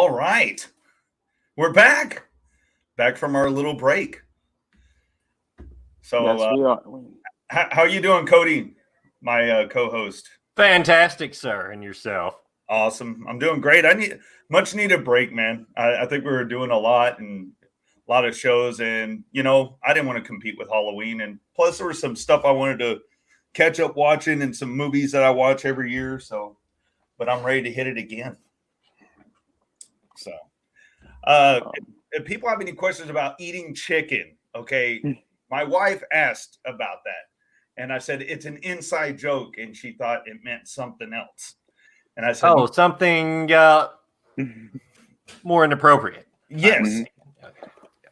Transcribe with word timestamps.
All 0.00 0.08
right. 0.08 0.66
We're 1.58 1.74
back. 1.74 2.22
Back 2.96 3.18
from 3.18 3.36
our 3.36 3.50
little 3.50 3.74
break. 3.74 4.22
So, 6.00 6.24
Yes, 6.24 6.40
uh, 6.40 6.52
we 6.56 6.64
are. 6.64 6.80
how, 7.48 7.68
how 7.70 7.82
you 7.82 8.00
doing, 8.00 8.24
Cody? 8.24 8.76
My 9.20 9.50
uh, 9.50 9.68
co-host. 9.68 10.26
Fantastic, 10.56 11.34
sir, 11.34 11.72
and 11.72 11.84
yourself. 11.84 12.40
Awesome. 12.70 13.26
I'm 13.28 13.38
doing 13.38 13.60
great. 13.60 13.84
I 13.84 13.92
need 13.92 14.18
much 14.48 14.74
needed 14.74 15.04
break, 15.04 15.34
man. 15.34 15.66
I, 15.76 15.96
I 15.96 16.06
think 16.06 16.24
we 16.24 16.30
were 16.30 16.46
doing 16.46 16.70
a 16.70 16.78
lot 16.78 17.18
and 17.18 17.52
a 18.08 18.10
lot 18.10 18.24
of 18.24 18.34
shows, 18.34 18.80
and 18.80 19.22
you 19.32 19.42
know, 19.42 19.76
I 19.84 19.92
didn't 19.92 20.06
want 20.06 20.16
to 20.16 20.26
compete 20.26 20.56
with 20.56 20.70
Halloween, 20.70 21.20
and 21.20 21.38
plus 21.54 21.76
there 21.76 21.88
was 21.88 22.00
some 22.00 22.16
stuff 22.16 22.46
I 22.46 22.52
wanted 22.52 22.78
to 22.78 23.00
catch 23.52 23.78
up 23.80 23.96
watching 23.96 24.40
and 24.40 24.56
some 24.56 24.74
movies 24.74 25.12
that 25.12 25.24
I 25.24 25.28
watch 25.28 25.66
every 25.66 25.92
year. 25.92 26.18
So, 26.18 26.56
but 27.18 27.28
I'm 27.28 27.44
ready 27.44 27.64
to 27.64 27.70
hit 27.70 27.86
it 27.86 27.98
again. 27.98 28.38
So, 30.22 30.32
uh, 31.24 31.60
if, 31.74 31.84
if 32.12 32.24
people 32.24 32.48
have 32.48 32.60
any 32.60 32.72
questions 32.72 33.10
about 33.10 33.34
eating 33.38 33.74
chicken, 33.74 34.36
okay, 34.54 35.00
my 35.50 35.64
wife 35.64 36.02
asked 36.12 36.58
about 36.66 36.98
that, 37.04 37.82
and 37.82 37.92
I 37.92 37.98
said 37.98 38.22
it's 38.22 38.44
an 38.44 38.58
inside 38.58 39.18
joke, 39.18 39.56
and 39.58 39.74
she 39.74 39.92
thought 39.92 40.26
it 40.26 40.38
meant 40.42 40.68
something 40.68 41.12
else. 41.12 41.54
And 42.16 42.26
I 42.26 42.32
said, 42.32 42.50
Oh, 42.50 42.66
something 42.66 43.50
uh, 43.52 43.88
more 45.42 45.64
inappropriate. 45.64 46.26
Yes. 46.48 47.04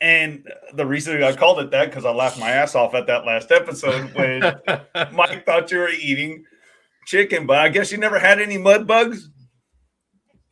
And 0.01 0.49
the 0.75 0.87
reason 0.87 1.23
I 1.23 1.35
called 1.35 1.59
it 1.59 1.73
that 1.73 1.87
because 1.87 2.05
I 2.05 2.13
laughed 2.13 2.39
my 2.39 2.51
ass 2.51 2.77
off 2.77 2.95
at 2.95 3.09
that 3.09 3.27
last 3.27 3.51
episode 3.51 4.15
when 4.15 4.41
Mike 5.13 5.45
thought 5.45 5.71
you 5.73 5.79
were 5.79 5.89
eating 5.89 6.45
chicken, 7.07 7.47
but 7.47 7.59
I 7.59 7.69
guess 7.69 7.91
you 7.91 7.99
never 7.99 8.19
had 8.19 8.41
any 8.41 8.59
mud 8.59 8.87
bugs. 8.87 9.29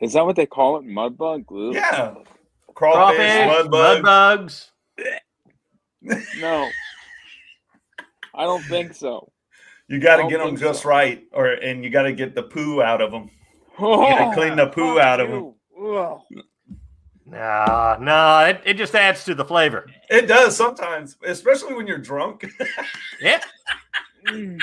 Is 0.00 0.12
that 0.12 0.24
what 0.26 0.36
they 0.36 0.46
call 0.46 0.76
it? 0.78 0.84
Mud 0.84 1.16
bug? 1.16 1.44
Ugh. 1.50 1.74
Yeah, 1.74 2.14
crawfish, 2.74 3.16
Crawfish, 3.16 3.46
mud 3.46 3.70
mud 3.70 4.02
bugs. 4.02 4.72
bugs. 4.98 5.22
No. 6.40 6.68
I 8.34 8.44
don't 8.44 8.62
think 8.64 8.94
so. 8.94 9.32
You 9.88 9.98
got 9.98 10.16
to 10.16 10.28
get 10.28 10.38
them 10.38 10.56
just 10.56 10.82
so. 10.82 10.88
right, 10.88 11.24
or 11.32 11.46
and 11.46 11.82
you 11.82 11.90
got 11.90 12.02
to 12.02 12.12
get 12.12 12.34
the 12.34 12.42
poo 12.42 12.82
out 12.82 13.00
of 13.00 13.10
them. 13.10 13.30
You 13.78 13.86
got 13.86 14.28
to 14.30 14.34
clean 14.40 14.56
the 14.56 14.66
poo 14.66 15.00
out 15.00 15.20
of 15.20 15.30
them. 15.30 15.54
Ugh. 15.82 16.20
Nah, 17.28 17.96
nah, 18.00 18.44
it, 18.44 18.60
it 18.64 18.74
just 18.74 18.94
adds 18.94 19.24
to 19.24 19.34
the 19.34 19.44
flavor. 19.44 19.86
It 20.10 20.28
does 20.28 20.56
sometimes, 20.56 21.16
especially 21.24 21.74
when 21.74 21.86
you're 21.86 21.98
drunk. 21.98 22.46
Yeah. 23.20 23.40
Mm. 24.28 24.60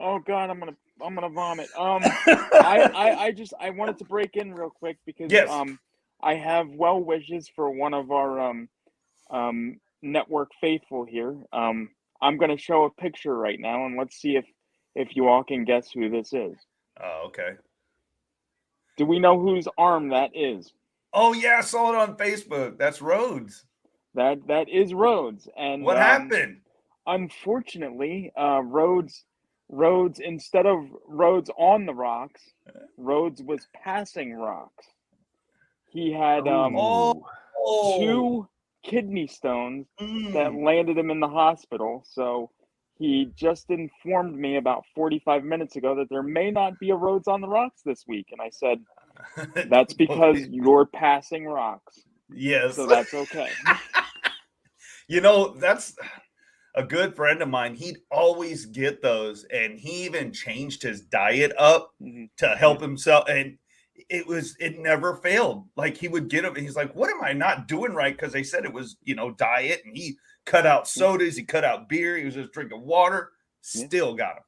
Oh 0.00 0.18
god, 0.20 0.48
I'm 0.50 0.58
gonna 0.58 0.74
I'm 1.02 1.14
gonna 1.14 1.28
vomit. 1.28 1.68
Um, 1.76 2.02
I, 2.26 2.90
I 2.94 3.22
I 3.24 3.32
just 3.32 3.52
I 3.60 3.70
wanted 3.70 3.98
to 3.98 4.04
break 4.04 4.36
in 4.36 4.54
real 4.54 4.70
quick 4.70 4.98
because 5.06 5.30
Yes. 5.30 5.50
um 5.50 5.78
I 6.22 6.34
have 6.34 6.68
well 6.70 7.00
wishes 7.00 7.48
for 7.54 7.70
one 7.70 7.94
of 7.94 8.10
our 8.10 8.40
um 8.40 8.68
um 9.30 9.80
network 10.02 10.50
faithful 10.60 11.04
here. 11.04 11.36
Um, 11.52 11.90
I'm 12.20 12.36
gonna 12.38 12.56
show 12.58 12.84
a 12.84 12.90
picture 12.90 13.36
right 13.36 13.60
now, 13.60 13.84
and 13.86 13.96
let's 13.96 14.16
see 14.16 14.36
if 14.36 14.46
if 14.94 15.14
you 15.16 15.28
all 15.28 15.44
can 15.44 15.64
guess 15.64 15.90
who 15.90 16.08
this 16.08 16.32
is. 16.32 16.56
oh, 17.02 17.24
okay. 17.26 17.50
Do 18.96 19.04
we 19.04 19.18
know 19.18 19.38
whose 19.38 19.68
arm 19.76 20.08
that 20.08 20.30
is? 20.34 20.72
Oh 21.12 21.34
yeah, 21.34 21.56
I 21.58 21.60
saw 21.60 21.92
it 21.92 21.96
on 21.96 22.16
Facebook. 22.16 22.78
That's 22.78 23.02
Rhodes. 23.02 23.64
That 24.14 24.46
that 24.46 24.70
is 24.70 24.94
Rhodes. 24.94 25.46
And 25.58 25.82
What 25.82 25.98
um, 25.98 26.02
happened? 26.02 26.60
Unfortunately, 27.06 28.32
uh, 28.38 28.62
Rhodes 28.62 29.24
Rhodes 29.68 30.20
instead 30.20 30.66
of 30.66 30.84
Rhodes 31.06 31.50
on 31.58 31.86
the 31.86 31.94
rocks, 31.94 32.42
Rhodes 32.96 33.42
was 33.42 33.66
passing 33.74 34.34
rocks. 34.34 34.86
He 35.90 36.12
had 36.12 36.46
um, 36.48 36.74
Oh, 36.76 37.22
two 37.98 38.48
kidney 38.84 39.26
stones 39.26 39.86
that 39.98 40.50
Mm. 40.52 40.64
landed 40.64 40.96
him 40.98 41.10
in 41.10 41.20
the 41.20 41.28
hospital. 41.28 42.04
So 42.06 42.50
he 42.98 43.30
just 43.34 43.68
informed 43.70 44.36
me 44.36 44.56
about 44.56 44.84
45 44.94 45.42
minutes 45.44 45.76
ago 45.76 45.94
that 45.96 46.08
there 46.08 46.22
may 46.22 46.50
not 46.50 46.78
be 46.78 46.90
a 46.90 46.94
Rhodes 46.96 47.26
on 47.28 47.40
the 47.40 47.48
rocks 47.48 47.82
this 47.84 48.04
week. 48.06 48.28
And 48.32 48.40
I 48.40 48.50
said, 48.50 48.78
that's 49.70 49.94
because 49.94 50.38
you're 50.48 50.86
passing 50.86 51.44
rocks. 51.46 52.00
yes. 52.32 52.76
So 52.76 52.86
that's 52.86 53.12
okay. 53.14 53.50
You 55.08 55.20
know, 55.20 55.54
that's 55.54 55.94
a 56.76 56.82
good 56.84 57.16
friend 57.16 57.40
of 57.42 57.48
mine. 57.48 57.74
He'd 57.74 57.98
always 58.10 58.66
get 58.66 59.02
those, 59.02 59.44
and 59.44 59.78
he 59.78 60.04
even 60.04 60.32
changed 60.32 60.82
his 60.82 61.00
diet 61.02 61.52
up 61.58 61.90
Mhm. 62.02 62.28
to 62.38 62.48
help 62.56 62.80
himself. 62.80 63.24
And 63.28 63.58
it 64.10 64.26
was, 64.26 64.54
it 64.60 64.78
never 64.78 65.16
failed. 65.16 65.66
Like 65.76 65.96
he 65.96 66.06
would 66.08 66.28
get 66.28 66.42
them, 66.42 66.54
and 66.54 66.64
he's 66.64 66.76
like, 66.76 66.94
What 66.94 67.10
am 67.10 67.22
I 67.22 67.32
not 67.32 67.66
doing 67.66 67.92
right? 67.94 68.14
Because 68.16 68.32
they 68.32 68.42
said 68.42 68.64
it 68.64 68.72
was, 68.72 68.96
you 69.02 69.14
know, 69.14 69.30
diet, 69.32 69.82
and 69.84 69.96
he 69.96 70.16
cut 70.44 70.66
out 70.66 70.86
sodas, 70.86 71.36
he 71.36 71.44
cut 71.44 71.64
out 71.64 71.88
beer, 71.88 72.16
he 72.16 72.24
was 72.24 72.34
just 72.34 72.52
drinking 72.52 72.82
water, 72.86 73.32
still 73.62 74.14
got 74.14 74.36
him. 74.36 74.42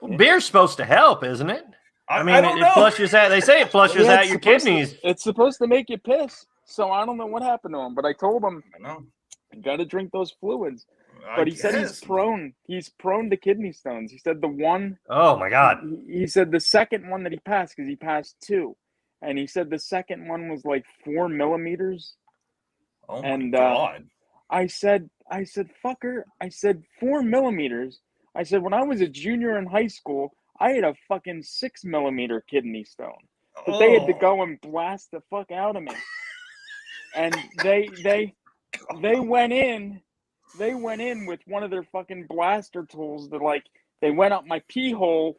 Well, 0.00 0.16
beer's 0.18 0.44
supposed 0.44 0.76
to 0.78 0.84
help, 0.84 1.24
isn't 1.24 1.50
it? 1.50 1.64
I, 2.08 2.18
I 2.18 2.22
mean, 2.22 2.34
I 2.34 2.38
it, 2.38 2.42
don't 2.42 2.58
it 2.58 2.60
know. 2.62 2.72
flushes 2.74 3.12
out. 3.14 3.28
They 3.28 3.40
say 3.40 3.60
it 3.60 3.70
flushes 3.70 4.06
Yeah, 4.06 4.14
out 4.14 4.26
your 4.28 4.34
supposed 4.40 4.64
to- 4.64 4.70
kidneys. 4.70 4.94
it's 5.04 5.22
supposed 5.24 5.58
to 5.58 5.66
make 5.66 5.88
you 5.90 5.98
piss. 5.98 6.46
So 6.64 6.90
I 6.90 7.04
don't 7.04 7.16
know 7.16 7.26
what 7.26 7.42
happened 7.42 7.74
to 7.74 7.80
him, 7.80 7.94
but 7.94 8.04
I 8.04 8.12
told 8.12 8.42
him 8.44 8.62
I 8.74 8.78
know. 8.78 9.04
you 9.52 9.60
got 9.62 9.76
to 9.76 9.84
drink 9.84 10.10
those 10.12 10.30
fluids. 10.30 10.86
I 11.28 11.36
but 11.36 11.48
he 11.48 11.54
said 11.54 11.74
he's 11.74 12.00
prone. 12.00 12.52
He's 12.66 12.88
prone 12.88 13.30
to 13.30 13.36
kidney 13.36 13.72
stones. 13.72 14.10
He 14.10 14.18
said 14.18 14.40
the 14.40 14.48
one. 14.48 14.98
Oh 15.08 15.36
my 15.38 15.48
God. 15.48 15.78
He, 16.06 16.20
he 16.20 16.26
said 16.26 16.50
the 16.50 16.60
second 16.60 17.08
one 17.08 17.22
that 17.24 17.32
he 17.32 17.38
passed 17.40 17.74
because 17.76 17.88
he 17.88 17.96
passed 17.96 18.36
two, 18.42 18.76
and 19.22 19.38
he 19.38 19.46
said 19.46 19.70
the 19.70 19.78
second 19.78 20.26
one 20.28 20.48
was 20.48 20.64
like 20.64 20.84
four 21.04 21.28
millimeters. 21.28 22.14
Oh 23.08 23.22
my 23.22 23.28
and, 23.28 23.54
uh, 23.54 23.58
god. 23.58 24.04
I 24.50 24.66
said, 24.66 25.08
I 25.30 25.44
said, 25.44 25.68
fucker. 25.84 26.24
I 26.40 26.48
said 26.48 26.82
four 27.00 27.22
millimeters. 27.22 28.00
I 28.34 28.42
said 28.42 28.62
when 28.62 28.74
I 28.74 28.82
was 28.82 29.00
a 29.00 29.08
junior 29.08 29.58
in 29.58 29.66
high 29.66 29.86
school, 29.86 30.34
I 30.60 30.70
had 30.72 30.84
a 30.84 30.94
fucking 31.08 31.42
six 31.42 31.84
millimeter 31.84 32.44
kidney 32.48 32.84
stone. 32.84 33.12
But 33.66 33.78
they 33.78 33.92
had 33.92 34.06
to 34.06 34.14
Oh. 34.14 34.18
go 34.20 34.42
and 34.42 34.60
blast 34.60 35.10
the 35.10 35.20
fuck 35.30 35.50
out 35.52 35.76
of 35.76 35.82
me. 35.82 35.94
And 37.14 37.36
they 37.62 37.88
they 38.02 38.34
they 39.02 39.20
went 39.20 39.52
in 39.52 40.00
they 40.58 40.74
went 40.74 41.00
in 41.00 41.26
with 41.26 41.40
one 41.46 41.62
of 41.62 41.70
their 41.70 41.84
fucking 41.84 42.26
blaster 42.28 42.84
tools 42.84 43.30
that 43.30 43.42
like 43.42 43.64
they 44.00 44.10
went 44.10 44.34
up 44.34 44.46
my 44.46 44.62
pee 44.68 44.92
hole 44.92 45.36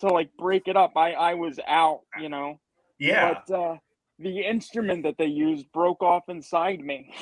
to 0.00 0.08
like 0.08 0.30
break 0.36 0.68
it 0.68 0.76
up. 0.76 0.92
I 0.96 1.12
I 1.12 1.34
was 1.34 1.58
out, 1.66 2.00
you 2.20 2.28
know. 2.28 2.60
Yeah. 2.98 3.34
But 3.46 3.54
uh 3.54 3.76
the 4.18 4.40
instrument 4.40 5.04
that 5.04 5.16
they 5.18 5.26
used 5.26 5.70
broke 5.72 6.02
off 6.02 6.24
inside 6.28 6.80
me. 6.80 7.14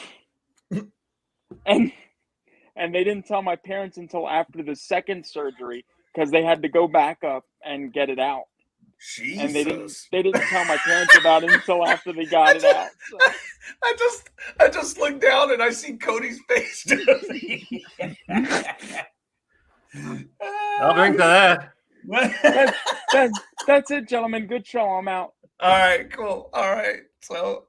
and 1.67 1.93
and 2.77 2.95
they 2.95 3.05
didn't 3.05 3.27
tell 3.27 3.43
my 3.43 3.57
parents 3.57 3.97
until 3.97 4.29
after 4.29 4.63
the 4.63 4.77
second 4.77 5.27
surgery 5.27 5.85
because 6.15 6.31
they 6.31 6.43
had 6.43 6.63
to 6.63 6.69
go 6.69 6.89
back 6.89 7.25
up 7.25 7.45
and 7.65 7.93
get 7.93 8.09
it 8.11 8.19
out. 8.19 8.45
Jesus. 8.99 9.45
And 9.45 9.55
they 9.55 9.65
didn't 9.65 9.93
they 10.11 10.23
didn't 10.23 10.43
tell 10.43 10.65
my 10.65 10.77
parents 10.79 11.17
about 11.19 11.45
it 11.45 11.53
until 11.53 11.87
after 11.87 12.13
they 12.13 12.25
got 12.25 12.57
it 12.57 12.65
out. 12.65 12.89
So, 13.11 13.19
I 13.85 13.95
just 13.99 14.31
I 14.61 14.69
just 14.69 14.99
look 14.99 15.21
down 15.21 15.53
and 15.53 15.63
I 15.63 15.71
see 15.71 15.97
Cody's 15.97 16.41
face. 16.49 16.87
I'll 20.81 20.95
drink 20.95 21.17
to 21.17 21.23
that. 21.23 21.73
that's, 22.43 22.77
that's, 23.13 23.41
that's 23.67 23.91
it, 23.91 24.09
gentlemen. 24.09 24.47
Good 24.47 24.67
show. 24.67 24.87
I'm 24.87 25.09
out. 25.09 25.33
All 25.61 25.71
right, 25.71 26.11
cool. 26.13 26.51
All 26.53 26.75
right. 26.75 27.01
So 27.23 27.67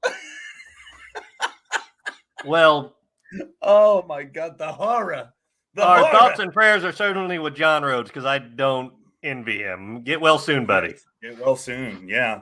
Well, 2.46 2.96
oh 3.62 4.04
my 4.08 4.24
god, 4.24 4.58
the 4.58 4.72
horror. 4.72 5.34
The 5.74 5.86
our 5.86 6.00
horror. 6.00 6.12
thoughts 6.12 6.40
and 6.40 6.54
prayers 6.54 6.84
are 6.84 6.92
certainly 6.92 7.40
with 7.40 7.56
John 7.56 7.84
Rhodes 7.84 8.10
because 8.10 8.26
I 8.26 8.40
don't 8.40 8.94
envy 9.24 9.60
him. 9.60 10.04
Get 10.04 10.22
well 10.22 10.40
soon, 10.40 10.66
buddy. 10.66 10.96
Get 11.22 11.38
well 11.40 11.56
soon. 11.56 12.08
Yeah. 12.08 12.42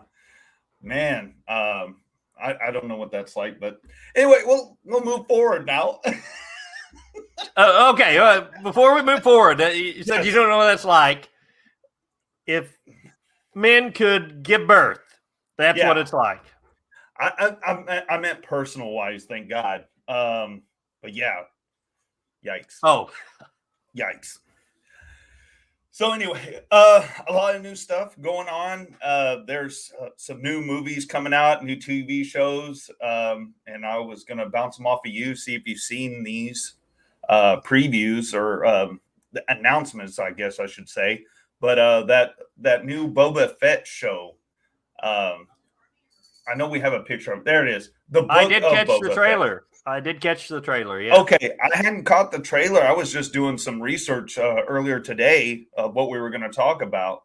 Man, 0.81 1.35
um, 1.47 2.01
I, 2.39 2.55
I 2.67 2.71
don't 2.71 2.87
know 2.87 2.97
what 2.97 3.11
that's 3.11 3.35
like, 3.35 3.59
but 3.59 3.81
anyway, 4.15 4.41
we'll 4.45 4.77
we'll 4.83 5.03
move 5.03 5.27
forward 5.27 5.65
now. 5.65 5.99
Uh, 7.57 7.91
okay, 7.93 8.17
uh, 8.17 8.45
before 8.63 8.95
we 8.95 9.01
move 9.01 9.21
forward, 9.21 9.61
uh, 9.61 9.65
you 9.67 10.03
said 10.03 10.17
Yes. 10.17 10.25
you 10.25 10.31
don't 10.31 10.49
know 10.49 10.57
what 10.57 10.65
that's 10.65 10.85
like. 10.85 11.29
If 12.45 12.77
men 13.53 13.91
could 13.91 14.41
give 14.43 14.67
birth, 14.67 14.99
that's 15.57 15.77
Yeah. 15.77 15.87
what 15.87 15.97
it's 15.97 16.13
like. 16.13 16.43
I, 17.19 17.55
I 17.65 17.71
I 17.71 17.81
meant- 17.83 18.05
I 18.09 18.17
meant 18.17 18.41
personal 18.43 18.89
wise, 18.91 19.25
thank 19.25 19.49
God. 19.49 19.85
Um, 20.07 20.63
but 21.01 21.13
yeah, 21.13 21.41
yikes. 22.45 22.77
Oh, 22.83 23.09
yikes. 23.97 24.39
So 25.95 26.11
anyway, 26.11 26.59
uh, 26.71 27.07
a 27.29 27.31
lot 27.31 27.55
of 27.55 27.61
new 27.61 27.73
stuff 27.73 28.19
going 28.19 28.49
on. 28.49 28.97
Uh, 29.01 29.37
there's 29.47 29.93
uh, 30.01 30.09
some 30.17 30.41
new 30.41 30.61
movies 30.61 31.05
coming 31.05 31.33
out, 31.33 31.63
new 31.63 31.77
TV 31.77 32.25
shows, 32.25 32.91
um, 33.01 33.53
and 33.65 33.85
I 33.85 33.97
was 33.99 34.25
gonna 34.25 34.49
bounce 34.49 34.75
them 34.75 34.87
off 34.87 35.05
of 35.05 35.13
you, 35.13 35.37
see 35.37 35.55
if 35.55 35.65
you've 35.65 35.79
seen 35.79 36.21
these 36.21 36.73
uh, 37.29 37.61
previews 37.61 38.33
or 38.33 38.65
um, 38.65 38.99
the 39.31 39.41
announcements, 39.47 40.19
I 40.19 40.31
guess 40.31 40.59
I 40.59 40.65
should 40.65 40.89
say. 40.89 41.23
But 41.61 41.79
uh, 41.79 42.03
that 42.07 42.31
that 42.57 42.83
new 42.83 43.09
Boba 43.09 43.57
Fett 43.57 43.87
show, 43.87 44.35
um, 45.01 45.47
I 46.45 46.55
know 46.57 46.67
we 46.67 46.81
have 46.81 46.91
a 46.91 47.03
picture 47.03 47.31
of. 47.31 47.45
There 47.45 47.65
it 47.65 47.73
is. 47.73 47.91
The 48.09 48.25
I 48.29 48.49
did 48.49 48.63
catch 48.63 48.87
Boba 48.87 48.99
the 48.99 49.15
Fett. 49.15 49.61
I 49.85 49.99
did 49.99 50.19
catch 50.19 50.47
the 50.47 50.61
trailer. 50.61 50.99
Yeah. 50.99 51.15
Okay, 51.17 51.55
I 51.63 51.77
hadn't 51.77 52.05
caught 52.05 52.31
the 52.31 52.39
trailer. 52.39 52.81
I 52.81 52.91
was 52.91 53.11
just 53.11 53.33
doing 53.33 53.57
some 53.57 53.81
research 53.81 54.37
uh, 54.37 54.63
earlier 54.67 54.99
today 54.99 55.67
of 55.77 55.93
what 55.93 56.09
we 56.09 56.19
were 56.19 56.31
going 56.31 56.41
to 56.41 56.49
talk 56.49 56.81
about, 56.81 57.23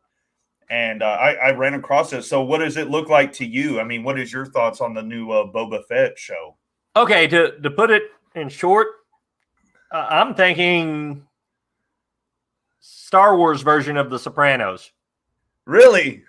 and 0.69 1.03
uh, 1.03 1.07
I, 1.07 1.33
I 1.35 1.51
ran 1.53 1.75
across 1.75 2.13
it. 2.13 2.23
So, 2.23 2.43
what 2.43 2.59
does 2.59 2.77
it 2.77 2.91
look 2.91 3.09
like 3.09 3.33
to 3.35 3.47
you? 3.47 3.81
I 3.81 3.85
mean, 3.85 4.03
what 4.03 4.19
is 4.19 4.33
your 4.33 4.45
thoughts 4.45 4.83
on 4.83 4.93
the 4.93 5.03
new 5.03 5.31
uh, 5.31 5.51
Boba 5.51 5.87
Fett 5.87 6.19
show? 6.19 6.57
Okay, 6.97 7.27
to 7.29 7.59
to 7.61 7.71
put 7.71 7.91
it 7.91 8.03
in 8.35 8.51
short, 8.51 8.89
uh, 9.91 10.07
I'm 10.11 10.35
thinking 10.35 11.27
Star 12.81 13.37
Wars 13.37 13.63
version 13.63 13.97
of 13.97 14.11
The 14.11 14.19
Sopranos. 14.19 14.91
Really? 15.65 16.25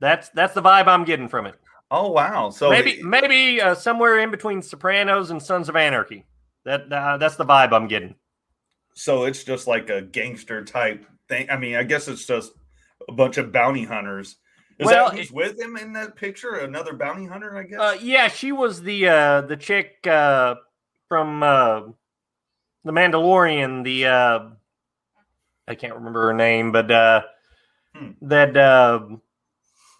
That's 0.00 0.30
that's 0.30 0.54
the 0.54 0.62
vibe 0.62 0.86
I'm 0.86 1.04
getting 1.04 1.28
from 1.28 1.46
it. 1.46 1.56
Oh 1.96 2.10
wow! 2.10 2.50
So 2.50 2.70
maybe 2.70 3.00
maybe 3.04 3.60
uh, 3.60 3.76
somewhere 3.76 4.18
in 4.18 4.32
between 4.32 4.62
Sopranos 4.62 5.30
and 5.30 5.40
Sons 5.40 5.68
of 5.68 5.76
Anarchy. 5.76 6.24
That 6.64 6.92
uh, 6.92 7.18
that's 7.18 7.36
the 7.36 7.44
vibe 7.44 7.72
I'm 7.72 7.86
getting. 7.86 8.16
so 8.94 9.24
it's 9.24 9.44
just 9.44 9.66
like 9.68 9.90
a 9.90 10.02
gangster 10.02 10.64
type 10.64 11.06
thing. 11.28 11.48
I 11.50 11.56
mean, 11.56 11.76
I 11.76 11.84
guess 11.84 12.08
it's 12.08 12.26
just 12.26 12.52
a 13.08 13.12
bunch 13.12 13.38
of 13.38 13.52
bounty 13.52 13.84
hunters. 13.84 14.36
Is 14.78 14.86
Well, 14.86 15.10
that 15.10 15.16
who's 15.16 15.30
with 15.30 15.60
him 15.60 15.76
in 15.76 15.92
that 15.92 16.16
picture? 16.16 16.56
Another 16.56 16.94
bounty 16.94 17.26
hunter, 17.26 17.56
I 17.56 17.62
guess. 17.62 17.78
Uh, 17.78 17.96
yeah, 18.02 18.26
she 18.26 18.50
was 18.50 18.82
the 18.82 19.08
uh, 19.08 19.40
the 19.42 19.56
chick 19.56 20.04
uh, 20.06 20.56
from 21.08 21.44
uh, 21.44 21.82
the 22.84 22.90
Mandalorian. 22.92 23.84
The 23.84 24.06
uh, 24.06 24.40
I 25.68 25.74
can't 25.76 25.94
remember 25.94 26.26
her 26.26 26.34
name, 26.34 26.72
but 26.72 26.90
uh, 26.90 27.22
Hmm. 27.94 28.10
that 28.22 28.56
uh, 28.56 29.06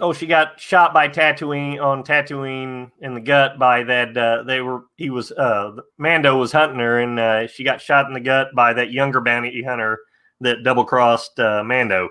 oh, 0.01 0.13
she 0.13 0.27
got 0.27 0.61
shot 0.61 0.93
by 0.93 1.09
Tatooine 1.09 1.83
on 1.83 2.03
Tatooine 2.03 2.91
in 3.01 3.15
the 3.15 3.21
gut 3.21 3.59
by 3.59 3.83
that. 3.85 4.17
Uh, 4.17 4.43
they 4.43 4.61
were 4.61 4.85
he 4.97 5.11
was 5.11 5.33
uh, 5.33 5.77
Mando 5.99 6.39
was 6.39 6.53
hunting 6.53 6.79
her, 6.79 7.01
and 7.01 7.19
uh, 7.19 7.47
she 7.47 7.65
got 7.65 7.81
shot 7.81 8.07
in 8.07 8.13
the 8.13 8.21
gut 8.21 8.49
by 8.55 8.73
that 8.73 8.91
younger 8.93 9.21
bounty 9.21 9.63
hunter 9.63 9.99
that 10.41 10.63
double 10.63 10.85
crossed 10.85 11.39
uh, 11.39 11.63
Mando. 11.65 12.09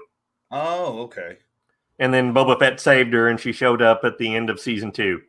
oh, 0.52 1.04
okay. 1.04 1.38
And 2.00 2.14
then 2.14 2.34
Boba 2.34 2.58
Fett 2.58 2.80
saved 2.80 3.14
her, 3.14 3.30
and 3.30 3.40
she 3.40 3.52
showed 3.52 3.82
up 3.82 4.02
at 4.04 4.18
the 4.18 4.36
end 4.36 4.50
of 4.50 4.60
season 4.60 4.92
two. 4.92 5.22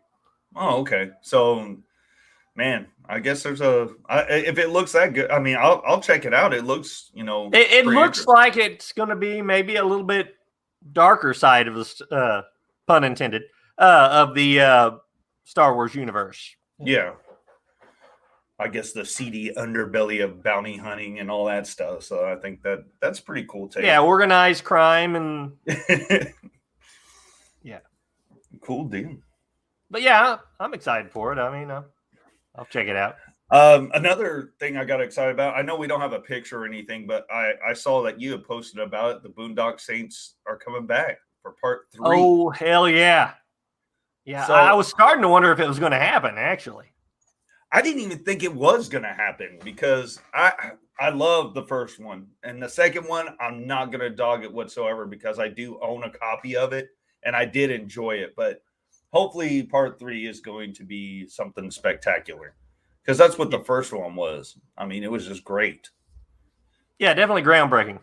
Oh, 0.56 0.80
okay. 0.80 1.10
So, 1.20 1.76
man, 2.56 2.86
I 3.06 3.20
guess 3.20 3.42
there's 3.42 3.60
a. 3.60 3.90
I, 4.08 4.22
if 4.22 4.58
it 4.58 4.70
looks 4.70 4.92
that 4.92 5.12
good, 5.12 5.30
I 5.30 5.38
mean, 5.38 5.56
I'll 5.56 5.82
I'll 5.86 6.00
check 6.00 6.24
it 6.24 6.32
out. 6.32 6.54
It 6.54 6.64
looks, 6.64 7.10
you 7.12 7.22
know, 7.22 7.50
It, 7.52 7.70
it 7.70 7.86
looks 7.86 8.26
like 8.26 8.56
it's 8.56 8.92
going 8.92 9.10
to 9.10 9.16
be 9.16 9.42
maybe 9.42 9.76
a 9.76 9.84
little 9.84 10.06
bit 10.06 10.36
darker 10.92 11.34
side 11.34 11.68
of 11.68 11.74
the 11.74 12.06
uh, 12.10 12.42
pun 12.86 13.04
intended 13.04 13.42
uh, 13.78 14.08
of 14.12 14.34
the 14.34 14.60
uh, 14.60 14.90
Star 15.44 15.74
Wars 15.74 15.94
universe. 15.94 16.56
yeah. 16.78 17.12
I 18.56 18.68
guess 18.68 18.92
the 18.92 19.04
seedy 19.04 19.50
underbelly 19.56 20.22
of 20.22 20.40
bounty 20.44 20.76
hunting 20.76 21.18
and 21.18 21.28
all 21.28 21.46
that 21.46 21.66
stuff. 21.66 22.04
So 22.04 22.24
I 22.24 22.36
think 22.36 22.62
that 22.62 22.84
that's 23.00 23.18
pretty 23.18 23.46
cool 23.50 23.66
take. 23.66 23.82
Yeah, 23.82 24.00
organized 24.00 24.62
crime 24.62 25.16
and 25.16 25.52
yeah. 27.64 27.80
cool 28.60 28.84
deal. 28.84 29.16
But 29.90 30.02
yeah, 30.02 30.38
I'm 30.60 30.72
excited 30.72 31.10
for 31.10 31.32
it. 31.32 31.38
I 31.40 31.58
mean, 31.58 31.70
uh, 31.70 31.82
I'll 32.54 32.64
check 32.66 32.86
it 32.86 32.94
out. 32.94 33.16
Um, 33.50 33.90
another 33.94 34.54
thing 34.58 34.76
I 34.76 34.84
got 34.84 35.00
excited 35.00 35.32
about. 35.32 35.54
I 35.54 35.62
know 35.62 35.76
we 35.76 35.86
don't 35.86 36.00
have 36.00 36.12
a 36.12 36.20
picture 36.20 36.62
or 36.62 36.66
anything, 36.66 37.06
but 37.06 37.26
I 37.30 37.52
I 37.66 37.72
saw 37.72 38.02
that 38.02 38.20
you 38.20 38.32
had 38.32 38.44
posted 38.44 38.80
about 38.80 39.16
it. 39.16 39.22
The 39.22 39.28
Boondock 39.28 39.80
Saints 39.80 40.36
are 40.46 40.56
coming 40.56 40.86
back 40.86 41.18
for 41.42 41.52
part 41.60 41.86
three. 41.92 42.04
Oh 42.06 42.50
hell 42.50 42.88
yeah, 42.88 43.34
yeah! 44.24 44.46
So- 44.46 44.54
I, 44.54 44.72
was 44.72 44.88
starting 44.88 45.22
to 45.22 45.28
wonder 45.28 45.52
if 45.52 45.60
it 45.60 45.68
was 45.68 45.78
going 45.78 45.92
to 45.92 45.98
happen. 45.98 46.34
Actually, 46.36 46.86
I 47.70 47.82
didn't 47.82 48.02
even 48.02 48.18
think 48.24 48.42
it 48.42 48.54
was 48.54 48.88
going 48.88 49.04
to 49.04 49.12
happen 49.12 49.58
because 49.62 50.20
I 50.32 50.72
I 50.98 51.10
love 51.10 51.54
the 51.54 51.64
first 51.64 51.98
one 51.98 52.28
and 52.44 52.62
the 52.62 52.68
second 52.68 53.08
one 53.08 53.36
I'm 53.40 53.66
not 53.66 53.90
going 53.90 54.00
to 54.00 54.10
dog 54.10 54.44
it 54.44 54.52
whatsoever 54.52 55.06
because 55.06 55.38
I 55.38 55.48
do 55.48 55.78
own 55.82 56.04
a 56.04 56.10
copy 56.10 56.56
of 56.56 56.72
it 56.72 56.88
and 57.24 57.34
I 57.34 57.44
did 57.44 57.70
enjoy 57.70 58.12
it 58.12 58.34
but 58.36 58.62
hopefully 59.12 59.64
part 59.64 59.98
3 59.98 60.26
is 60.26 60.40
going 60.40 60.72
to 60.74 60.84
be 60.84 61.26
something 61.26 61.70
spectacular 61.70 62.54
because 63.04 63.18
that's 63.18 63.36
what 63.38 63.50
the 63.50 63.60
first 63.64 63.92
one 63.92 64.14
was. 64.16 64.56
I 64.78 64.86
mean 64.86 65.04
it 65.04 65.10
was 65.10 65.26
just 65.26 65.44
great. 65.44 65.90
yeah, 66.98 67.12
definitely 67.14 67.42
groundbreaking. 67.42 67.98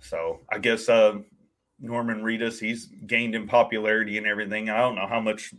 So 0.00 0.40
I 0.50 0.58
guess 0.58 0.88
uh, 0.88 1.18
Norman 1.80 2.22
Reedus 2.22 2.58
he's 2.60 2.86
gained 3.06 3.34
in 3.34 3.46
popularity 3.48 4.18
and 4.18 4.26
everything. 4.26 4.70
I 4.70 4.78
don't 4.78 4.94
know 4.94 5.06
how 5.06 5.20
much 5.20 5.52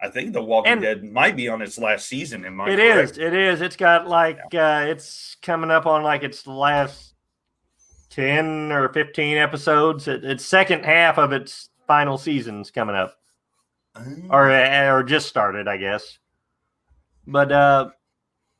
I 0.00 0.08
think 0.08 0.32
The 0.32 0.42
Walking 0.42 0.72
And- 0.72 0.82
Dead 0.82 1.04
might 1.04 1.36
be 1.36 1.48
on 1.48 1.62
its 1.62 1.78
last 1.78 2.06
season. 2.06 2.44
Am 2.44 2.60
I 2.60 2.70
It 2.70 2.76
correct? 2.76 3.12
is. 3.12 3.18
It 3.18 3.32
is. 3.34 3.60
It's 3.62 3.76
got 3.76 4.06
like 4.06 4.38
uh, 4.54 4.84
it's 4.88 5.36
coming 5.42 5.70
up 5.70 5.86
on 5.86 6.02
like 6.02 6.22
its 6.22 6.46
last 6.46 7.14
ten 8.10 8.70
or 8.72 8.88
fifteen 8.92 9.38
episodes. 9.38 10.06
It, 10.06 10.24
its 10.24 10.44
second 10.44 10.84
half 10.84 11.18
of 11.18 11.32
its 11.32 11.70
final 11.88 12.18
season's 12.18 12.70
coming 12.70 12.94
up, 12.96 13.16
or 13.96 14.02
Mm. 14.48 14.92
or 14.92 15.02
just 15.02 15.28
started, 15.28 15.66
I 15.66 15.78
guess. 15.78 16.18
But 17.26 17.52
uh, 17.52 17.90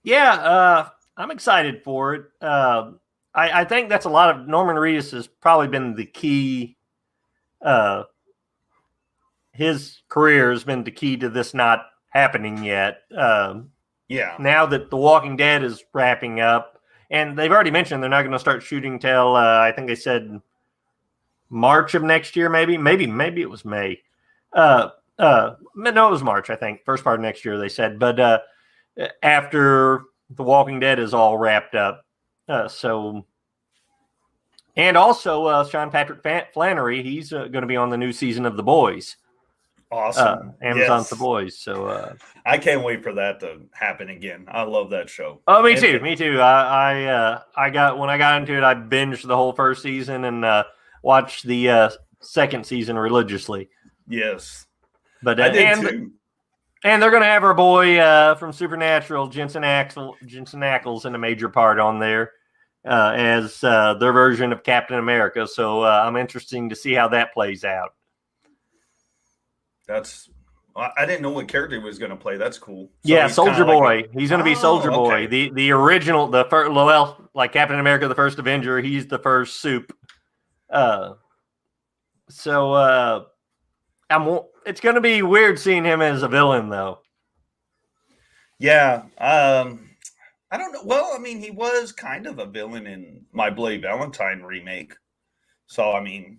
yeah, 0.02 0.32
uh, 0.32 0.88
I'm 1.16 1.30
excited 1.30 1.82
for 1.82 2.14
it. 2.14 2.25
Uh, 2.40 2.92
I, 3.35 3.61
I 3.61 3.64
think 3.64 3.88
that's 3.88 4.06
a 4.06 4.11
lot 4.11 4.35
of 4.35 4.49
Norman 4.49 4.76
Reedus 4.76 5.12
has 5.12 5.26
probably 5.26 5.68
been 5.68 5.94
the 5.94 6.06
key. 6.06 6.76
Uh, 7.62 8.04
his 9.52 10.02
career 10.08 10.50
has 10.50 10.64
been 10.64 10.85
the 10.85 10.90
key 10.90 11.16
to 11.18 11.28
this 11.28 11.54
not 11.54 11.87
happening 12.11 12.62
yet. 12.64 13.02
Um, 13.16 13.70
Yeah. 14.08 14.37
now 14.38 14.66
that 14.66 14.90
The 14.90 14.96
Walking 14.96 15.37
Dead 15.37 15.62
is 15.64 15.82
wrapping 15.92 16.40
up, 16.40 16.80
and 17.11 17.38
they've 17.38 17.52
already 17.52 17.70
mentioned 17.70 18.02
they're 18.02 18.11
not 18.11 18.23
going 18.23 18.32
to 18.32 18.38
start 18.38 18.62
shooting 18.62 18.99
till 18.99 19.37
uh, 19.37 19.61
I 19.61 19.73
think 19.73 19.87
they 19.87 19.94
said 19.94 20.40
March 21.49 21.94
of 21.94 22.02
next 22.02 22.37
year, 22.37 22.49
maybe, 22.49 22.76
maybe, 22.76 23.06
maybe 23.06 23.40
it 23.40 23.50
was 23.50 23.64
May. 23.64 24.02
Uh, 24.52 24.90
uh, 25.18 25.54
no, 25.75 26.08
it 26.08 26.11
was 26.11 26.23
March, 26.23 26.50
I 26.50 26.56
think, 26.56 26.85
first 26.85 27.04
part 27.04 27.18
of 27.18 27.23
next 27.23 27.44
year 27.44 27.58
they 27.58 27.68
said. 27.68 27.99
But 27.99 28.18
uh, 28.20 28.38
after 29.23 30.03
The 30.31 30.43
Walking 30.43 30.81
Dead 30.81 30.99
is 30.99 31.15
all 31.15 31.38
wrapped 31.38 31.75
up, 31.75 32.05
uh, 32.49 32.69
so. 32.69 33.25
And 34.79 34.97
also, 34.97 35.47
uh, 35.47 35.67
Sean 35.67 35.91
Patrick 35.91 36.21
Flanery, 36.53 37.03
he's 37.03 37.33
uh, 37.33 37.47
going 37.47 37.62
to 37.62 37.67
be 37.67 37.76
on 37.76 37.88
the 37.88 37.97
new 37.97 38.12
season 38.12 38.45
of 38.45 38.59
The 38.59 38.62
Boys, 38.62 39.17
uh, 39.91 39.95
Awesome. 39.95 40.53
Amazon's 40.61 41.05
Yes. 41.05 41.11
The 41.11 41.17
Boys. 41.17 41.59
So, 41.59 41.87
uh, 41.87 42.15
I 42.45 42.59
can't 42.59 42.85
wait 42.85 43.03
for 43.03 43.15
that 43.15 43.41
to 43.41 43.62
happen 43.73 44.11
again. 44.11 44.45
I 44.49 44.65
love 44.65 44.91
that 44.91 45.09
show. 45.09 45.41
Oh, 45.49 45.62
me 45.62 45.73
And- 45.73 45.81
too. 45.81 46.00
Me 46.00 46.15
too. 46.15 46.41
I 46.41 46.62
I 46.93 47.05
uh, 47.05 47.41
I 47.57 47.71
got 47.71 47.99
when 47.99 48.11
I 48.11 48.19
got 48.19 48.38
into 48.41 48.55
it, 48.55 48.62
I 48.62 48.75
binged 48.75 49.26
the 49.26 49.35
whole 49.37 49.55
first 49.55 49.83
season 49.83 50.25
and 50.25 50.45
uh, 50.45 50.65
watched 51.03 51.45
the 51.47 51.71
uh, 51.71 51.91
second 52.21 52.67
season 52.67 52.99
religiously. 52.99 53.71
Yes. 54.07 54.67
But 55.23 55.41
uh, 55.41 55.45
I 55.45 55.49
did 55.49 55.62
and 55.65 55.81
too. 55.81 56.12
And 56.85 57.02
they're 57.02 57.11
gonna 57.11 57.25
have 57.25 57.45
our 57.45 57.54
boy 57.54 57.99
uh, 57.99 58.35
from 58.37 58.52
Supernatural, 58.52 59.28
Jensen 59.28 59.64
Axel, 59.64 60.16
Jensen 60.25 60.61
Ackles, 60.61 61.04
in 61.06 61.14
a 61.14 61.18
major 61.18 61.49
part 61.49 61.78
on 61.78 61.99
there 61.99 62.33
uh, 62.87 63.12
as 63.16 63.62
uh, 63.64 63.95
their 63.95 64.12
version 64.12 64.52
of 64.52 64.62
Captain 64.62 64.99
America. 64.99 65.47
So 65.47 65.83
uh, 65.83 66.02
I'm 66.06 66.16
interesting 66.16 66.68
to 66.68 66.76
see 66.76 66.92
how 66.92 67.09
that 67.09 67.33
plays 67.35 67.64
out. 67.64 67.95
That's 69.87 70.28
I 70.76 71.06
didn't 71.06 71.23
know 71.23 71.30
what 71.30 71.49
character 71.49 71.78
he 71.78 71.83
was 71.83 71.99
going 71.99 72.11
to 72.11 72.16
play. 72.16 72.37
That's 72.37 72.59
cool. 72.59 72.90
So 73.02 73.14
yeah, 73.14 73.28
Soldier 73.28 73.64
Boy. 73.64 73.78
like 73.78 74.11
he's 74.12 74.28
going 74.28 74.40
to 74.40 74.45
be 74.45 74.52
Oh, 74.52 74.61
Soldier 74.61 74.90
Boy. 74.90 75.12
okay. 75.14 75.26
The 75.26 75.50
the 75.54 75.71
original, 75.71 76.26
the 76.26 76.45
first, 76.50 76.71
well, 76.71 77.30
like 77.35 77.52
Captain 77.52 77.78
America, 77.78 78.06
the 78.09 78.14
first 78.14 78.38
Avenger. 78.38 78.80
He's 78.80 79.06
the 79.06 79.18
first 79.18 79.61
Soup. 79.61 79.90
Uh, 80.68 81.14
so 82.28 82.73
uh, 82.73 83.25
I'm. 84.11 84.40
It's 84.66 84.80
going 84.80 84.96
to 84.96 85.00
be 85.00 85.23
weird 85.23 85.58
seeing 85.58 85.85
him 85.85 86.02
as 86.02 86.23
a 86.23 86.28
villain, 86.28 86.68
though. 86.68 86.99
Yeah. 88.58 89.02
Um, 89.18 89.90
I 90.50 90.58
don't 90.58 90.73
know. 90.73 90.82
Well, 90.85 91.12
I 91.14 91.18
mean, 91.18 91.40
he 91.40 91.50
was 91.50 91.92
kind 91.92 92.26
of 92.26 92.38
a 92.38 92.46
villain 92.46 92.87
in 92.87 93.25
my 93.32 93.50
Bloody 93.50 93.78
Valentine 93.78 94.42
remake. 94.42 94.94
So 95.66 95.92
I 95.92 96.00
mean, 96.00 96.38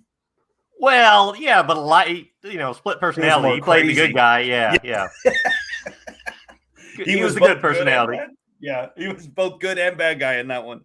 Well, 0.79 1.36
yeah, 1.38 1.62
but 1.63 1.77
a 1.77 1.81
lot, 1.81 2.10
you 2.10 2.27
know, 2.43 2.74
split 2.74 3.00
personality. 3.00 3.55
He 3.55 3.62
played 3.62 3.88
the 3.88 3.93
good 3.93 4.13
guy. 4.13 4.39
Yeah, 4.41 4.77
yeah. 4.84 5.07
he, 7.05 7.22
was, 7.22 7.34
the 7.34 7.41
good 7.41 7.60
personality. 7.60 8.17
bad. 8.17 8.29
yeah, 8.60 8.88
he 8.96 9.07
was 9.07 9.27
both 9.27 9.60
good 9.60 9.77
and 9.77 9.98
bad 9.98 10.19
guy 10.19 10.38
in 10.38 10.48
that 10.48 10.63
one. 10.63 10.81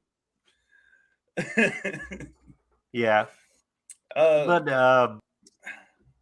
yeah. 2.93 3.27
uh, 4.17 4.47
but 4.47 4.69
uh, 4.69 5.17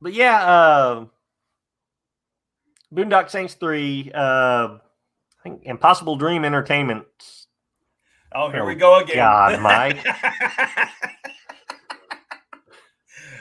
but 0.00 0.12
yeah, 0.12 0.44
uh, 0.44 1.06
Boondock 2.92 3.30
Saints 3.30 3.54
three. 3.54 4.10
Uh, 4.14 4.78
I 4.78 5.42
think 5.42 5.62
Impossible 5.64 6.16
Dream 6.16 6.44
Entertainment. 6.44 7.06
oh, 8.34 8.50
here 8.50 8.64
we 8.64 8.74
oh, 8.74 8.78
go 8.78 8.98
again. 8.98 9.16
God, 9.16 9.60
Mike. 9.60 10.04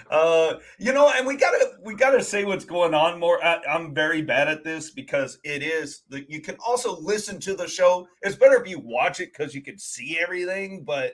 uh, 0.09 0.53
you 0.77 0.93
know, 0.93 1.11
and 1.15 1.27
we 1.27 1.35
gotta 1.35 1.71
we 1.83 1.95
gotta 1.95 2.23
say 2.23 2.45
what's 2.45 2.65
going 2.65 2.93
on 2.93 3.19
more. 3.19 3.43
I, 3.43 3.59
I'm 3.69 3.93
very 3.93 4.21
bad 4.21 4.47
at 4.47 4.63
this 4.63 4.91
because 4.91 5.39
it 5.43 5.61
is. 5.63 6.03
the- 6.09 6.25
You 6.29 6.41
can 6.41 6.55
also 6.65 6.99
listen 6.99 7.39
to 7.41 7.55
the 7.55 7.67
show. 7.67 8.07
It's 8.21 8.35
better 8.35 8.61
if 8.61 8.69
you 8.69 8.79
watch 8.79 9.19
it 9.19 9.31
because 9.35 9.53
you 9.55 9.61
can 9.61 9.77
see 9.77 10.17
everything, 10.19 10.83
but. 10.85 11.13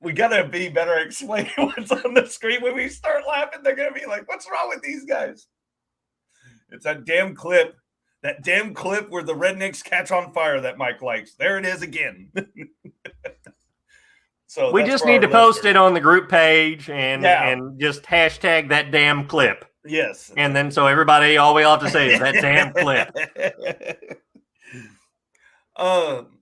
We 0.00 0.12
gotta 0.12 0.46
be 0.46 0.68
better 0.68 0.94
at 0.94 1.06
explaining 1.06 1.52
what's 1.56 1.90
on 1.90 2.14
the 2.14 2.26
screen. 2.26 2.62
When 2.62 2.76
we 2.76 2.88
start 2.88 3.24
laughing, 3.26 3.60
they're 3.62 3.76
gonna 3.76 3.92
be 3.92 4.06
like, 4.06 4.28
"What's 4.28 4.48
wrong 4.50 4.68
with 4.68 4.82
these 4.82 5.04
guys?" 5.04 5.46
It's 6.70 6.84
that 6.84 7.04
damn 7.04 7.34
clip, 7.34 7.76
that 8.22 8.42
damn 8.42 8.74
clip 8.74 9.08
where 9.08 9.22
the 9.22 9.34
rednecks 9.34 9.84
catch 9.84 10.10
on 10.10 10.32
fire 10.32 10.60
that 10.60 10.78
Mike 10.78 11.00
likes. 11.00 11.34
There 11.34 11.58
it 11.58 11.64
is 11.64 11.82
again. 11.82 12.30
so 14.46 14.72
we 14.72 14.82
just 14.84 15.06
need 15.06 15.22
to 15.22 15.28
post 15.28 15.64
it 15.64 15.76
on 15.76 15.94
the 15.94 16.00
group 16.00 16.28
page 16.28 16.90
and 16.90 17.22
Yeah. 17.22 17.48
and 17.48 17.80
just 17.80 18.02
hashtag 18.02 18.68
that 18.70 18.90
damn 18.90 19.26
clip. 19.26 19.64
Yes. 19.84 20.32
And 20.36 20.54
then 20.54 20.72
so 20.72 20.88
everybody, 20.88 21.36
all 21.36 21.54
we 21.54 21.62
all 21.62 21.78
have 21.78 21.84
to 21.86 21.90
say 21.90 22.12
is 22.12 22.20
that 22.20 22.34
damn 22.42 22.72
clip. 22.72 23.16
Um, 25.76 26.35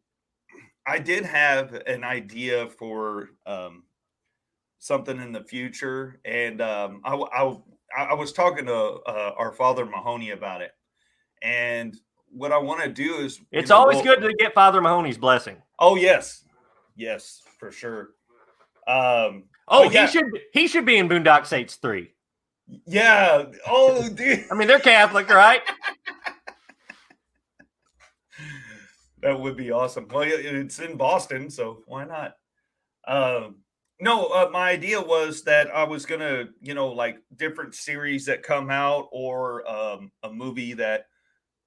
I 0.87 0.99
did 0.99 1.25
have 1.25 1.73
an 1.87 2.05
idea 2.05 2.69
for 2.69 3.31
um, 3.47 3.85
something 4.79 5.21
in 5.21 5.33
the 5.33 5.43
future, 5.43 6.21
and 6.25 6.61
um, 6.61 7.01
I, 7.05 7.15
I 7.15 7.57
I- 7.97 8.15
was 8.15 8.33
talking 8.33 8.67
to 8.67 8.75
uh, 8.75 9.33
our 9.39 9.53
father 9.53 9.87
Mahoney 9.87 10.31
about 10.31 10.61
it. 10.63 10.73
And 11.43 11.97
what 12.31 12.53
I 12.53 12.59
want 12.59 12.83
to 12.83 12.89
do 12.91 13.15
is 13.17 13.41
it's 13.53 13.71
know, 13.71 13.77
always 13.77 13.97
we'll- 14.03 14.17
good 14.17 14.29
to 14.29 14.35
get 14.35 14.53
Father 14.55 14.81
Mahoney's 14.81 15.19
blessing. 15.19 15.57
Oh 15.79 15.97
yes, 15.97 16.45
yes, 16.97 17.43
for 17.59 17.71
sure. 17.71 18.11
Um, 18.87 19.45
Oh, 19.67 19.85
but 19.85 19.95
yeah, 19.95 20.07
he 20.07 20.13
should 20.13 20.27
he 20.53 20.69
should 20.69 20.85
be 20.85 20.99
in 20.99 21.09
Boondock 21.09 21.47
Saints 21.47 21.77
three. 21.77 22.13
Yeah. 22.87 23.45
Oh, 23.67 24.07
dude. 24.15 24.45
I 24.51 24.55
mean, 24.55 24.69
they're 24.69 24.79
Catholic, 24.79 25.29
right? 25.31 25.63
That 29.25 29.41
would 29.41 29.57
be 29.57 29.73
awesome. 29.73 30.07
Well, 30.13 30.29
it's 30.29 30.79
in 30.81 30.99
Boston, 30.99 31.49
so 31.49 31.83
why 31.87 32.05
not? 32.05 32.35
Um, 33.09 33.57
no, 33.99 34.27
uh, 34.27 34.51
my 34.53 34.69
idea 34.69 35.01
was 35.01 35.43
that 35.45 35.75
I 35.75 35.83
was 35.85 36.05
gonna, 36.05 36.45
you 36.61 36.75
know, 36.75 36.89
like 36.89 37.17
different 37.37 37.75
series 37.75 38.27
that 38.27 38.43
come 38.43 38.71
out, 38.71 39.09
or 39.13 39.67
um, 39.67 40.13
a 40.25 40.31
movie 40.31 40.75
that 40.75 41.07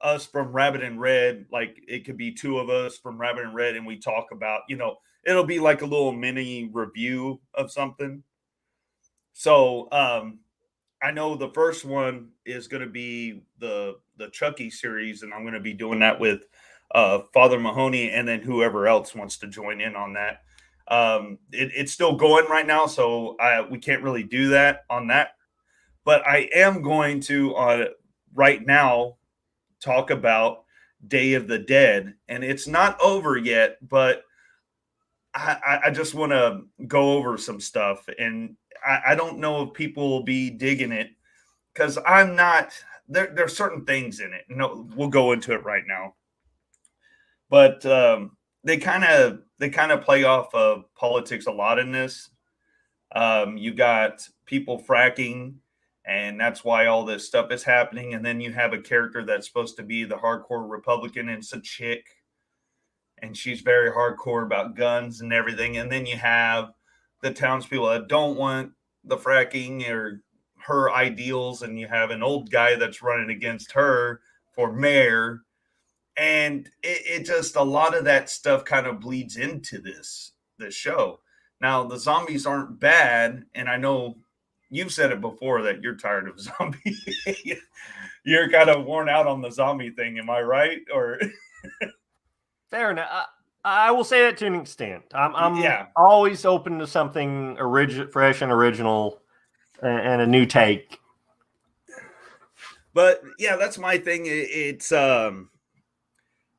us 0.01 0.23
from 0.27 0.51
Rabbit 0.51 0.83
In 0.83 0.99
Red, 0.99 1.47
like 1.51 1.81
it 1.87 2.05
could 2.05 2.15
be 2.15 2.31
two 2.31 2.59
of 2.59 2.69
us 2.69 2.99
from 2.99 3.17
Rabbit 3.19 3.45
In 3.45 3.55
Red, 3.55 3.75
and 3.75 3.87
we 3.87 3.97
talk 3.97 4.27
about, 4.31 4.61
you 4.69 4.75
know, 4.77 4.97
it'll 5.25 5.43
be 5.43 5.57
like 5.57 5.81
a 5.81 5.85
little 5.85 6.11
mini 6.11 6.69
review 6.71 7.41
of 7.55 7.71
something. 7.71 8.21
So, 9.33 9.87
um, 9.91 10.41
I 11.01 11.09
know 11.09 11.35
the 11.35 11.49
first 11.49 11.85
one 11.85 12.29
is 12.45 12.67
to 12.83 12.89
be 12.89 13.41
the 13.57 13.95
the 14.17 14.29
Chucky 14.29 14.69
series, 14.69 15.23
and 15.23 15.33
I'm 15.33 15.41
to 15.53 15.59
be 15.59 15.73
doing 15.73 15.97
that 16.01 16.19
with 16.19 16.43
uh, 16.91 17.19
Father 17.33 17.59
Mahoney, 17.59 18.11
and 18.11 18.27
then 18.27 18.41
whoever 18.41 18.87
else 18.87 19.13
wants 19.15 19.37
to 19.39 19.47
join 19.47 19.81
in 19.81 19.95
on 19.95 20.13
that. 20.13 20.41
Um, 20.87 21.37
it, 21.51 21.71
it's 21.75 21.91
still 21.91 22.15
going 22.15 22.45
right 22.47 22.65
now, 22.65 22.85
so 22.85 23.35
I, 23.39 23.61
we 23.61 23.77
can't 23.77 24.03
really 24.03 24.23
do 24.23 24.49
that 24.49 24.85
on 24.89 25.07
that. 25.07 25.31
But 26.05 26.25
I 26.25 26.49
am 26.53 26.81
going 26.81 27.19
to 27.21 27.53
uh, 27.55 27.85
right 28.33 28.65
now 28.65 29.17
talk 29.81 30.09
about 30.09 30.63
Day 31.07 31.33
of 31.33 31.47
the 31.47 31.59
Dead, 31.59 32.13
and 32.29 32.43
it's 32.43 32.67
not 32.67 32.99
over 33.01 33.37
yet, 33.37 33.77
but 33.87 34.23
I, 35.33 35.79
I- 35.85 35.91
just 35.91 36.15
want 36.15 36.31
to 36.31 36.61
go 36.87 37.13
over 37.13 37.37
some 37.37 37.59
stuff, 37.59 38.07
and 38.17 38.55
I, 38.85 39.01
I 39.09 39.15
don't 39.15 39.39
know 39.39 39.63
if 39.63 39.73
people 39.73 40.09
will 40.09 40.23
be 40.23 40.49
digging 40.49 40.91
it 40.91 41.09
because 41.73 41.97
I'm 42.05 42.35
not. 42.35 42.71
There, 43.09 43.31
there's 43.33 43.55
certain 43.55 43.85
things 43.85 44.19
in 44.19 44.33
it. 44.33 44.45
No, 44.49 44.87
we'll 44.95 45.07
go 45.09 45.31
into 45.31 45.53
it 45.53 45.63
right 45.63 45.83
now, 45.87 46.15
but 47.49 47.85
um, 47.85 48.31
they 48.63 48.77
kind 48.77 49.03
of 49.03 49.39
they 49.59 49.69
kind 49.69 49.91
of 49.91 50.01
play 50.01 50.23
off 50.23 50.53
of 50.53 50.83
politics 50.95 51.47
a 51.47 51.51
lot 51.51 51.79
in 51.79 51.91
this. 51.91 52.29
Um, 53.15 53.57
you 53.57 53.73
got 53.73 54.27
people 54.45 54.81
fracking, 54.81 55.55
and 56.05 56.39
that's 56.39 56.63
why 56.63 56.87
all 56.87 57.05
this 57.05 57.25
stuff 57.25 57.51
is 57.51 57.63
happening. 57.63 58.13
And 58.13 58.25
then 58.25 58.39
you 58.41 58.51
have 58.53 58.73
a 58.73 58.81
character 58.81 59.25
that's 59.25 59.47
supposed 59.47 59.77
to 59.77 59.83
be 59.83 60.03
the 60.03 60.17
hardcore 60.17 60.69
Republican, 60.69 61.29
and 61.29 61.39
it's 61.39 61.53
a 61.53 61.61
chick, 61.61 62.05
and 63.21 63.35
she's 63.35 63.61
very 63.61 63.91
hardcore 63.91 64.45
about 64.45 64.75
guns 64.75 65.21
and 65.21 65.33
everything. 65.33 65.77
And 65.77 65.91
then 65.91 66.05
you 66.05 66.17
have 66.17 66.71
the 67.21 67.31
townspeople 67.31 67.89
that 67.89 68.07
don't 68.07 68.37
want 68.37 68.71
the 69.03 69.17
fracking 69.17 69.89
or 69.89 70.21
her 70.59 70.91
ideals, 70.91 71.61
and 71.61 71.79
you 71.79 71.87
have 71.87 72.11
an 72.11 72.21
old 72.21 72.51
guy 72.51 72.75
that's 72.75 73.01
running 73.01 73.29
against 73.29 73.71
her 73.71 74.19
for 74.53 74.73
mayor. 74.73 75.43
And 76.17 76.67
it, 76.81 77.21
it 77.21 77.25
just 77.25 77.55
a 77.55 77.61
lot 77.63 77.95
of 77.95 78.05
that 78.05 78.29
stuff 78.29 78.65
kind 78.65 78.87
of 78.87 78.99
bleeds 78.99 79.37
into 79.37 79.79
this 79.79 80.31
the 80.57 80.71
show. 80.71 81.19
Now 81.61 81.83
the 81.83 81.97
zombies 81.99 82.45
aren't 82.47 82.79
bad, 82.79 83.45
and 83.55 83.69
I 83.69 83.77
know 83.77 84.17
you've 84.69 84.91
said 84.91 85.11
it 85.11 85.21
before 85.21 85.61
that 85.63 85.81
you're 85.81 85.95
tired 85.95 86.27
of 86.27 86.39
zombies. 86.57 87.05
you're 88.23 88.49
kind 88.49 88.69
of 88.69 88.85
worn 88.85 89.09
out 89.09 89.27
on 89.27 89.41
the 89.41 89.51
zombie 89.51 89.91
thing. 89.91 90.17
Am 90.17 90.29
I 90.29 90.41
right? 90.41 90.81
Or 90.93 91.19
Fair 92.69 92.91
enough. 92.91 93.07
I, 93.63 93.87
I 93.89 93.91
will 93.91 94.03
say 94.03 94.21
that 94.23 94.37
to 94.37 94.45
an 94.47 94.55
extent. 94.55 95.03
I'm, 95.13 95.35
I'm 95.35 95.55
Yeah. 95.57 95.87
always 95.95 96.45
open 96.45 96.79
to 96.79 96.87
something 96.87 97.57
origi- 97.57 98.11
fresh 98.11 98.41
and 98.41 98.51
original 98.51 99.21
a- 99.83 99.87
and 99.87 100.21
a 100.21 100.27
new 100.27 100.45
take. 100.45 100.99
but 102.93 103.21
yeah 103.37 103.55
that's 103.55 103.77
my 103.77 103.97
thing 103.97 104.25
It- 104.25 104.29
it's 104.51 104.91
um 104.91 105.49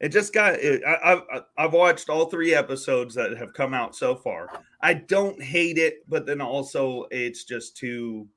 it 0.01 0.11
just 0.11 0.33
got 0.33 0.55
it, 0.55 0.83
I, 0.85 1.13
I've 1.13 1.43
I've 1.57 1.73
watched 1.73 2.09
all 2.09 2.27
three 2.27 2.55
episodes 2.55 3.15
that 3.17 3.37
have 3.37 3.53
come 3.53 3.75
out 3.75 3.97
so 3.97 4.15
far. 4.15 4.49
I 4.81 4.95
don't 4.95 5.43
hate 5.43 5.77
it, 5.77 6.09
but 6.09 6.25
then 6.25 6.41
also 6.41 7.07
it's 7.11 7.45
just 7.45 7.77
too. 7.77 8.29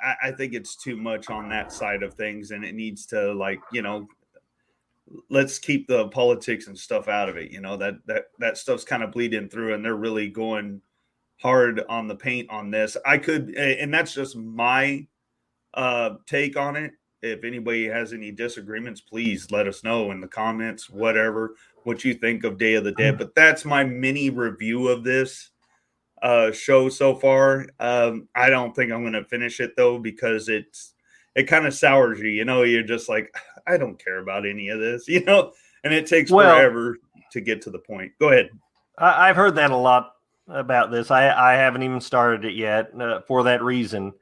I, 0.00 0.14
I 0.24 0.32
think 0.32 0.52
it's 0.52 0.74
too 0.74 0.96
much 0.96 1.30
on 1.30 1.48
that 1.50 1.72
side 1.72 2.02
of 2.02 2.14
things, 2.14 2.50
and 2.50 2.64
it 2.64 2.74
needs 2.74 3.06
to 3.06 3.32
like 3.34 3.60
you 3.72 3.82
know, 3.82 4.08
let's 5.30 5.60
keep 5.60 5.86
the 5.86 6.08
politics 6.08 6.66
and 6.66 6.76
stuff 6.76 7.06
out 7.06 7.28
of 7.28 7.36
it. 7.36 7.52
You 7.52 7.60
know 7.60 7.76
that 7.76 7.94
that 8.06 8.24
that 8.40 8.58
stuff's 8.58 8.84
kind 8.84 9.04
of 9.04 9.12
bleeding 9.12 9.48
through, 9.48 9.74
and 9.74 9.84
they're 9.84 9.94
really 9.94 10.28
going 10.28 10.80
hard 11.40 11.82
on 11.88 12.08
the 12.08 12.16
paint 12.16 12.50
on 12.50 12.72
this. 12.72 12.96
I 13.06 13.18
could, 13.18 13.50
and 13.50 13.94
that's 13.94 14.14
just 14.14 14.36
my 14.36 15.06
uh 15.74 16.14
take 16.26 16.56
on 16.56 16.76
it 16.76 16.92
if 17.24 17.44
anybody 17.44 17.86
has 17.86 18.12
any 18.12 18.30
disagreements 18.30 19.00
please 19.00 19.50
let 19.50 19.66
us 19.66 19.82
know 19.82 20.10
in 20.10 20.20
the 20.20 20.28
comments 20.28 20.88
whatever 20.90 21.54
what 21.84 22.04
you 22.04 22.14
think 22.14 22.44
of 22.44 22.58
day 22.58 22.74
of 22.74 22.84
the 22.84 22.92
dead. 22.92 23.18
But 23.18 23.34
that's 23.34 23.64
my 23.64 23.84
mini 23.84 24.30
review 24.30 24.88
of 24.88 25.04
this 25.04 25.50
uh 26.22 26.52
show 26.52 26.88
so 26.88 27.14
far. 27.14 27.66
Um 27.80 28.28
i 28.34 28.48
don't 28.48 28.74
think 28.74 28.92
i'm 28.92 29.02
gonna 29.04 29.24
finish 29.24 29.60
it 29.60 29.74
though 29.76 29.98
because 29.98 30.48
it's 30.48 30.94
it 31.34 31.44
kind 31.44 31.66
of 31.66 31.74
sours 31.74 32.20
you 32.20 32.28
you 32.28 32.44
know? 32.44 32.62
You're 32.62 32.82
just 32.82 33.08
like 33.08 33.34
i 33.66 33.76
don't 33.76 34.02
care 34.02 34.18
about 34.18 34.46
any 34.46 34.68
of 34.68 34.80
this 34.80 35.08
you 35.08 35.24
know? 35.24 35.52
And 35.82 35.92
it 35.92 36.06
takes 36.06 36.30
Well- 36.30 36.56
forever 36.56 36.98
to 37.32 37.40
get 37.40 37.60
to 37.62 37.70
the 37.70 37.78
point. 37.80 38.12
Go 38.20 38.30
ahead. 38.30 38.48
I, 38.96 39.28
I've 39.28 39.36
heard 39.36 39.56
that 39.56 39.72
a 39.72 39.76
lot 39.76 40.12
about 40.48 40.90
this. 40.90 41.10
I, 41.10 41.30
I 41.30 41.54
haven't 41.54 41.82
even 41.82 42.00
started 42.00 42.44
it 42.44 42.54
yet 42.54 42.90
uh, 42.98 43.20
for 43.26 43.42
that 43.44 43.62
reason. 43.62 44.12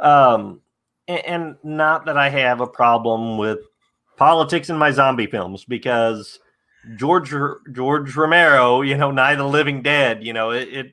Um, 0.00 0.60
and, 1.08 1.26
and 1.26 1.56
not 1.64 2.04
that 2.04 2.16
I 2.16 2.28
have 2.28 2.60
a 2.60 2.66
problem 2.66 3.38
with 3.38 3.58
politics 4.16 4.68
in 4.68 4.76
my 4.76 4.90
zombie 4.90 5.26
films 5.26 5.64
because 5.64 6.38
George 6.96 7.34
George 7.72 8.14
Romero, 8.14 8.82
you 8.82 8.96
know, 8.96 9.10
Night 9.10 9.32
of 9.32 9.38
the 9.38 9.48
Living 9.48 9.82
Dead, 9.82 10.22
you 10.22 10.32
know, 10.32 10.50
it, 10.50 10.68
it 10.68 10.92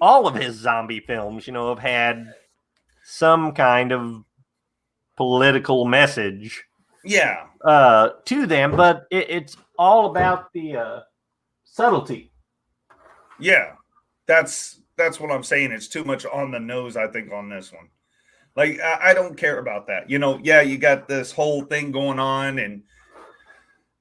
all 0.00 0.26
of 0.26 0.34
his 0.34 0.56
zombie 0.56 1.00
films, 1.00 1.46
you 1.46 1.52
know, 1.52 1.70
have 1.70 1.78
had 1.78 2.32
some 3.04 3.52
kind 3.52 3.92
of 3.92 4.24
political 5.16 5.84
message 5.84 6.64
yeah 7.04 7.46
uh, 7.64 8.10
to 8.24 8.46
them, 8.46 8.76
but 8.76 9.06
it, 9.10 9.28
it's 9.28 9.56
all 9.78 10.10
about 10.10 10.52
the 10.52 10.76
uh, 10.76 11.00
subtlety. 11.64 12.32
Yeah, 13.38 13.72
that's 14.26 14.80
that's 14.96 15.18
what 15.18 15.30
I'm 15.30 15.42
saying. 15.42 15.72
It's 15.72 15.88
too 15.88 16.04
much 16.04 16.24
on 16.26 16.50
the 16.50 16.60
nose, 16.60 16.96
I 16.96 17.06
think, 17.06 17.32
on 17.32 17.48
this 17.48 17.72
one. 17.72 17.88
Like 18.60 18.78
I, 18.78 18.98
I 19.10 19.14
don't 19.14 19.38
care 19.38 19.58
about 19.58 19.86
that. 19.86 20.10
You 20.10 20.18
know, 20.18 20.38
yeah, 20.42 20.60
you 20.60 20.76
got 20.76 21.08
this 21.08 21.32
whole 21.32 21.62
thing 21.62 21.90
going 21.90 22.18
on, 22.18 22.58
and 22.58 22.82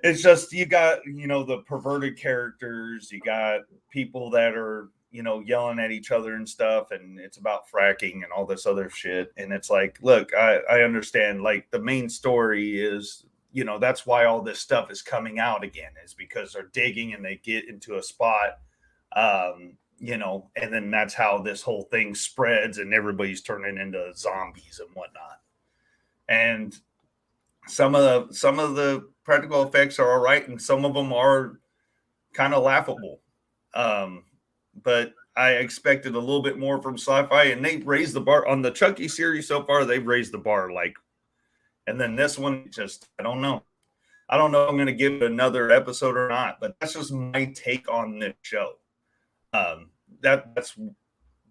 it's 0.01 0.21
just 0.21 0.51
you 0.51 0.65
got 0.65 0.99
you 1.05 1.27
know 1.27 1.43
the 1.43 1.59
perverted 1.59 2.17
characters. 2.17 3.09
You 3.09 3.21
got 3.21 3.61
people 3.89 4.29
that 4.31 4.57
are 4.57 4.89
you 5.11 5.23
know 5.23 5.39
yelling 5.39 5.79
at 5.79 5.91
each 5.91 6.11
other 6.11 6.35
and 6.35 6.47
stuff, 6.47 6.91
and 6.91 7.21
it's 7.21 7.37
about 7.37 7.69
fracking 7.73 8.15
and 8.15 8.33
all 8.35 8.45
this 8.45 8.65
other 8.65 8.89
shit. 8.89 9.31
And 9.37 9.53
it's 9.53 9.69
like, 9.69 9.97
look, 10.01 10.35
I 10.35 10.57
I 10.69 10.81
understand. 10.81 11.41
Like 11.41 11.71
the 11.71 11.79
main 11.79 12.09
story 12.09 12.81
is. 12.81 13.23
You 13.51 13.63
know 13.63 13.79
that's 13.79 14.05
why 14.05 14.25
all 14.25 14.43
this 14.43 14.59
stuff 14.59 14.91
is 14.91 15.01
coming 15.01 15.39
out 15.39 15.63
again 15.63 15.93
is 16.05 16.13
because 16.13 16.53
they're 16.53 16.69
digging 16.71 17.15
and 17.15 17.25
they 17.25 17.37
get 17.37 17.67
into 17.67 17.95
a 17.95 18.03
spot 18.03 18.59
um 19.15 19.75
you 19.99 20.17
know 20.17 20.49
and 20.55 20.73
then 20.73 20.89
that's 20.89 21.13
how 21.13 21.41
this 21.41 21.61
whole 21.61 21.83
thing 21.83 22.15
spreads 22.15 22.77
and 22.77 22.93
everybody's 22.93 23.41
turning 23.41 23.77
into 23.77 24.11
zombies 24.15 24.79
and 24.79 24.89
whatnot. 24.95 25.41
And 26.27 26.75
some 27.67 27.95
of 27.95 28.01
the 28.01 28.33
some 28.33 28.59
of 28.59 28.75
the 28.75 29.09
practical 29.23 29.63
effects 29.63 29.99
are 29.99 30.11
all 30.11 30.21
right 30.21 30.47
and 30.47 30.61
some 30.61 30.85
of 30.85 30.93
them 30.93 31.13
are 31.13 31.59
kind 32.33 32.53
of 32.53 32.63
laughable. 32.63 33.19
Um 33.73 34.23
but 34.83 35.13
i 35.35 35.51
expected 35.51 36.15
a 36.15 36.19
little 36.19 36.41
bit 36.41 36.57
more 36.57 36.81
from 36.81 36.97
Syfy 36.97 37.53
and 37.53 37.63
they 37.63 37.77
raised 37.77 38.13
the 38.13 38.21
bar 38.21 38.47
on 38.47 38.61
the 38.61 38.71
chucky 38.71 39.07
series 39.07 39.47
so 39.47 39.63
far 39.63 39.85
they've 39.85 40.05
raised 40.05 40.33
the 40.33 40.37
bar 40.37 40.71
like 40.71 40.95
and 41.87 41.99
then 41.99 42.15
this 42.15 42.37
one 42.37 42.65
just 42.71 43.07
i 43.19 43.23
don't 43.23 43.41
know. 43.41 43.63
I 44.29 44.37
don't 44.37 44.51
know 44.51 44.67
i'm 44.67 44.75
going 44.75 44.87
to 44.87 44.93
give 44.93 45.13
it 45.13 45.23
another 45.23 45.71
episode 45.71 46.17
or 46.17 46.27
not 46.29 46.59
but 46.59 46.75
that's 46.79 46.93
just 46.93 47.11
my 47.11 47.45
take 47.55 47.91
on 47.91 48.19
this 48.19 48.35
show 48.41 48.73
um 49.53 49.89
that 50.21 50.53
that's 50.55 50.77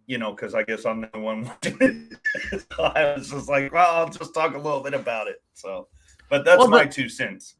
you 0.07 0.19
know 0.19 0.33
because 0.33 0.55
i 0.55 0.63
guess 0.63 0.85
i'm 0.87 1.01
the 1.13 1.19
one 1.19 1.45
watching 1.45 1.77
it 1.81 2.19
so 2.73 2.83
i 2.85 3.15
was 3.15 3.31
just 3.31 3.49
like 3.49 3.73
well 3.73 3.95
i'll 3.97 4.09
just 4.09 4.33
talk 4.35 4.55
a 4.55 4.59
little 4.59 4.81
bit 4.81 4.95
about 4.95 5.27
it 5.27 5.43
so 5.55 5.89
but 6.31 6.45
that's 6.45 6.59
Well, 6.59 6.69
my 6.69 6.85
the- 6.85 6.91
two 6.93 7.09
cents 7.09 7.55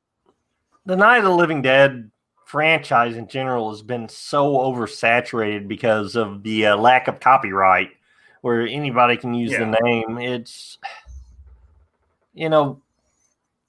The 0.87 0.97
Night 0.97 1.19
of 1.19 1.25
the 1.25 1.31
Living 1.31 1.61
Dead 1.63 2.11
franchise 2.47 3.17
in 3.17 3.29
general 3.29 3.71
has 3.71 3.83
been 3.83 4.09
so 4.09 4.57
oversaturated 4.57 5.69
because 5.69 6.17
of 6.17 6.43
the 6.43 6.67
uh, 6.69 6.77
lack 6.79 7.09
of 7.09 7.21
copyright, 7.21 7.91
where 8.41 8.67
anybody 8.67 9.19
can 9.19 9.35
use 9.35 9.53
Yeah. 9.53 9.59
the 9.71 9.79
name. 9.83 10.17
It's 10.19 10.79
you 12.33 12.49
know 12.49 12.81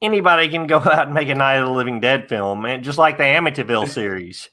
anybody 0.01 0.47
can 0.47 0.65
go 0.67 0.77
out 0.79 1.07
and 1.07 1.13
make 1.13 1.27
a 1.27 1.35
Night 1.35 1.55
of 1.55 1.67
the 1.67 1.73
Living 1.73 1.99
Dead 1.99 2.29
film, 2.29 2.65
and 2.65 2.83
just 2.83 2.97
like 2.97 3.17
the 3.17 3.23
Amityville 3.23 3.89
series. 3.99 4.49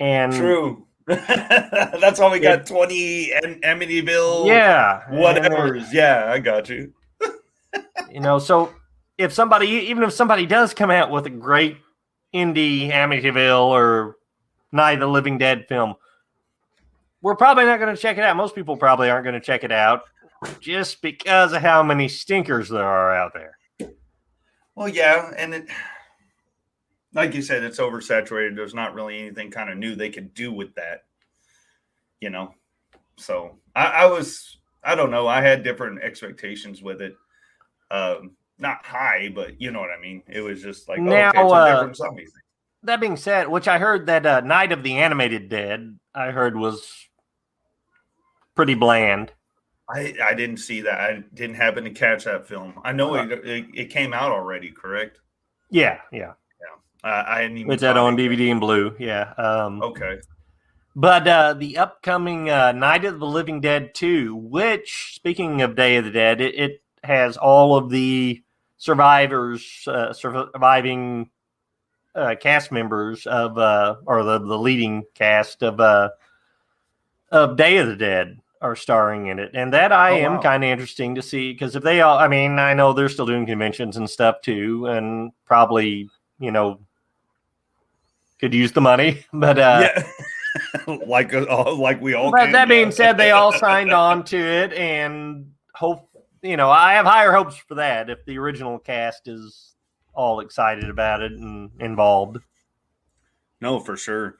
And 0.00 0.32
true 0.32 0.86
that's 1.06 2.20
why 2.20 2.30
we 2.30 2.38
got 2.38 2.66
20 2.66 3.32
and 3.32 3.62
amityville 3.62 4.46
yeah, 4.46 5.02
and 5.08 5.18
whatever's. 5.18 5.92
Yeah 5.92 6.26
i 6.28 6.38
got 6.38 6.68
you. 6.68 6.92
You 8.10 8.20
know 8.20 8.38
so 8.38 8.72
if 9.18 9.32
somebody 9.32 9.66
even 9.66 10.02
if 10.02 10.12
somebody 10.12 10.46
does 10.46 10.74
come 10.74 10.90
out 10.90 11.10
with 11.10 11.26
a 11.26 11.30
great 11.30 11.78
indie 12.34 12.90
amityville 12.90 13.66
or 13.66 14.16
night 14.72 14.94
of 14.94 15.00
the 15.00 15.08
living 15.08 15.38
dead 15.38 15.66
film 15.68 15.94
we're 17.22 17.36
probably 17.36 17.64
not 17.64 17.78
going 17.78 17.94
to 17.94 18.00
check 18.00 18.18
it 18.18 18.24
out. 18.24 18.36
Most 18.36 18.54
people 18.54 18.76
probably 18.76 19.10
aren't 19.10 19.24
going 19.24 19.34
to 19.34 19.40
check 19.40 19.64
it 19.64 19.72
out 19.72 20.02
just 20.60 21.02
because 21.02 21.52
of 21.52 21.62
how 21.62 21.82
many 21.82 22.08
stinkers 22.08 22.68
there 22.68 22.84
are 22.84 23.14
out 23.14 23.32
there. 23.34 23.58
Well, 24.74 24.88
yeah, 24.88 25.32
and 25.36 25.54
it, 25.54 25.66
like 27.14 27.34
you 27.34 27.42
said, 27.42 27.62
it's 27.64 27.78
oversaturated. 27.78 28.56
There's 28.56 28.74
not 28.74 28.94
really 28.94 29.18
anything 29.20 29.50
kind 29.50 29.70
of 29.70 29.76
new 29.78 29.94
they 29.94 30.10
could 30.10 30.34
do 30.34 30.52
with 30.52 30.74
that, 30.76 31.04
you 32.20 32.30
know. 32.30 32.54
So 33.16 33.58
I, 33.74 33.86
I 33.86 34.06
was, 34.06 34.58
I 34.82 34.94
don't 34.94 35.10
know, 35.10 35.26
I 35.26 35.42
had 35.42 35.62
different 35.62 36.02
expectations 36.02 36.82
with 36.82 37.02
it. 37.02 37.16
Um, 37.90 38.32
not 38.58 38.84
high, 38.84 39.30
but 39.34 39.60
you 39.60 39.70
know 39.70 39.80
what 39.80 39.90
I 39.90 40.00
mean. 40.00 40.22
It 40.28 40.40
was 40.40 40.62
just 40.62 40.88
like, 40.88 41.00
Now, 41.00 41.32
oh, 41.34 41.46
okay, 41.48 41.56
uh, 41.56 41.74
different 41.74 41.96
zombie 41.96 42.24
thing. 42.24 42.32
that 42.84 43.00
being 43.00 43.16
said 43.16 43.46
which 43.48 43.68
i 43.68 43.78
heard 43.78 44.06
that 44.06 44.24
uh, 44.24 44.40
night 44.40 44.72
of 44.72 44.82
the 44.82 44.96
animated 44.98 45.48
dead 45.50 45.98
i 46.14 46.30
heard 46.30 46.56
was 46.56 47.08
pretty 48.54 48.74
bland 48.74 49.32
I, 49.92 50.14
I 50.22 50.34
didn't 50.34 50.58
see 50.58 50.82
that. 50.82 51.00
I 51.00 51.24
didn't 51.34 51.56
happen 51.56 51.82
to 51.82 51.90
catch 51.90 52.22
that 52.22 52.46
film. 52.46 52.74
I 52.84 52.92
know 52.92 53.16
Uh, 53.16 53.24
it, 53.24 53.32
it, 53.44 53.66
it 53.74 53.84
came 53.90 54.12
out 54.14 54.30
already, 54.30 54.70
correct? 54.70 55.18
yeah 55.68 55.98
yeah 56.12 56.34
Uh, 57.02 57.24
I 57.26 57.40
hadn't 57.42 57.58
even. 57.58 57.72
it's 57.72 57.80
that 57.82 57.96
saw 57.96 58.04
on 58.06 58.16
dvd 58.16 58.50
and 58.50 58.60
blue 58.60 58.94
yeah 58.98 59.32
um 59.38 59.82
Okay. 59.82 60.18
But 60.96 61.26
uh, 61.28 61.54
the 61.54 61.78
upcoming 61.78 62.50
uh, 62.50 62.72
Night 62.72 63.04
of 63.04 63.20
the 63.20 63.26
Living 63.26 63.60
Dead 63.60 63.94
2, 63.94 64.34
which, 64.34 65.12
speaking 65.14 65.62
of 65.62 65.76
Day 65.76 65.96
of 65.96 66.04
the 66.04 66.10
Dead, 66.10 66.40
it, 66.40 66.54
it 66.56 66.82
has 67.04 67.36
all 67.36 67.76
of 67.76 67.90
the 67.90 68.42
survivors, 68.76 69.84
uh, 69.86 70.12
surviving 70.12 71.30
uh, 72.16 72.34
cast 72.40 72.72
members 72.72 73.24
of, 73.28 73.56
uh, 73.56 73.96
or 74.04 74.24
the, 74.24 74.40
the 74.40 74.58
leading 74.58 75.04
cast 75.14 75.62
of, 75.62 75.78
uh, 75.78 76.10
of 77.30 77.56
Day 77.56 77.76
of 77.76 77.86
the 77.86 77.96
Dead 77.96 78.40
are 78.60 78.74
starring 78.76 79.28
in 79.28 79.38
it. 79.38 79.52
And 79.54 79.72
that 79.72 79.92
I 79.92 80.10
Oh, 80.10 80.16
am 80.24 80.32
wow. 80.34 80.42
kind 80.42 80.64
of 80.64 80.70
interesting 80.70 81.14
to 81.14 81.22
see 81.22 81.52
because 81.52 81.76
if 81.76 81.84
they 81.84 82.00
all, 82.00 82.18
I 82.18 82.26
mean, 82.26 82.58
I 82.58 82.74
know 82.74 82.92
they're 82.92 83.08
still 83.08 83.26
doing 83.26 83.46
conventions 83.46 83.96
and 83.96 84.10
stuff 84.10 84.42
too, 84.42 84.86
and 84.86 85.30
probably, 85.46 86.10
you 86.40 86.50
know, 86.50 86.80
could 88.40 88.54
use 88.54 88.72
the 88.72 88.80
money, 88.80 89.24
but 89.32 89.58
uh, 89.58 89.88
yeah. 90.86 90.96
like 91.06 91.32
uh, 91.32 91.74
like 91.74 92.00
we 92.00 92.14
all. 92.14 92.30
but 92.30 92.44
can, 92.44 92.52
that 92.52 92.68
being 92.68 92.86
yeah. 92.86 92.94
said, 92.94 93.18
they 93.18 93.30
all 93.30 93.52
signed 93.58 93.92
on 93.92 94.24
to 94.24 94.38
it, 94.38 94.72
and 94.72 95.52
hope 95.74 96.08
you 96.42 96.56
know 96.56 96.70
I 96.70 96.94
have 96.94 97.06
higher 97.06 97.32
hopes 97.32 97.56
for 97.56 97.76
that 97.76 98.10
if 98.10 98.24
the 98.24 98.38
original 98.38 98.78
cast 98.78 99.28
is 99.28 99.76
all 100.14 100.40
excited 100.40 100.90
about 100.90 101.22
it 101.22 101.32
and 101.32 101.70
involved. 101.78 102.38
No, 103.60 103.78
for 103.78 103.96
sure. 103.96 104.36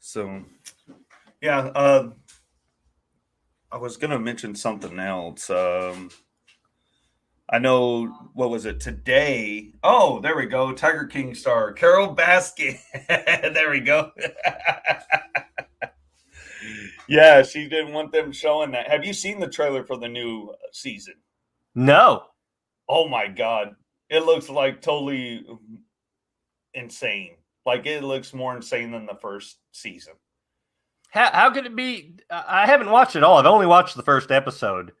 So, 0.00 0.42
yeah, 1.40 1.58
uh, 1.58 2.10
I 3.70 3.78
was 3.78 3.96
gonna 3.96 4.18
mention 4.18 4.54
something 4.54 4.98
else. 4.98 5.48
Um, 5.48 6.10
I 7.52 7.58
know 7.58 8.06
what 8.32 8.48
was 8.48 8.64
it 8.64 8.80
today? 8.80 9.72
Oh, 9.82 10.20
there 10.20 10.34
we 10.34 10.46
go. 10.46 10.72
Tiger 10.72 11.04
King 11.04 11.34
star 11.34 11.74
Carole 11.74 12.16
Baskin. 12.16 12.78
there 13.08 13.70
we 13.70 13.80
go. 13.80 14.10
yeah, 17.08 17.42
she 17.42 17.68
didn't 17.68 17.92
want 17.92 18.10
them 18.10 18.32
showing 18.32 18.70
that. 18.70 18.88
Have 18.88 19.04
you 19.04 19.12
seen 19.12 19.38
the 19.38 19.48
trailer 19.48 19.84
for 19.84 19.98
the 19.98 20.08
new 20.08 20.48
uh, 20.48 20.54
season? 20.72 21.12
No. 21.74 22.24
Oh 22.88 23.06
my 23.06 23.28
god. 23.28 23.76
It 24.08 24.24
looks 24.24 24.48
like 24.48 24.80
totally 24.80 25.44
mm, 25.46 25.58
insane. 26.72 27.36
Like 27.66 27.84
it 27.84 28.02
looks 28.02 28.32
more 28.32 28.56
insane 28.56 28.92
than 28.92 29.04
the 29.04 29.18
first 29.20 29.58
season. 29.72 30.14
How, 31.10 31.30
how 31.30 31.50
could 31.50 31.66
it 31.66 31.76
be? 31.76 32.16
I 32.30 32.64
haven't 32.64 32.90
watched 32.90 33.14
it 33.14 33.22
all. 33.22 33.36
I've 33.36 33.44
only 33.44 33.66
watched 33.66 33.94
the 33.94 34.02
first 34.02 34.30
episode. 34.30 34.92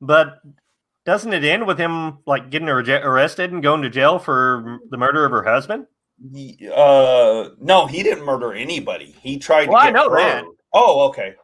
But 0.00 0.40
doesn't 1.04 1.32
it 1.32 1.44
end 1.44 1.66
with 1.66 1.78
him 1.78 2.18
like 2.26 2.50
getting 2.50 2.68
arrested 2.68 3.52
and 3.52 3.62
going 3.62 3.82
to 3.82 3.90
jail 3.90 4.18
for 4.18 4.80
the 4.90 4.96
murder 4.96 5.24
of 5.24 5.32
her 5.32 5.42
husband? 5.42 5.86
Uh, 6.22 7.50
no, 7.60 7.86
he 7.86 8.02
didn't 8.02 8.24
murder 8.24 8.52
anybody. 8.52 9.14
He 9.22 9.38
tried. 9.38 9.68
Well, 9.68 9.78
I 9.78 9.90
know 9.90 10.10
her. 10.10 10.16
that. 10.16 10.44
Oh, 10.72 11.08
okay. 11.08 11.34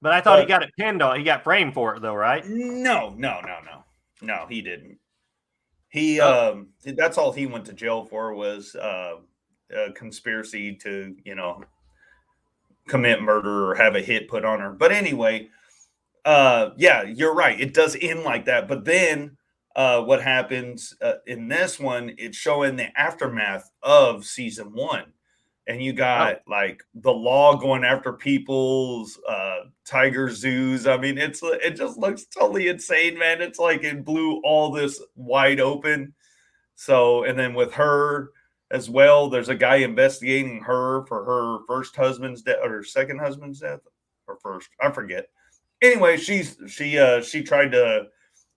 But 0.00 0.12
I 0.12 0.20
thought 0.20 0.36
but, 0.36 0.40
he 0.42 0.46
got 0.46 0.62
it 0.62 0.70
pinned 0.78 1.02
on. 1.02 1.18
He 1.18 1.24
got 1.24 1.42
framed 1.42 1.74
for 1.74 1.96
it, 1.96 2.02
though, 2.02 2.14
right? 2.14 2.46
No, 2.46 3.10
no, 3.16 3.40
no, 3.40 3.58
no, 3.64 3.84
no. 4.22 4.46
He 4.48 4.62
didn't. 4.62 4.98
He 5.88 6.20
oh. 6.20 6.52
um, 6.52 6.68
that's 6.84 7.18
all 7.18 7.32
he 7.32 7.46
went 7.46 7.64
to 7.66 7.72
jail 7.72 8.04
for 8.04 8.34
was 8.34 8.76
uh, 8.76 9.16
a 9.74 9.92
conspiracy 9.92 10.76
to 10.76 11.16
you 11.24 11.34
know 11.34 11.64
commit 12.86 13.20
murder 13.20 13.70
or 13.70 13.74
have 13.74 13.96
a 13.96 14.00
hit 14.00 14.28
put 14.28 14.44
on 14.44 14.60
her. 14.60 14.70
But 14.70 14.92
anyway, 14.92 15.48
uh, 16.26 16.70
yeah, 16.76 17.04
you're 17.04 17.34
right. 17.34 17.58
It 17.58 17.72
does 17.72 17.96
end 18.00 18.22
like 18.24 18.44
that. 18.44 18.68
But 18.68 18.84
then 18.84 19.38
uh, 19.74 20.02
what 20.02 20.22
happens 20.22 20.94
uh, 21.00 21.14
in 21.26 21.48
this 21.48 21.80
one? 21.80 22.14
It's 22.18 22.36
showing 22.36 22.76
the 22.76 22.88
aftermath 23.00 23.70
of 23.82 24.26
season 24.26 24.74
one 24.74 25.12
and 25.66 25.82
you 25.82 25.92
got 25.92 26.36
oh. 26.36 26.50
like 26.50 26.82
the 26.94 27.12
law 27.12 27.56
going 27.56 27.84
after 27.84 28.12
people's 28.12 29.18
uh 29.28 29.60
tiger 29.84 30.30
zoos 30.30 30.86
i 30.86 30.96
mean 30.96 31.18
it's 31.18 31.40
it 31.42 31.76
just 31.76 31.98
looks 31.98 32.26
totally 32.26 32.68
insane 32.68 33.18
man 33.18 33.40
it's 33.40 33.58
like 33.58 33.82
it 33.84 34.04
blew 34.04 34.40
all 34.44 34.70
this 34.70 35.02
wide 35.14 35.60
open 35.60 36.14
so 36.74 37.24
and 37.24 37.38
then 37.38 37.54
with 37.54 37.72
her 37.72 38.30
as 38.70 38.90
well 38.90 39.28
there's 39.28 39.48
a 39.48 39.54
guy 39.54 39.76
investigating 39.76 40.60
her 40.60 41.04
for 41.06 41.24
her 41.24 41.58
first 41.66 41.94
husband's 41.96 42.42
death 42.42 42.58
or 42.62 42.70
her 42.70 42.84
second 42.84 43.18
husband's 43.18 43.60
death 43.60 43.80
or 44.26 44.36
first 44.36 44.68
i 44.80 44.90
forget 44.90 45.28
anyway 45.82 46.16
she's 46.16 46.56
she 46.66 46.98
uh 46.98 47.20
she 47.20 47.42
tried 47.42 47.72
to 47.72 48.04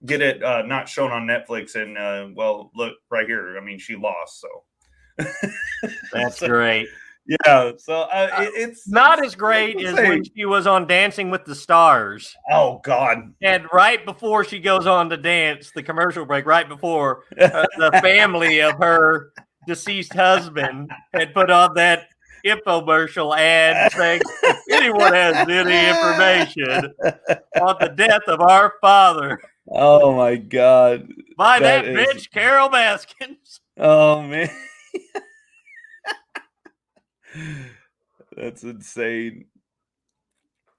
get 0.06 0.22
it 0.22 0.42
uh 0.44 0.62
not 0.62 0.88
shown 0.88 1.12
on 1.12 1.28
netflix 1.28 1.76
and 1.76 1.98
uh 1.98 2.28
well 2.36 2.72
look 2.76 2.94
right 3.12 3.28
here 3.28 3.58
i 3.58 3.64
mean 3.64 3.78
she 3.78 3.96
lost 3.96 4.40
so 4.40 4.48
that's 6.14 6.40
so, 6.40 6.48
great. 6.48 6.88
Yeah, 7.46 7.74
so 7.78 8.02
uh, 8.02 8.30
it, 8.40 8.54
it's 8.56 8.88
not 8.88 9.24
as 9.24 9.36
great 9.36 9.80
as 9.82 9.94
when 9.94 10.24
she 10.24 10.46
was 10.46 10.66
on 10.66 10.88
Dancing 10.88 11.30
with 11.30 11.46
the 11.46 11.54
Stars. 11.54 12.36
Oh 12.50 12.82
God! 12.84 13.34
And 13.42 13.66
right 13.72 14.04
before 14.04 14.44
she 14.44 14.60
goes 14.60 14.88
on 14.88 15.10
to 15.12 15.18
dance, 15.18 15.72
the 15.76 15.84
commercial 15.84 16.26
break, 16.26 16.48
right 16.48 16.68
before 16.68 17.26
uh, 17.40 17.68
the 17.78 17.92
family 18.02 18.62
of 18.62 18.74
her 18.80 19.32
deceased 19.68 20.14
husband 20.14 20.90
had 21.14 21.34
put 21.36 21.52
on 21.52 21.76
that 21.76 22.08
infomercial 22.46 23.38
ad 23.38 23.92
saying, 23.92 24.22
"If 24.44 24.58
anyone 24.72 25.14
has 25.14 25.48
any 25.48 25.90
information 25.90 26.94
on 27.62 27.76
the 27.80 27.94
death 27.96 28.24
of 28.28 28.42
our 28.42 28.74
father." 28.82 29.42
Oh 29.68 30.16
my 30.16 30.36
God! 30.36 31.08
By 31.38 31.60
that, 31.60 31.86
that 31.86 31.96
is... 31.96 32.08
bitch, 32.08 32.32
Carole 32.32 32.70
Baskins. 32.70 33.60
Oh 33.78 34.22
man. 34.22 34.50
That's 38.36 38.64
insane. 38.64 39.46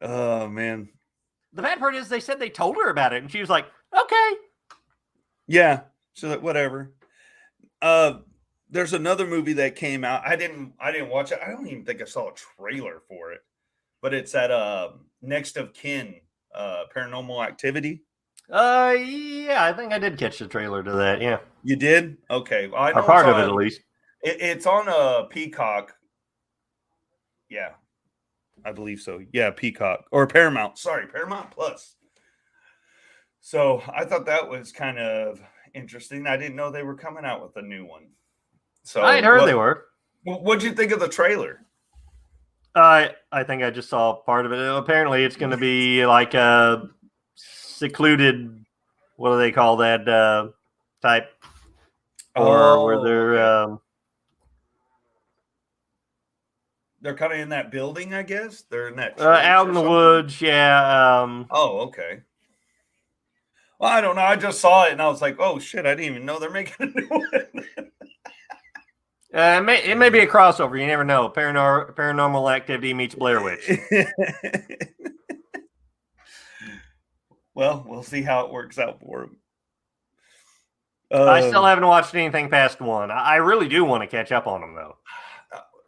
Oh 0.01 0.49
man. 0.49 0.89
The 1.53 1.63
bad 1.63 1.79
part 1.79 1.95
is 1.95 2.09
they 2.09 2.21
said 2.21 2.39
they 2.39 2.49
told 2.51 2.77
her 2.77 2.91
about 2.91 3.13
it 3.13 3.23
and 3.23 3.31
she 3.31 3.41
was 3.41 3.51
like, 3.51 3.67
okay. 3.99 4.33
Yeah. 5.47 5.81
So 6.15 6.29
like, 6.29 6.43
whatever. 6.43 6.93
Uh 7.83 8.19
there's 8.71 8.93
another 8.93 9.27
movie 9.27 9.53
that 9.55 9.77
came 9.77 10.05
out. 10.05 10.23
I 10.25 10.37
didn't 10.37 10.73
I 10.81 10.93
didn't 10.93 11.11
watch 11.11 11.33
it. 11.33 11.41
I 11.45 11.51
don't 11.51 11.67
even 11.67 11.85
think 11.85 12.01
I 12.01 12.05
saw 12.05 12.31
a 12.31 12.35
trailer 12.35 13.03
for 13.09 13.33
it. 13.33 13.41
But 14.03 14.15
it's 14.15 14.35
at 14.35 14.51
uh 14.51 14.91
next 15.23 15.57
of 15.57 15.73
kin, 15.75 16.15
uh 16.55 16.85
paranormal 16.95 17.45
activity. 17.47 18.03
Uh 18.49 18.95
yeah, 18.99 19.65
I 19.65 19.73
think 19.73 19.93
I 19.93 19.99
did 19.99 20.19
catch 20.19 20.39
the 20.39 20.49
trailer 20.49 20.83
to 20.83 20.93
that. 20.93 21.21
Yeah. 21.21 21.39
You 21.63 21.77
did? 21.77 22.17
Okay. 22.31 22.69
Well, 22.69 22.83
I 22.83 22.93
know 22.93 23.03
part 23.03 23.29
of 23.29 23.39
it 23.39 23.43
at 23.43 23.55
least. 23.55 23.81
It, 24.23 24.37
it's 24.41 24.67
on 24.67 24.89
a 24.89 24.91
uh, 24.91 25.23
Peacock 25.25 25.95
yeah, 27.51 27.71
I 28.65 28.73
believe 28.73 29.01
so. 29.01 29.21
Yeah, 29.33 29.51
Peacock 29.51 30.05
or 30.13 30.27
Paramount. 30.27 30.79
Sorry, 30.79 31.07
Paramount 31.07 31.51
Plus. 31.51 31.97
So 33.41 33.83
I 33.93 34.05
thought 34.05 34.27
that 34.27 34.49
was 34.49 34.71
kind 34.71 34.99
of 34.99 35.41
interesting. 35.75 36.27
I 36.27 36.37
didn't 36.37 36.57
know 36.57 36.71
they 36.71 36.85
were 36.85 36.95
coming 36.95 37.25
out 37.25 37.43
with 37.43 37.57
a 37.57 37.67
new 37.67 37.85
one. 37.85 38.07
So 38.83 39.03
I 39.03 39.17
had 39.17 39.25
heard 39.25 39.41
what, 39.41 39.47
they 39.47 39.55
were. 39.55 39.87
What'd 40.25 40.63
you 40.63 40.73
think 40.73 40.93
of 40.93 41.01
the 41.01 41.09
trailer? 41.09 41.65
I 42.75 43.15
I 43.33 43.45
think 43.45 43.63
I 43.63 43.71
just 43.71 43.89
saw 43.89 44.15
part 44.15 44.47
of 44.47 44.53
it. 44.53 44.59
Apparently, 44.59 45.25
it's 45.25 45.37
going 45.37 45.51
to 45.51 45.57
be 45.57 46.07
like 46.07 46.35
a 46.35 46.89
secluded. 47.35 48.65
What 49.17 49.31
do 49.33 49.39
they 49.39 49.53
call 49.53 49.79
that 49.79 50.09
uh, 50.09 50.49
type? 51.03 51.31
Or 52.37 52.75
oh, 52.75 52.85
where 52.85 53.03
they're 53.03 53.45
um, 53.45 53.81
they're 57.01 57.17
kind 57.17 57.33
of 57.33 57.39
in 57.39 57.49
that 57.49 57.71
building, 57.71 58.15
I 58.15 58.23
guess. 58.23 58.63
They're 58.63 58.89
in 58.89 58.97
that 58.97 59.21
uh, 59.21 59.29
out 59.29 59.69
in 59.69 59.75
the 59.75 59.81
woods. 59.81 60.41
Yeah. 60.41 61.21
Um, 61.23 61.47
oh, 61.51 61.81
okay. 61.81 62.21
Well, 63.79 63.91
I 63.91 64.01
don't 64.01 64.17
know. 64.17 64.23
I 64.23 64.37
just 64.37 64.61
saw 64.61 64.85
it 64.85 64.93
and 64.93 65.01
I 65.01 65.09
was 65.09 65.23
like, 65.23 65.37
"Oh 65.39 65.59
shit!" 65.59 65.87
I 65.87 65.95
didn't 65.95 66.05
even 66.05 66.27
know 66.27 66.39
they're 66.39 66.51
making 66.51 66.75
a 66.79 66.87
new 66.87 67.07
one. 67.09 67.91
Uh, 69.35 69.59
it, 69.61 69.65
may, 69.65 69.83
it 69.85 69.97
may 69.97 70.11
be 70.11 70.21
a 70.21 70.27
crossover. 70.27 70.79
You 70.81 70.87
never 70.87 71.05
know. 71.05 71.29
Paranor- 71.29 71.95
paranormal 71.95 72.55
activity 72.55 72.95
meets 72.95 73.15
Blair 73.15 73.43
Witch. 73.43 73.71
well, 77.55 77.85
we'll 77.87 78.03
see 78.03 78.23
how 78.23 78.47
it 78.47 78.53
works 78.53 78.79
out 78.79 79.01
for 79.01 79.25
him. 79.25 79.37
I 81.13 81.49
still 81.49 81.65
haven't 81.65 81.87
watched 81.87 82.15
anything 82.15 82.49
past 82.51 82.81
one. 82.81 83.11
I 83.11 83.37
really 83.37 83.67
do 83.67 83.85
want 83.85 84.03
to 84.03 84.07
catch 84.07 84.31
up 84.31 84.47
on 84.47 84.61
them, 84.61 84.77
though 84.77 84.97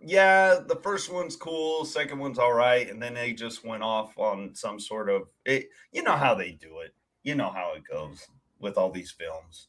yeah, 0.04 0.58
the 0.66 0.76
first 0.76 1.12
one's 1.12 1.36
cool, 1.36 1.84
second 1.84 2.18
one's 2.18 2.38
all 2.38 2.52
right, 2.52 2.90
and 2.90 3.00
then 3.00 3.14
they 3.14 3.32
just 3.32 3.64
went 3.64 3.82
off 3.82 4.16
on 4.18 4.54
some 4.54 4.80
sort 4.80 5.08
of 5.08 5.28
it. 5.44 5.68
You 5.92 6.02
know 6.02 6.16
how 6.16 6.34
they 6.34 6.52
do 6.52 6.80
it. 6.80 6.94
You 7.22 7.34
know 7.36 7.50
how 7.50 7.74
it 7.76 7.84
goes 7.90 8.26
with 8.58 8.76
all 8.76 8.90
these 8.90 9.12
films. 9.12 9.68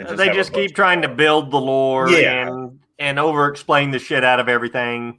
They 0.00 0.04
just, 0.04 0.16
they 0.16 0.28
just 0.30 0.52
keep 0.54 0.74
trying 0.74 1.02
to 1.02 1.08
build 1.08 1.50
the 1.50 1.60
lore 1.60 2.08
yeah. 2.08 2.48
and 2.48 2.80
and 2.98 3.18
over 3.18 3.48
explain 3.48 3.90
the 3.90 3.98
shit 3.98 4.24
out 4.24 4.40
of 4.40 4.48
everything 4.48 5.18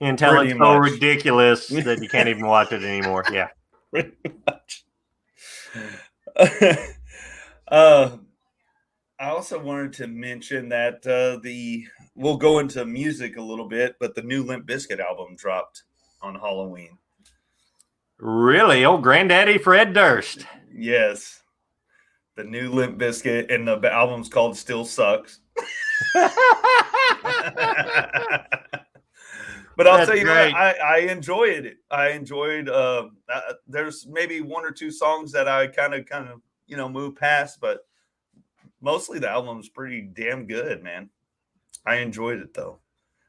until 0.00 0.34
Pretty 0.34 0.50
it's 0.50 0.58
much. 0.58 0.66
so 0.68 0.76
ridiculous 0.76 1.66
that 1.68 2.00
you 2.00 2.08
can't 2.08 2.28
even 2.28 2.46
watch 2.46 2.70
it 2.70 2.84
anymore. 2.84 3.24
Yeah. 3.32 3.48
Pretty 3.90 4.12
much. 4.46 4.84
uh 7.68 8.16
I 9.18 9.28
also 9.28 9.58
wanted 9.58 9.92
to 9.94 10.06
mention 10.06 10.68
that 10.70 11.06
uh, 11.06 11.40
the 11.42 11.86
we'll 12.14 12.38
go 12.38 12.60
into 12.60 12.86
music 12.86 13.36
a 13.36 13.42
little 13.42 13.68
bit, 13.68 13.96
but 13.98 14.14
the 14.14 14.22
new 14.22 14.44
Limp 14.44 14.66
Bizkit 14.66 15.00
album 15.00 15.36
dropped 15.36 15.82
on 16.22 16.36
Halloween. 16.36 16.96
Really? 18.18 18.84
old 18.84 19.02
Granddaddy 19.02 19.58
Fred 19.58 19.92
Durst. 19.92 20.46
Yes. 20.72 21.39
The 22.40 22.46
new 22.46 22.70
Limp 22.70 22.98
Bizkit, 22.98 23.54
and 23.54 23.68
the 23.68 23.92
album's 23.92 24.30
called 24.30 24.56
Still 24.56 24.86
Sucks. 24.86 25.40
but 26.14 26.32
I'll 29.86 29.98
That's 29.98 30.08
tell 30.08 30.16
you 30.16 30.24
great. 30.24 30.54
what, 30.54 30.56
I, 30.56 30.72
I 30.72 30.98
enjoyed 31.00 31.66
it. 31.66 31.76
I 31.90 32.12
enjoyed. 32.12 32.70
Uh, 32.70 33.08
uh, 33.30 33.40
there's 33.68 34.06
maybe 34.06 34.40
one 34.40 34.64
or 34.64 34.70
two 34.70 34.90
songs 34.90 35.32
that 35.32 35.48
I 35.48 35.66
kind 35.66 35.92
of, 35.92 36.06
kind 36.06 36.30
of, 36.30 36.40
you 36.66 36.78
know, 36.78 36.88
move 36.88 37.14
past, 37.14 37.60
but 37.60 37.86
mostly 38.80 39.18
the 39.18 39.28
album's 39.28 39.68
pretty 39.68 40.00
damn 40.00 40.46
good, 40.46 40.82
man. 40.82 41.10
I 41.84 41.96
enjoyed 41.96 42.38
it 42.38 42.54
though. 42.54 42.78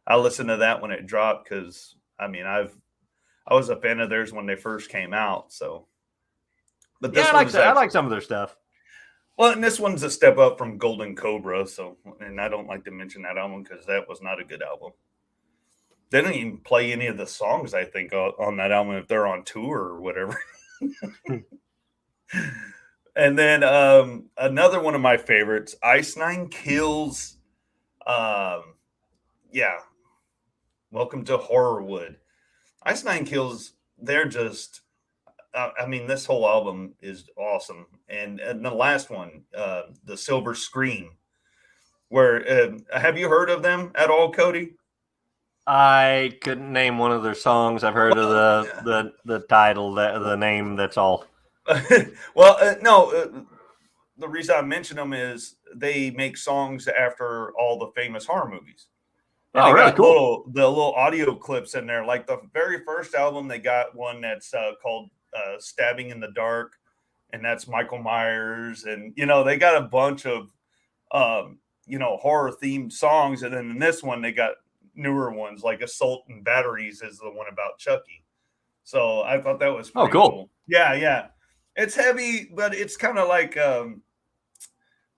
I 0.08 0.16
listened 0.16 0.48
to 0.48 0.58
that 0.58 0.82
when 0.82 0.92
it 0.92 1.06
dropped 1.06 1.50
because 1.50 1.98
I 2.18 2.30
mean 2.30 2.46
I've 2.46 2.74
I 3.46 3.56
was 3.56 3.68
a 3.68 3.76
fan 3.76 4.00
of 4.00 4.10
theirs 4.10 4.32
when 4.32 4.46
they 4.46 4.56
first 4.56 4.90
came 4.90 5.14
out. 5.14 5.52
So, 5.52 5.88
but 7.02 7.14
this 7.14 7.26
yeah, 7.26 7.32
I 7.32 7.34
like 7.34 7.48
actually, 7.48 7.64
I 7.64 7.74
like 7.74 7.92
some 7.92 8.06
of 8.06 8.12
their 8.12 8.22
stuff. 8.22 8.56
Well, 9.42 9.54
and 9.54 9.64
this 9.64 9.80
one's 9.80 10.04
a 10.04 10.12
step 10.12 10.38
up 10.38 10.60
from 10.60 10.78
Golden 10.78 11.16
Cobra. 11.16 11.66
So, 11.66 11.98
and 12.20 12.40
I 12.40 12.48
don't 12.48 12.68
like 12.68 12.86
to 12.86 12.92
mention 12.92 13.24
that 13.24 13.40
album 13.40 13.64
because 13.64 13.88
that 13.88 14.08
was 14.08 14.22
not 14.22 14.40
a 14.40 14.46
good 14.46 14.62
album. 14.62 14.92
They 16.12 16.22
didn't 16.22 16.36
even 16.36 16.58
play 16.60 16.92
any 16.94 17.08
of 17.08 17.18
the 17.18 17.26
songs 17.26 17.74
I 17.74 17.86
think 17.86 18.14
on 18.14 18.58
that 18.58 18.72
album 18.72 18.98
if 18.98 19.08
they're 19.08 19.26
on 19.26 19.44
tour 19.44 19.80
or 19.80 20.00
whatever. 20.00 20.40
and 23.16 23.40
then 23.40 23.64
um, 23.64 24.26
another 24.38 24.80
one 24.80 24.94
of 24.94 25.02
my 25.02 25.18
favorites, 25.18 25.74
Ice 25.82 26.16
Nine 26.16 26.48
Kills. 26.48 27.38
Um, 28.06 28.76
yeah, 29.52 29.80
welcome 30.92 31.26
to 31.26 31.40
Horrorwood. 31.40 32.18
Ice 32.84 33.04
Nine 33.04 33.26
Kills. 33.26 33.74
They're 33.98 34.28
just. 34.28 34.82
Uh, 35.54 35.70
I 35.80 35.86
mean, 35.86 36.08
this 36.08 36.26
whole 36.26 36.48
album 36.48 36.94
is 37.02 37.30
awesome, 37.38 37.86
and 38.08 38.40
and 38.40 38.64
the 38.64 38.74
last 38.74 39.10
one, 39.10 39.44
uh, 39.56 39.84
the 40.06 40.16
Silver 40.16 40.56
Scream. 40.56 41.12
Where 42.10 42.48
uh, 42.50 43.00
have 43.00 43.18
you 43.18 43.30
heard 43.30 43.50
of 43.50 43.62
them 43.62 43.92
at 43.96 44.10
all, 44.10 44.32
Cody? 44.32 44.74
I 45.68 46.38
couldn't 46.42 46.72
name 46.72 46.98
one 46.98 47.12
of 47.12 47.24
their 47.24 47.36
songs. 47.36 47.84
I've 47.84 47.94
heard 47.94 48.18
of 48.18 48.30
the 48.30 48.82
the 48.84 49.14
the 49.26 49.46
title, 49.48 49.94
the, 49.94 50.20
the 50.20 50.36
name. 50.36 50.76
That's 50.76 50.98
all. 50.98 51.26
well, 52.36 52.58
uh, 52.62 52.76
no. 52.82 53.12
Uh, 53.12 53.42
the 54.18 54.28
reason 54.28 54.56
I 54.56 54.62
mention 54.62 54.98
them 54.98 55.14
is 55.14 55.56
they 55.76 56.12
make 56.12 56.38
songs 56.38 56.88
after 56.88 57.52
all 57.54 57.80
the 57.80 57.92
famous 57.96 58.26
horror 58.26 58.50
movies. 58.50 58.88
And 59.54 59.64
Oh, 59.64 59.72
really 59.72 59.92
cool. 59.92 60.08
Little, 60.08 60.44
the 60.54 60.70
little 60.70 60.94
audio 60.94 61.36
clips 61.36 61.76
in 61.76 61.88
there, 61.88 62.06
like 62.06 62.28
the 62.28 62.40
very 62.54 62.84
first 62.86 63.16
album, 63.16 63.48
they 63.48 63.60
got 63.60 63.96
one 63.96 64.22
that's 64.22 64.54
uh, 64.54 64.74
called 64.82 65.10
uh, 65.36 65.56
"Stabbing 65.60 66.10
in 66.10 66.20
the 66.20 66.32
Dark," 66.36 66.74
and 67.32 67.44
that's 67.44 67.68
Michael 67.68 68.00
Myers, 68.00 68.84
and 68.86 69.14
you 69.16 69.26
know 69.26 69.44
they 69.44 69.58
got 69.58 69.82
a 69.82 69.88
bunch 69.88 70.26
of 70.26 70.52
um, 71.12 71.60
you 71.86 72.00
know 72.00 72.18
horror 72.18 72.52
themed 72.62 72.92
songs, 72.92 73.44
and 73.44 73.54
then 73.54 73.70
in 73.72 73.80
this 73.80 74.04
one 74.04 74.22
they 74.22 74.32
got 74.32 74.54
newer 74.96 75.32
ones 75.32 75.64
like 75.64 75.82
"Assault 75.82 76.26
and 76.30 76.44
Batteries" 76.44 77.02
is 77.02 77.18
the 77.20 77.32
one 77.32 77.48
about 77.52 77.78
Chucky. 77.78 78.24
So 78.84 79.22
I 79.22 79.42
thought 79.42 79.60
that 79.60 79.68
was 79.76 79.90
Oh, 79.96 80.02
pretty 80.08 80.14
cool. 80.14 80.50
Yeah, 80.68 80.94
yeah, 80.94 81.28
it's 81.76 81.96
heavy, 81.96 82.50
but 82.54 82.74
it's 82.74 82.98
kind 82.98 83.18
of 83.18 83.28
like. 83.28 83.58
um 83.58 84.02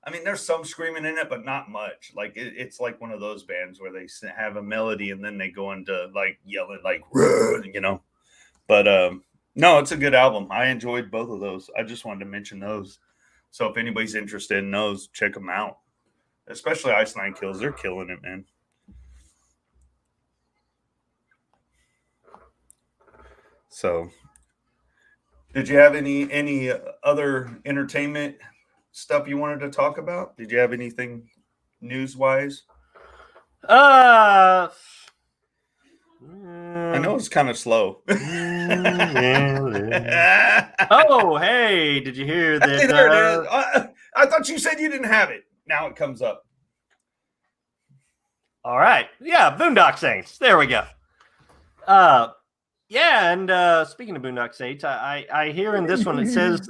I 0.05 0.11
mean, 0.11 0.25
there's 0.25 0.41
some 0.41 0.65
screaming 0.65 1.05
in 1.05 1.17
it, 1.17 1.29
but 1.29 1.45
not 1.45 1.69
much. 1.69 2.11
Like 2.13 2.35
it, 2.35 2.55
it's 2.57 2.81
like 2.81 2.99
one 2.99 3.11
of 3.11 3.21
those 3.21 3.43
bands 3.43 3.79
where 3.79 3.93
they 3.93 4.05
have 4.35 4.57
a 4.57 4.61
melody 4.61 5.11
and 5.11 5.23
then 5.23 5.37
they 5.37 5.49
go 5.49 5.71
into 5.71 6.09
like 6.13 6.39
yelling, 6.43 6.81
like 6.83 7.03
you 7.13 7.79
know. 7.79 8.01
But 8.67 8.85
um, 8.85 9.23
no, 9.55 9.79
it's 9.79 9.91
a 9.91 9.97
good 9.97 10.15
album. 10.15 10.47
I 10.49 10.67
enjoyed 10.67 11.11
both 11.11 11.29
of 11.29 11.39
those. 11.39 11.69
I 11.77 11.83
just 11.83 12.05
wanted 12.05 12.21
to 12.21 12.31
mention 12.31 12.59
those. 12.59 12.99
So 13.51 13.67
if 13.67 13.77
anybody's 13.77 14.15
interested 14.15 14.59
in 14.59 14.71
those, 14.71 15.07
check 15.07 15.33
them 15.33 15.49
out. 15.49 15.77
Especially 16.47 16.91
Ice 16.91 17.15
Nine 17.15 17.33
Kills, 17.33 17.59
they're 17.59 17.71
killing 17.71 18.09
it, 18.09 18.21
man. 18.21 18.45
So, 23.69 24.09
did 25.53 25.67
you 25.67 25.77
have 25.77 25.95
any 25.95 26.31
any 26.31 26.71
other 27.03 27.59
entertainment 27.65 28.35
stuff 28.91 29.27
you 29.27 29.37
wanted 29.37 29.61
to 29.61 29.69
talk 29.69 29.97
about? 29.97 30.37
Did 30.37 30.51
you 30.51 30.59
have 30.59 30.73
anything 30.73 31.29
news 31.81 32.15
wise? 32.15 32.63
Uh, 33.67 34.67
I 36.29 36.97
know 36.99 37.15
it's 37.15 37.29
kind 37.29 37.49
of 37.49 37.57
slow. 37.57 38.01
oh, 38.09 38.15
hey, 41.37 41.99
did 41.99 42.17
you 42.17 42.25
hear 42.25 42.59
that? 42.59 42.69
Hey, 42.79 42.87
there 42.87 43.09
uh, 43.09 43.41
is. 43.41 43.47
I, 43.49 43.89
I 44.15 44.25
thought 44.25 44.49
you 44.49 44.57
said 44.57 44.79
you 44.79 44.89
didn't 44.89 45.07
have 45.07 45.29
it. 45.29 45.43
Now 45.67 45.87
it 45.87 45.95
comes 45.95 46.21
up. 46.21 46.45
All 48.65 48.77
right. 48.77 49.07
Yeah, 49.19 49.57
Boondock 49.57 49.97
Saints. 49.97 50.37
There 50.37 50.57
we 50.57 50.67
go. 50.67 50.85
Uh 51.85 52.29
yeah, 52.87 53.31
and 53.31 53.51
uh 53.51 53.85
speaking 53.85 54.15
of 54.15 54.21
Boondock 54.21 54.55
Saints, 54.55 54.83
I 54.83 55.25
I, 55.31 55.43
I 55.43 55.51
hear 55.51 55.75
in 55.75 55.85
this 55.85 56.05
one 56.05 56.19
it 56.19 56.29
says 56.31 56.69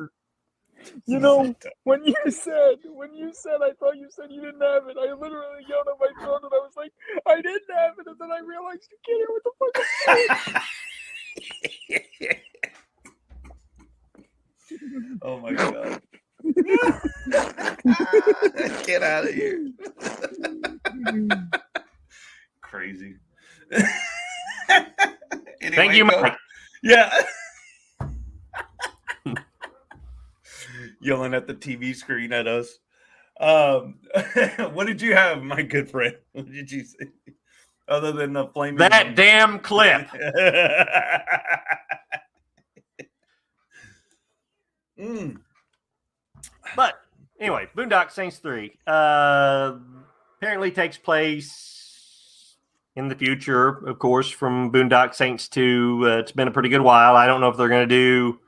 You 1.06 1.20
know, 1.20 1.54
when 1.84 2.04
you 2.06 2.16
said 2.30 2.78
when 2.86 3.14
you 3.14 3.32
said 3.34 3.58
I 3.64 3.72
thought 3.80 3.98
you 3.98 4.08
said 4.10 4.28
you 4.32 4.42
didn't 4.42 4.62
have 4.62 4.88
it, 4.88 4.98
I 5.00 5.14
literally 5.14 5.64
yelled 5.68 5.88
at 5.88 6.00
my 6.00 6.08
phone 6.26 6.40
and 6.44 6.52
I 6.54 6.60
was 6.64 6.74
like, 6.78 6.92
I 7.28 7.36
didn't 7.42 7.70
have 7.76 7.94
it, 8.00 8.08
and 8.08 8.18
then 8.20 8.32
I 8.32 8.40
realized 8.40 8.88
you 8.92 8.98
can't 9.06 9.20
hear 9.20 9.30
what 9.30 9.44
the 9.44 9.52
fuck 9.60 9.76
I'm 10.10 10.16
saying. 10.18 10.56
Oh 15.22 15.40
my 15.40 15.54
god. 15.54 16.02
Get 18.86 19.04
out 19.04 19.26
of 19.26 19.34
here. 19.34 19.68
Crazy. 22.62 23.16
Thank 25.62 25.94
you, 25.94 26.10
go- 26.10 26.22
Mike. 26.22 26.38
Yeah. 26.84 27.12
Yelling 31.02 31.34
at 31.34 31.48
the 31.48 31.53
TV 31.64 31.96
screen 31.96 32.34
at 32.34 32.48
us. 32.48 32.80
Um, 33.40 33.96
what 34.74 34.88
did 34.88 35.02
you 35.02 35.16
have, 35.16 35.42
my 35.44 35.62
good 35.62 35.90
friend? 35.90 36.16
What 36.34 36.52
did 36.52 36.72
you 36.72 36.84
say? 36.84 37.08
Other 37.88 38.12
than 38.12 38.34
the 38.34 38.48
flaming 38.48 38.78
that 38.78 39.16
damn 39.16 39.60
clip. 39.60 40.08
Mm. 45.00 45.38
But 46.76 46.96
anyway, 47.40 47.68
Boondock 47.76 48.12
Saints 48.12 48.38
3 48.38 48.72
uh, 48.88 49.74
apparently 50.38 50.72
takes 50.72 50.98
place 50.98 52.56
in 52.96 53.08
the 53.08 53.16
future, 53.16 53.86
of 53.88 54.00
course, 54.00 54.30
from 54.30 54.72
Boondock 54.72 55.14
Saints 55.14 55.50
2. 55.50 56.02
Uh, 56.04 56.08
it's 56.20 56.32
been 56.32 56.48
a 56.48 56.52
pretty 56.52 56.70
good 56.70 56.82
while. 56.82 57.16
I 57.16 57.26
don't 57.26 57.42
know 57.42 57.50
if 57.50 57.58
they're 57.58 57.70
going 57.70 57.90
to 57.90 57.96
do 57.96 58.40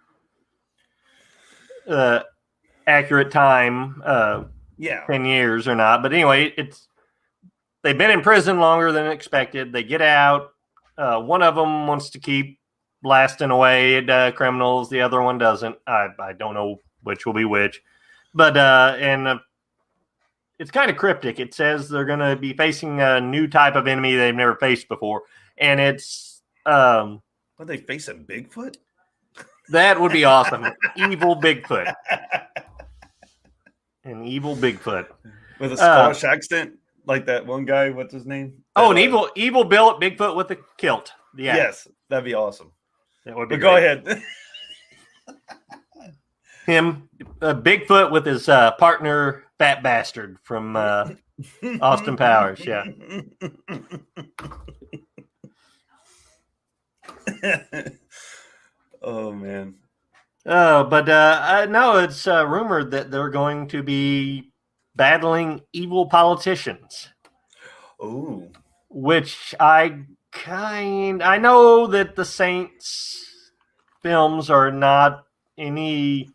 uh, 1.87 2.19
accurate 2.87 3.31
time, 3.31 4.01
uh, 4.05 4.43
Yeah. 4.77 5.05
10 5.07 5.25
years 5.25 5.67
or 5.67 5.75
not. 5.75 6.01
But 6.03 6.13
anyway, 6.13 6.53
it's 6.57 6.87
they've 7.83 7.97
been 7.97 8.11
in 8.11 8.21
prison 8.21 8.59
longer 8.59 8.91
than 8.91 9.07
expected. 9.07 9.71
They 9.71 9.83
get 9.83 10.01
out. 10.01 10.51
Uh, 10.97 11.19
one 11.21 11.43
of 11.43 11.55
them 11.55 11.87
wants 11.87 12.09
to 12.11 12.19
keep 12.19 12.59
blasting 13.03 13.51
away 13.51 13.97
at 13.97 14.09
uh, 14.09 14.31
criminals. 14.31 14.89
The 14.89 15.01
other 15.01 15.21
one 15.21 15.37
doesn't. 15.37 15.75
I, 15.85 16.07
I 16.19 16.33
don't 16.33 16.53
know 16.53 16.81
which 17.03 17.25
will 17.25 17.33
be 17.33 17.45
which. 17.45 17.81
But 18.33 18.57
uh, 18.57 18.95
and 18.99 19.27
uh, 19.27 19.39
it's 20.59 20.71
kind 20.71 20.89
of 20.89 20.97
cryptic. 20.97 21.39
It 21.39 21.53
says 21.53 21.87
they're 21.89 22.05
going 22.05 22.19
to 22.19 22.35
be 22.35 22.53
facing 22.53 23.01
a 23.01 23.19
new 23.21 23.47
type 23.47 23.75
of 23.75 23.87
enemy 23.87 24.15
they've 24.15 24.33
never 24.35 24.55
faced 24.55 24.87
before, 24.87 25.23
and 25.57 25.79
it's 25.79 26.41
um, 26.65 27.21
What 27.57 27.67
they 27.67 27.77
facing 27.77 28.25
Bigfoot? 28.25 28.75
that 29.69 29.99
would 29.99 30.11
be 30.11 30.23
awesome. 30.25 30.65
evil 30.95 31.35
Bigfoot, 31.39 31.93
an 34.05 34.25
evil 34.25 34.55
Bigfoot. 34.55 35.07
With 35.59 35.71
a 35.71 35.73
Uh, 35.73 35.77
Scottish 35.77 36.23
accent, 36.23 36.77
like 37.05 37.25
that 37.25 37.45
one 37.45 37.65
guy. 37.65 37.89
What's 37.89 38.13
his 38.13 38.25
name? 38.25 38.53
Oh, 38.75 38.91
an 38.91 38.97
Uh, 38.97 39.01
evil 39.01 39.29
evil 39.35 39.63
Bill 39.63 39.99
Bigfoot 39.99 40.35
with 40.35 40.51
a 40.51 40.57
kilt. 40.77 41.11
Yeah, 41.37 41.55
Yes, 41.55 41.87
that'd 42.09 42.25
be 42.25 42.33
awesome. 42.33 42.71
that 43.25 43.35
would 43.35 43.49
be 43.49 43.55
But 43.55 43.61
go 43.61 43.75
ahead. 43.77 44.07
Him, 46.65 47.09
uh, 47.41 47.53
Bigfoot 47.53 48.11
with 48.11 48.25
his 48.25 48.49
uh, 48.49 48.71
partner, 48.71 49.43
Fat 49.59 49.83
Bastard 49.83 50.37
from 50.43 50.75
uh, 50.75 51.09
Austin 51.81 52.17
Powers. 52.17 52.65
Yeah. 52.65 52.85
oh 59.01 59.31
man. 59.31 59.75
Oh, 60.45 60.83
but 60.83 61.09
uh, 61.09 61.41
uh, 61.43 61.67
no, 61.69 61.97
it's 61.97 62.27
uh, 62.27 62.45
rumored 62.45 62.91
that 62.91 63.09
they're 63.09 63.29
going 63.29 63.67
to 63.69 63.81
be 63.81 64.51
battling 64.95 65.61
evil 65.73 66.07
politicians, 66.07 67.09
Oh. 67.99 68.47
which 68.89 69.55
I 69.59 70.03
kind 70.31 71.23
I 71.23 71.37
know 71.37 71.87
that 71.87 72.15
the 72.15 72.25
Saints 72.25 73.23
films 74.03 74.49
are 74.49 74.71
not 74.71 75.23
any 75.57 76.29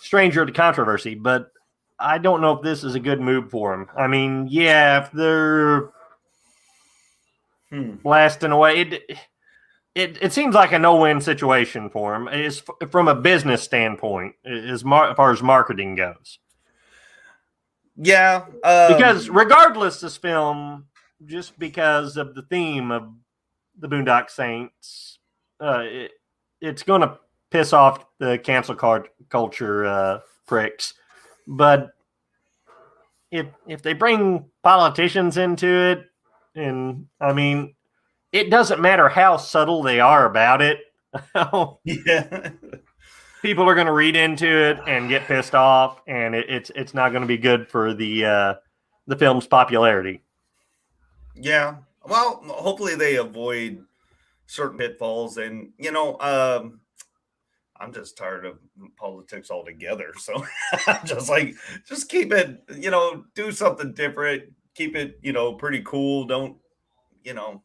stranger 0.00 0.44
to 0.44 0.52
controversy, 0.52 1.14
but 1.14 1.48
I 1.98 2.18
don't 2.18 2.40
know 2.42 2.52
if 2.52 2.62
this 2.62 2.84
is 2.84 2.94
a 2.94 3.00
good 3.00 3.20
move 3.20 3.50
for 3.50 3.72
them. 3.72 3.88
I 3.96 4.08
mean, 4.08 4.46
yeah, 4.50 5.04
if 5.04 5.12
they're 5.12 5.90
Hmm. 7.70 7.96
blasting 8.02 8.52
away, 8.52 8.80
it 8.80 9.18
it, 9.98 10.18
it 10.22 10.32
seems 10.32 10.54
like 10.54 10.70
a 10.72 10.78
no-win 10.78 11.20
situation 11.20 11.90
for 11.90 12.14
him. 12.14 12.28
Is 12.28 12.62
from 12.90 13.08
a 13.08 13.14
business 13.14 13.62
standpoint, 13.62 14.36
as, 14.44 14.84
mar- 14.84 15.10
as 15.10 15.16
far 15.16 15.32
as 15.32 15.42
marketing 15.42 15.96
goes. 15.96 16.38
Yeah. 17.96 18.44
Um, 18.62 18.92
because 18.92 19.28
regardless, 19.28 20.00
this 20.00 20.16
film, 20.16 20.86
just 21.24 21.58
because 21.58 22.16
of 22.16 22.36
the 22.36 22.42
theme 22.42 22.92
of 22.92 23.08
the 23.76 23.88
Boondock 23.88 24.30
Saints, 24.30 25.18
uh, 25.60 25.82
it, 25.82 26.12
it's 26.60 26.84
going 26.84 27.00
to 27.00 27.18
piss 27.50 27.72
off 27.72 28.04
the 28.20 28.38
cancel 28.38 28.76
card 28.76 29.08
culture 29.30 29.84
uh, 29.84 30.20
pricks. 30.46 30.94
But 31.48 31.90
if 33.32 33.46
if 33.66 33.82
they 33.82 33.94
bring 33.94 34.44
politicians 34.62 35.36
into 35.36 35.66
it, 35.66 36.04
and 36.54 37.06
I 37.20 37.32
mean, 37.32 37.74
it 38.32 38.50
doesn't 38.50 38.80
matter 38.80 39.08
how 39.08 39.36
subtle 39.36 39.82
they 39.82 40.00
are 40.00 40.26
about 40.26 40.62
it. 40.62 40.80
yeah. 41.84 42.50
people 43.42 43.68
are 43.68 43.74
going 43.74 43.86
to 43.86 43.92
read 43.92 44.16
into 44.16 44.46
it 44.46 44.78
and 44.86 45.08
get 45.08 45.26
pissed 45.26 45.54
off, 45.54 46.02
and 46.06 46.34
it, 46.34 46.46
it's 46.48 46.70
it's 46.74 46.94
not 46.94 47.10
going 47.10 47.22
to 47.22 47.28
be 47.28 47.38
good 47.38 47.68
for 47.68 47.94
the 47.94 48.24
uh, 48.24 48.54
the 49.06 49.16
film's 49.16 49.46
popularity. 49.46 50.22
Yeah. 51.34 51.76
Well, 52.04 52.42
hopefully 52.46 52.94
they 52.94 53.16
avoid 53.16 53.84
certain 54.46 54.78
pitfalls, 54.78 55.36
and 55.36 55.70
you 55.78 55.92
know, 55.92 56.18
um, 56.20 56.80
I'm 57.80 57.92
just 57.92 58.16
tired 58.16 58.44
of 58.44 58.58
politics 58.96 59.50
altogether. 59.50 60.12
So 60.18 60.44
I'm 60.86 61.06
just 61.06 61.28
like, 61.28 61.54
just 61.86 62.08
keep 62.08 62.32
it, 62.32 62.62
you 62.76 62.90
know, 62.90 63.24
do 63.34 63.52
something 63.52 63.92
different. 63.92 64.44
Keep 64.74 64.96
it, 64.96 65.18
you 65.22 65.32
know, 65.32 65.54
pretty 65.54 65.82
cool. 65.82 66.24
Don't, 66.24 66.56
you 67.24 67.34
know, 67.34 67.62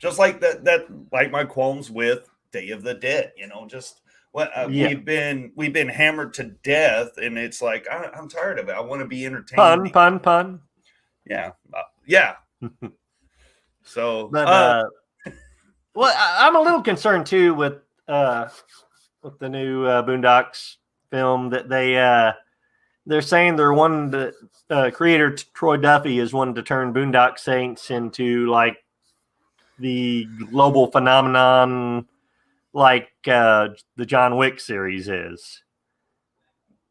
just 0.00 0.18
like 0.18 0.40
that. 0.40 0.64
That 0.64 0.86
like 1.12 1.30
my 1.30 1.44
qualms 1.44 1.90
with 1.90 2.28
Day 2.50 2.70
of 2.70 2.82
the 2.82 2.94
Dead. 2.94 3.32
You 3.36 3.46
know, 3.46 3.66
just 3.68 4.00
what 4.32 4.50
uh, 4.56 4.66
Yeah. 4.68 4.88
we've 4.88 5.04
been 5.04 5.52
we've 5.54 5.72
been 5.72 5.88
hammered 5.88 6.34
to 6.34 6.44
death, 6.64 7.10
and 7.18 7.38
it's 7.38 7.62
like 7.62 7.86
I, 7.88 8.10
I'm 8.14 8.28
tired 8.28 8.58
of 8.58 8.68
it. 8.68 8.72
I 8.72 8.80
want 8.80 9.02
to 9.02 9.06
be 9.06 9.24
entertained. 9.24 9.56
Pun, 9.56 9.90
pun, 9.90 10.18
pun. 10.18 10.60
Yeah, 11.26 11.52
uh, 11.72 11.82
yeah. 12.06 12.36
so, 13.84 14.28
But 14.32 14.48
uh, 14.48 14.84
uh, 15.26 15.30
well, 15.94 16.14
I, 16.16 16.46
I'm 16.46 16.56
a 16.56 16.60
little 16.60 16.82
concerned 16.82 17.26
too 17.26 17.54
with 17.54 17.78
uh, 18.08 18.48
with 19.22 19.38
the 19.38 19.48
new 19.48 19.84
uh, 19.84 20.02
Boondocks 20.02 20.76
film 21.10 21.50
that 21.50 21.68
they 21.68 21.98
uh, 21.98 22.32
they're 23.06 23.22
saying 23.22 23.56
they're 23.56 23.74
to 23.74 24.32
uh, 24.70 24.90
creator 24.92 25.34
Troy 25.54 25.76
Duffy 25.76 26.18
is 26.18 26.32
wanting 26.32 26.54
to 26.54 26.62
turn 26.62 26.94
Boondock 26.94 27.38
Saints 27.38 27.90
into 27.90 28.46
like 28.48 28.76
the 29.80 30.26
global 30.50 30.90
phenomenon, 30.90 32.06
like 32.72 33.10
uh, 33.26 33.68
the 33.96 34.06
John 34.06 34.36
Wick 34.36 34.60
series 34.60 35.08
is. 35.08 35.62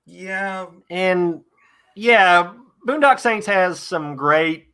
yeah, 0.05 0.65
And 0.89 1.41
yeah, 1.95 2.53
Boondock 2.87 3.19
Saints 3.19 3.47
has 3.47 3.79
some 3.79 4.15
great 4.15 4.67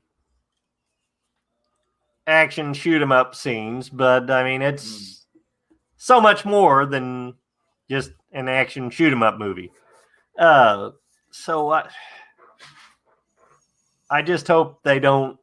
action 2.27 2.73
shoot 2.73 3.01
'em 3.01 3.11
up 3.11 3.35
scenes, 3.35 3.89
but 3.89 4.31
I 4.31 4.43
mean 4.43 4.61
it's 4.61 5.27
so 5.97 6.19
much 6.21 6.45
more 6.45 6.85
than 6.85 7.35
just 7.89 8.11
an 8.31 8.47
action 8.47 8.89
shoot 8.89 9.11
'em 9.11 9.23
up 9.23 9.37
movie. 9.37 9.71
Uh, 10.39 10.91
so 11.31 11.71
I, 11.71 11.87
I 14.09 14.21
just 14.21 14.47
hope 14.47 14.81
they 14.83 14.99
don't 14.99 15.37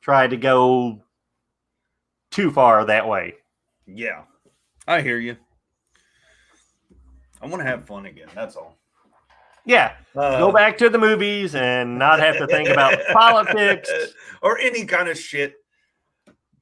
try 0.00 0.26
to 0.26 0.36
go 0.36 1.02
too 2.36 2.50
far 2.50 2.84
that 2.84 3.08
way. 3.08 3.34
yeah. 3.86 4.22
I 4.88 5.00
hear 5.00 5.18
you. 5.18 5.36
I 7.42 7.46
want 7.46 7.60
to 7.60 7.66
have 7.68 7.86
fun 7.86 8.06
again. 8.06 8.28
That's 8.34 8.54
all. 8.54 8.76
Yeah, 9.64 9.96
Uh, 10.14 10.38
go 10.38 10.52
back 10.52 10.78
to 10.78 10.88
the 10.88 10.98
movies 10.98 11.56
and 11.56 11.98
not 11.98 12.20
have 12.20 12.36
to 12.38 12.46
think 12.46 12.68
about 12.68 12.96
politics. 13.12 13.90
or 14.42 14.58
any 14.58 14.84
kind 14.84 15.08
of 15.08 15.18
shit. 15.18 15.54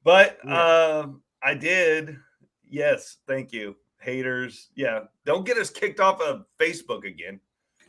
But 0.03 0.39
Yeah. 0.43 0.63
um, 1.03 1.21
I 1.43 1.53
did. 1.53 2.17
Yes, 2.67 3.17
thank 3.27 3.51
you, 3.53 3.75
haters. 3.99 4.69
Yeah, 4.75 5.01
don't 5.23 5.45
get 5.45 5.57
us 5.57 5.69
kicked 5.69 5.99
off 5.99 6.19
of 6.21 6.45
Facebook 6.59 7.05
again. 7.05 7.39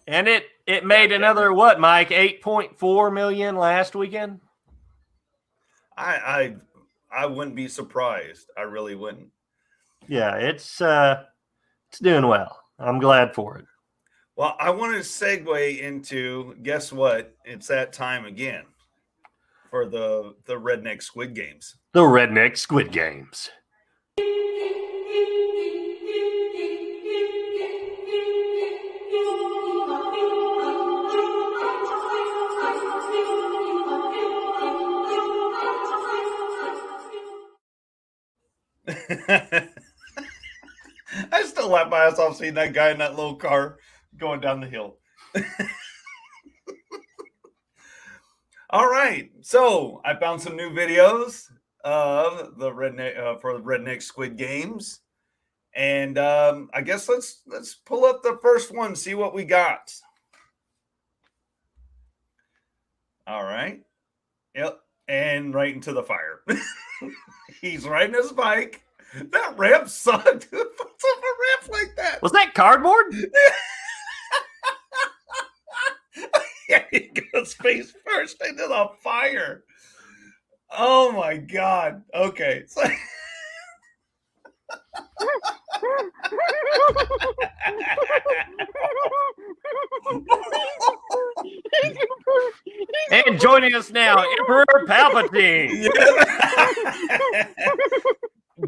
And 0.06 0.28
it 0.28 0.44
it 0.66 0.84
made 0.84 1.12
another 1.12 1.52
what, 1.54 1.80
Mike? 1.80 2.10
Eight 2.10 2.42
point 2.42 2.78
four 2.78 3.10
million 3.10 3.56
last 3.56 3.94
weekend. 3.96 4.40
I 5.96 6.56
I 7.10 7.26
wouldn't 7.26 7.56
be 7.56 7.68
surprised. 7.68 8.50
I 8.56 8.62
really 8.62 8.94
wouldn't. 8.94 9.28
Yeah, 10.08 10.36
it's 10.36 10.80
uh 10.80 11.24
it's 11.88 11.98
doing 11.98 12.26
well. 12.26 12.60
I'm 12.78 12.98
glad 12.98 13.34
for 13.34 13.58
it. 13.58 13.64
Well, 14.36 14.54
I 14.60 14.70
want 14.70 14.94
to 14.94 15.00
segue 15.00 15.78
into 15.80 16.56
guess 16.62 16.92
what? 16.92 17.34
It's 17.44 17.68
that 17.68 17.92
time 17.92 18.26
again 18.26 18.64
for 19.70 19.86
the 19.86 20.34
the 20.44 20.54
redneck 20.54 21.02
squid 21.02 21.34
games. 21.34 21.76
The 21.92 22.02
Redneck 22.02 22.58
Squid 22.58 22.92
Games. 22.92 23.48
I 41.32 41.42
still 41.44 41.68
laugh 41.68 41.90
my 41.90 42.04
ass 42.04 42.18
off 42.18 42.36
seeing 42.36 42.54
that 42.54 42.72
guy 42.72 42.90
in 42.90 42.98
that 42.98 43.14
little 43.14 43.36
car 43.36 43.78
going 44.16 44.40
down 44.40 44.60
the 44.60 44.66
hill. 44.66 44.96
All 48.70 48.90
right, 48.90 49.30
so 49.42 50.00
I 50.04 50.18
found 50.18 50.40
some 50.40 50.56
new 50.56 50.70
videos 50.70 51.48
of 51.84 52.58
the 52.58 52.70
redneck 52.70 53.16
uh, 53.16 53.36
for 53.36 53.52
the 53.54 53.60
redneck 53.60 54.02
squid 54.02 54.36
games, 54.36 55.02
and 55.74 56.18
um, 56.18 56.68
I 56.74 56.82
guess 56.82 57.08
let's 57.08 57.42
let's 57.46 57.74
pull 57.74 58.04
up 58.04 58.24
the 58.24 58.40
first 58.42 58.74
one, 58.74 58.96
see 58.96 59.14
what 59.14 59.34
we 59.34 59.44
got. 59.44 59.94
All 63.28 63.44
right, 63.44 63.82
yep, 64.54 64.80
and 65.06 65.54
right 65.54 65.72
into 65.72 65.92
the 65.92 66.02
fire. 66.02 66.42
He's 67.60 67.86
riding 67.86 68.16
his 68.16 68.32
bike. 68.32 68.82
That 69.16 69.54
ramp 69.56 69.88
sucked. 69.88 70.44
Who 70.50 70.64
puts 70.64 71.04
up 71.04 71.18
a 71.18 71.32
ramp 71.40 71.70
like 71.70 71.96
that? 71.96 72.22
Was 72.22 72.32
that 72.32 72.54
cardboard? 72.54 73.14
yeah, 76.68 76.84
he 76.90 77.10
goes 77.32 77.54
face 77.54 77.94
first 78.04 78.36
into 78.46 78.66
the 78.66 78.88
fire. 79.02 79.64
Oh 80.70 81.12
my 81.12 81.36
god. 81.36 82.02
Okay. 82.14 82.64
So 82.76 82.82
And 93.10 93.40
joining 93.40 93.74
us 93.74 93.90
now, 93.90 94.24
Emperor 94.40 94.64
Palpatine. 94.86 95.88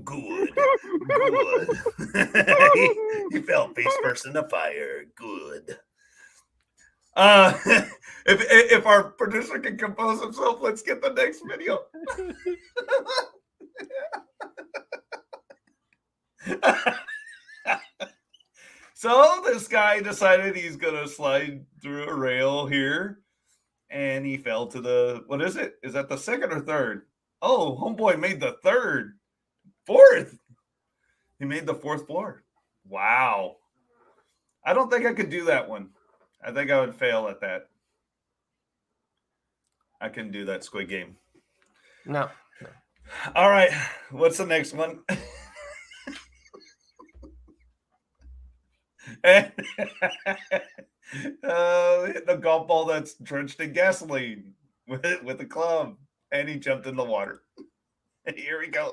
Good. 0.04 0.50
Good. 1.08 1.68
he, 2.74 2.94
he 3.32 3.40
fell 3.42 3.72
face 3.74 3.96
first 4.02 4.26
in 4.26 4.32
the 4.32 4.44
fire. 4.50 5.04
Good. 5.16 5.78
Uh, 7.18 7.52
if 8.26 8.40
if 8.70 8.86
our 8.86 9.02
producer 9.02 9.58
can 9.58 9.76
compose 9.76 10.22
himself, 10.22 10.58
let's 10.60 10.82
get 10.82 11.02
the 11.02 11.10
next 11.10 11.42
video. 11.48 11.80
so 18.94 19.42
this 19.44 19.66
guy 19.66 20.00
decided 20.00 20.54
he's 20.54 20.76
gonna 20.76 21.08
slide 21.08 21.66
through 21.82 22.04
a 22.04 22.14
rail 22.14 22.66
here, 22.66 23.18
and 23.90 24.24
he 24.24 24.36
fell 24.36 24.68
to 24.68 24.80
the 24.80 25.24
what 25.26 25.42
is 25.42 25.56
it? 25.56 25.74
Is 25.82 25.94
that 25.94 26.08
the 26.08 26.16
second 26.16 26.52
or 26.52 26.60
third? 26.60 27.06
Oh, 27.42 27.76
homeboy 27.82 28.20
made 28.20 28.38
the 28.38 28.58
third, 28.62 29.17
fourth. 29.88 30.38
He 31.38 31.46
made 31.46 31.66
the 31.66 31.74
fourth 31.74 32.06
floor. 32.06 32.44
Wow. 32.86 33.56
I 34.64 34.74
don't 34.74 34.90
think 34.90 35.06
I 35.06 35.14
could 35.14 35.30
do 35.30 35.46
that 35.46 35.68
one. 35.68 35.88
I 36.44 36.52
think 36.52 36.70
I 36.70 36.80
would 36.80 36.94
fail 36.94 37.26
at 37.28 37.40
that. 37.40 37.68
I 40.00 40.10
can 40.10 40.30
do 40.30 40.44
that 40.44 40.62
squid 40.62 40.88
game. 40.88 41.16
No. 42.06 42.28
All 43.34 43.50
right. 43.50 43.70
What's 44.10 44.38
the 44.38 44.46
next 44.46 44.74
one? 44.74 45.00
and, 49.24 49.52
uh, 51.42 52.04
hit 52.04 52.26
the 52.26 52.38
golf 52.40 52.68
ball 52.68 52.84
that's 52.84 53.14
drenched 53.14 53.60
in 53.60 53.72
gasoline 53.72 54.52
with 54.88 55.22
with 55.22 55.40
a 55.40 55.46
club, 55.46 55.96
and 56.32 56.48
he 56.48 56.56
jumped 56.56 56.86
in 56.86 56.96
the 56.96 57.04
water. 57.04 57.42
Here 58.36 58.60
we 58.60 58.68
go. 58.68 58.92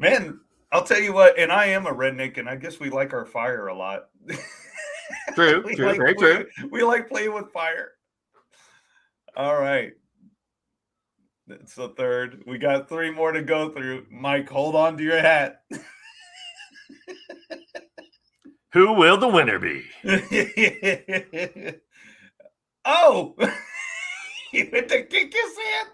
Man, 0.00 0.40
I'll 0.72 0.82
tell 0.82 0.98
you 0.98 1.12
what, 1.12 1.38
and 1.38 1.52
I 1.52 1.66
am 1.66 1.86
a 1.86 1.92
redneck, 1.92 2.38
and 2.38 2.48
I 2.48 2.56
guess 2.56 2.80
we 2.80 2.88
like 2.88 3.12
our 3.12 3.26
fire 3.26 3.66
a 3.66 3.76
lot. 3.76 4.08
True, 5.34 5.62
true, 5.74 5.86
like- 5.86 5.98
very 5.98 6.14
true. 6.14 6.46
We, 6.62 6.68
we 6.68 6.82
like 6.82 7.08
playing 7.08 7.34
with 7.34 7.52
fire. 7.52 7.92
All 9.36 9.60
right. 9.60 9.92
That's 11.46 11.74
the 11.74 11.90
third. 11.90 12.42
We 12.46 12.56
got 12.58 12.88
three 12.88 13.10
more 13.10 13.32
to 13.32 13.42
go 13.42 13.68
through. 13.70 14.06
Mike, 14.10 14.48
hold 14.48 14.74
on 14.74 14.96
to 14.96 15.02
your 15.02 15.20
hat. 15.20 15.62
Who 18.72 18.92
will 18.92 19.18
the 19.18 19.28
winner 19.28 19.58
be? 19.58 19.82
oh, 22.84 23.34
you 24.52 24.68
went 24.72 24.88
to 24.88 25.02
kick 25.02 25.34
his 25.34 25.56
hand. 25.56 25.88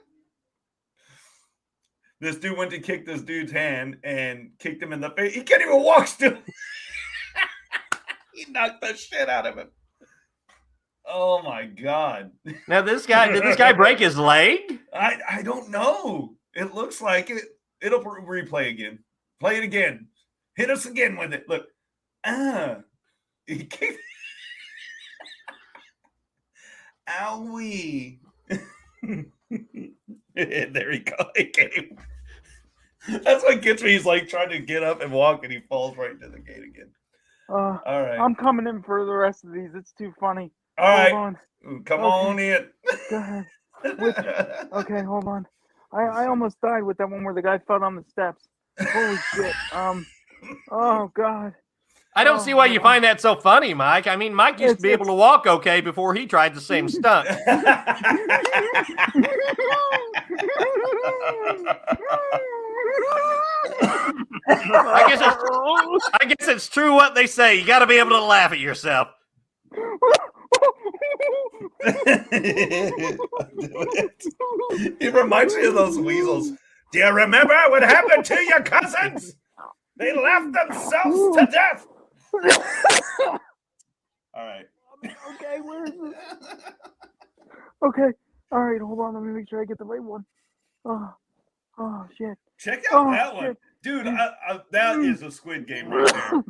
This 2.21 2.37
dude 2.37 2.57
went 2.57 2.71
to 2.71 2.79
kick 2.79 3.07
this 3.07 3.23
dude's 3.23 3.53
hand 3.53 3.99
and 4.03 4.51
kicked 4.59 4.83
him 4.83 4.93
in 4.93 5.01
the 5.01 5.11
face. 5.11 5.35
He 5.35 5.43
can't 5.43 5.63
even 5.63 5.83
walk 5.83 6.07
still. 6.07 6.37
he 8.35 8.51
knocked 8.51 8.81
the 8.81 8.97
shit 8.97 9.29
out 9.29 9.47
of 9.47 9.57
him. 9.57 9.69
Oh 11.05 11.43
my 11.43 11.67
god. 11.67 12.33
Now 12.67 12.83
this 12.83 13.07
guy 13.07 13.31
did 13.31 13.45
this 13.45 13.57
guy 13.57 13.73
break 13.73 13.99
his 13.99 14.19
leg? 14.19 14.81
I 14.93 15.19
I 15.29 15.43
don't 15.43 15.71
know. 15.71 16.35
It 16.55 16.75
looks 16.75 17.01
like 17.01 17.31
it. 17.31 17.45
It'll 17.81 18.03
re- 18.03 18.43
replay 18.43 18.71
again. 18.71 19.01
Play 19.39 19.59
it 19.59 19.65
again. 19.65 20.09
Hit 20.57 20.71
us 20.71 20.87
again 20.87 21.17
with 21.17 21.33
it. 21.33 21.49
Look. 21.49 21.67
Ah. 22.25 22.79
He 23.47 23.65
kicked. 23.65 24.01
Owie. 27.09 28.19
there 30.75 30.93
he 30.93 31.01
go. 31.01 31.17
He 31.37 31.47
came. 31.47 31.99
That's 33.09 33.45
what 33.45 33.63
gets 33.63 33.83
me. 33.83 33.93
He's 33.93 34.07
like 34.07 34.29
trying 34.29 34.51
to 34.51 34.61
get 34.61 34.83
up 34.85 35.03
and 35.03 35.13
walk, 35.13 35.45
and 35.45 35.53
he 35.53 35.61
falls 35.61 35.97
right 35.97 36.13
into 36.13 36.29
the 36.29 36.41
gate 36.41 36.65
again. 36.65 36.91
Uh, 37.49 37.79
All 37.87 38.03
right. 38.03 38.25
I'm 38.25 38.35
coming 38.37 38.67
in 38.69 38.83
for 38.83 39.05
the 39.07 39.13
rest 39.13 39.45
of 39.45 39.53
these. 39.53 39.71
It's 39.75 39.93
too 39.93 40.15
funny. 40.21 40.53
All 40.79 40.89
right. 40.93 41.11
Hold 41.11 41.13
on. 41.13 41.39
Come 41.87 42.05
Okay. 42.05 42.05
on 42.05 42.39
in. 42.41 42.69
Go 43.11 43.19
ahead. 43.19 43.47
Which, 43.97 44.17
okay, 44.73 45.03
hold 45.05 45.29
on. 45.29 45.47
I, 45.93 46.03
I 46.05 46.29
almost 46.29 46.61
died 46.63 46.83
with 46.85 46.99
that 46.99 47.11
one 47.11 47.25
where 47.25 47.35
the 47.35 47.43
guy 47.43 47.59
fell 47.59 47.85
on 47.85 47.97
the 47.97 48.05
steps. 48.11 48.45
Holy 48.93 49.19
shit. 49.35 49.57
Um. 49.73 50.07
Oh 50.71 51.13
God. 51.17 51.55
I 52.17 52.25
don't 52.25 52.41
see 52.41 52.55
why 52.55 52.65
you 52.67 52.81
oh, 52.81 52.83
find 52.83 53.05
that 53.05 53.21
so 53.21 53.37
funny, 53.37 53.75
Mike. 53.75 54.07
I 54.07 54.17
mean, 54.17 54.35
Mike 54.35 54.59
used 54.59 54.79
to 54.79 54.79
It's- 54.79 54.83
be 54.83 54.89
able 54.89 55.05
to 55.07 55.13
walk 55.13 55.47
okay 55.47 55.83
before 55.83 56.15
he 56.15 56.27
tried 56.27 56.55
the 56.55 56.63
same 56.63 56.89
stunt. 56.89 57.29
I 64.49 65.05
guess 65.09 65.21
it's, 65.21 66.11
I 66.21 66.25
guess 66.25 66.49
it's 66.49 66.69
true 66.69 66.95
what 66.95 67.15
they 67.15 67.27
say. 67.27 67.57
You 67.57 67.67
got 67.67 67.81
to 67.81 67.87
be 67.87 67.99
able 67.99 68.13
to 68.13 68.23
laugh 68.23 68.53
at 68.53 68.61
yourself. 68.61 69.09
it 75.01 75.15
reminds 75.15 75.55
me 75.55 75.67
of 75.67 75.75
those 75.75 75.99
weasels. 75.99 76.53
Do 76.93 76.99
you 76.99 77.11
remember 77.11 77.55
what 77.69 77.83
happened 77.83 78.25
to 78.25 78.41
your 78.45 78.63
cousins? 78.63 79.37
They 79.99 80.15
laughed 80.15 80.53
themselves 80.53 81.37
to 81.37 81.47
death. 81.53 81.87
All 84.35 84.45
right. 84.47 84.67
okay, 85.35 85.61
where 85.63 85.85
is 85.85 85.93
this? 85.93 86.15
Okay. 87.85 88.09
All 88.53 88.63
right, 88.65 88.81
hold 88.81 88.99
on. 89.01 89.13
Let 89.15 89.23
me 89.23 89.33
make 89.33 89.51
sure 89.51 89.61
I 89.61 89.67
get 89.67 89.77
the 89.77 89.85
right 89.85 90.03
one. 90.03 90.25
Oh, 90.87 91.13
oh 91.79 92.07
shit. 92.17 92.39
Check 92.59 92.85
out 92.91 93.07
Oh, 93.07 93.11
that 93.11 93.35
one. 93.35 93.45
shit. 93.45 93.59
Dude, 93.83 94.07
I, 94.09 94.31
I, 94.49 94.61
that 94.73 94.99
is 95.01 95.21
a 95.23 95.31
squid 95.31 95.67
game 95.67 95.89
right 95.91 96.11
there. 96.11 96.43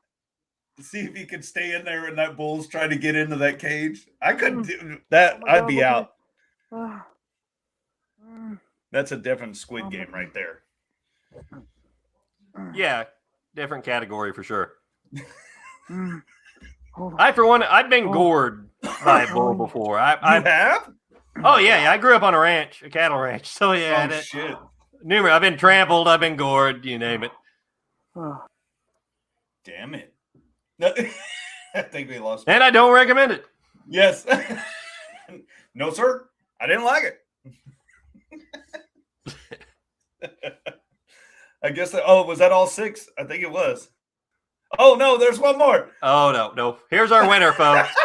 See 0.80 1.00
if 1.00 1.16
you 1.16 1.26
could 1.26 1.44
stay 1.44 1.74
in 1.74 1.84
there 1.84 2.06
and 2.06 2.16
that 2.18 2.36
bull's 2.38 2.68
trying 2.68 2.88
to 2.90 2.96
get 2.96 3.14
into 3.16 3.36
that 3.36 3.58
cage. 3.58 4.08
I 4.22 4.32
couldn't 4.32 4.62
do 4.62 4.98
that. 5.10 5.40
Oh 5.42 5.50
I'd 5.50 5.60
God, 5.60 5.66
be 5.68 5.74
look 5.76 5.84
at 5.84 5.92
out. 5.92 6.12
Ah. 6.72 7.06
Mm, 8.26 8.58
That's 8.92 9.12
a 9.12 9.16
different 9.16 9.56
squid 9.58 9.84
Oh 9.86 9.90
game 9.90 10.08
right 10.12 10.32
there. 10.32 10.62
Yeah, 12.74 13.04
different 13.54 13.84
category 13.84 14.32
for 14.32 14.42
sure. 14.42 14.72
Mm. 15.90 16.22
Hold. 16.92 17.14
I, 17.18 17.32
for 17.32 17.44
one, 17.46 17.62
I've 17.62 17.90
been 17.90 18.08
Oh. 18.08 18.12
gored 18.12 18.68
by 19.04 19.22
a 19.24 19.32
bull 19.32 19.54
before. 19.54 19.98
I, 19.98 20.12
You 20.14 20.18
I 20.22 20.40
have? 20.48 20.90
oh 21.44 21.58
yeah, 21.58 21.82
yeah, 21.82 21.92
I 21.92 21.98
grew 21.98 22.14
up 22.16 22.22
on 22.22 22.34
a 22.34 22.38
ranch, 22.38 22.82
a 22.82 22.90
cattle 22.90 23.18
ranch. 23.18 23.46
So 23.50 23.72
yeah, 23.72 24.04
oh, 24.04 24.08
that- 24.14 24.24
shit. 24.24 24.56
numerous. 25.02 25.32
I've 25.32 25.42
been 25.42 25.58
trampled, 25.58 26.08
I've 26.08 26.20
been 26.20 26.36
gored, 26.36 26.84
you 26.84 26.98
name 26.98 27.22
it. 27.24 27.32
Oh, 28.14 28.42
Damn 29.64 29.94
it. 29.94 30.14
No, 30.78 30.92
I 31.74 31.82
think 31.82 32.08
we 32.08 32.18
lost. 32.18 32.44
And 32.46 32.62
I 32.62 32.70
don't 32.70 32.92
recommend 32.94 33.32
it. 33.32 33.44
Yes. 33.88 34.26
no, 35.74 35.90
sir. 35.90 36.28
I 36.60 36.66
didn't 36.66 36.84
like 36.84 37.04
it. 37.04 37.18
I 41.62 41.70
guess 41.70 41.90
that, 41.92 42.02
oh, 42.06 42.24
was 42.24 42.38
that 42.38 42.52
all 42.52 42.66
six? 42.66 43.08
I 43.18 43.24
think 43.24 43.42
it 43.42 43.50
was. 43.50 43.88
Oh 44.78 44.94
no, 44.94 45.16
there's 45.16 45.38
one 45.38 45.58
more. 45.58 45.90
Oh 46.02 46.32
no, 46.32 46.52
no. 46.56 46.78
Here's 46.90 47.12
our 47.12 47.28
winner, 47.28 47.52
folks. 47.52 47.88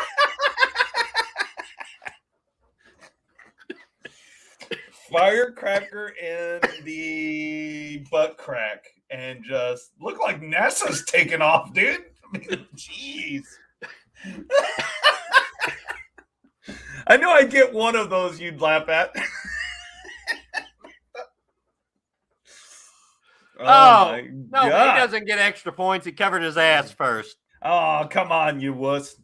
Firecracker 5.11 6.13
and 6.23 6.63
the 6.85 8.05
butt 8.09 8.37
crack, 8.37 8.85
and 9.09 9.43
just 9.43 9.91
look 9.99 10.19
like 10.19 10.41
NASA's 10.41 11.03
taking 11.05 11.41
off, 11.41 11.73
dude. 11.73 12.05
I 12.33 12.37
mean, 12.37 12.65
jeez. 12.75 13.45
I 17.07 17.17
knew 17.17 17.29
I'd 17.29 17.49
get 17.49 17.73
one 17.73 17.95
of 17.95 18.09
those 18.09 18.39
you'd 18.39 18.61
laugh 18.61 18.87
at. 18.87 19.13
Oh, 23.61 24.11
my 24.11 24.21
No, 24.31 24.69
God. 24.69 24.95
he 24.95 24.99
doesn't 25.01 25.25
get 25.25 25.39
extra 25.39 25.71
points. 25.71 26.05
He 26.05 26.11
covered 26.11 26.41
his 26.43 26.57
ass 26.57 26.91
first. 26.91 27.37
Oh, 27.61 28.07
come 28.09 28.31
on, 28.31 28.59
you 28.59 28.73
wuss. 28.73 29.15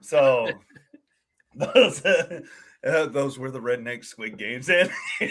So 0.00 0.48
those 1.54 2.04
uh, 2.04 2.40
those 3.06 3.38
were 3.38 3.50
the 3.50 3.60
redneck 3.60 4.04
squid 4.04 4.38
games, 4.38 4.68
and 4.70 4.90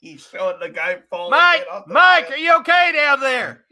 he's 0.00 0.26
showing 0.30 0.58
the 0.60 0.68
guy 0.68 0.98
falling. 1.10 1.30
Mike, 1.30 1.64
Mike, 1.86 2.28
bed. 2.28 2.34
are 2.34 2.38
you 2.38 2.56
okay 2.58 2.92
down 2.94 3.20
there? 3.20 3.64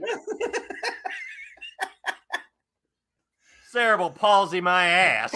Cerebral 3.70 4.10
palsy 4.10 4.60
my 4.60 4.86
ass. 4.86 5.34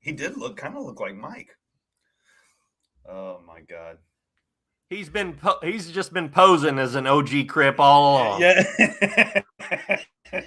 he 0.00 0.12
did 0.12 0.36
look 0.36 0.56
kind 0.56 0.76
of 0.76 0.84
look 0.84 1.00
like 1.00 1.16
Mike. 1.16 1.50
Oh 3.08 3.40
my 3.46 3.60
god. 3.60 3.98
He's 4.90 5.08
been 5.08 5.32
po- 5.34 5.58
he's 5.62 5.90
just 5.90 6.12
been 6.12 6.28
posing 6.28 6.78
as 6.78 6.94
an 6.94 7.06
OG 7.06 7.48
Crip 7.48 7.80
all 7.80 8.12
along. 8.12 8.40
Yeah. 8.40 9.42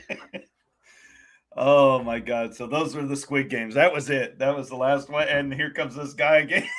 oh 1.58 2.03
my 2.03 2.20
god. 2.20 2.53
So 2.56 2.68
those 2.68 2.95
were 2.95 3.06
the 3.06 3.16
squid 3.16 3.49
games. 3.49 3.74
That 3.76 3.91
was 3.91 4.10
it. 4.10 4.39
That 4.39 4.56
was 4.56 4.70
the 4.70 4.76
last 4.76 5.10
one. 5.10 5.28
And 5.28 5.53
here 5.53 5.72
comes 5.72 5.95
this 5.95 6.14
guy 6.14 6.38
again. 6.38 6.68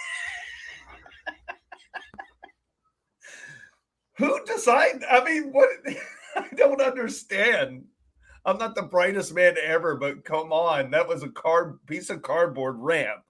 Who 4.19 4.45
decided? 4.47 5.03
I 5.11 5.25
mean, 5.25 5.53
what 5.53 5.69
I 6.37 6.47
don't 6.57 6.81
understand. 6.81 7.85
I'm 8.45 8.59
not 8.59 8.77
the 8.77 8.83
brightest 8.83 9.35
man 9.35 9.57
ever, 9.61 9.97
but 9.97 10.25
come 10.25 10.53
on. 10.53 10.93
That 10.93 11.09
was 11.09 11.23
a 11.25 11.29
card 11.31 11.85
piece 11.87 12.11
of 12.11 12.23
cardboard 12.23 12.77
ramp. 12.79 13.23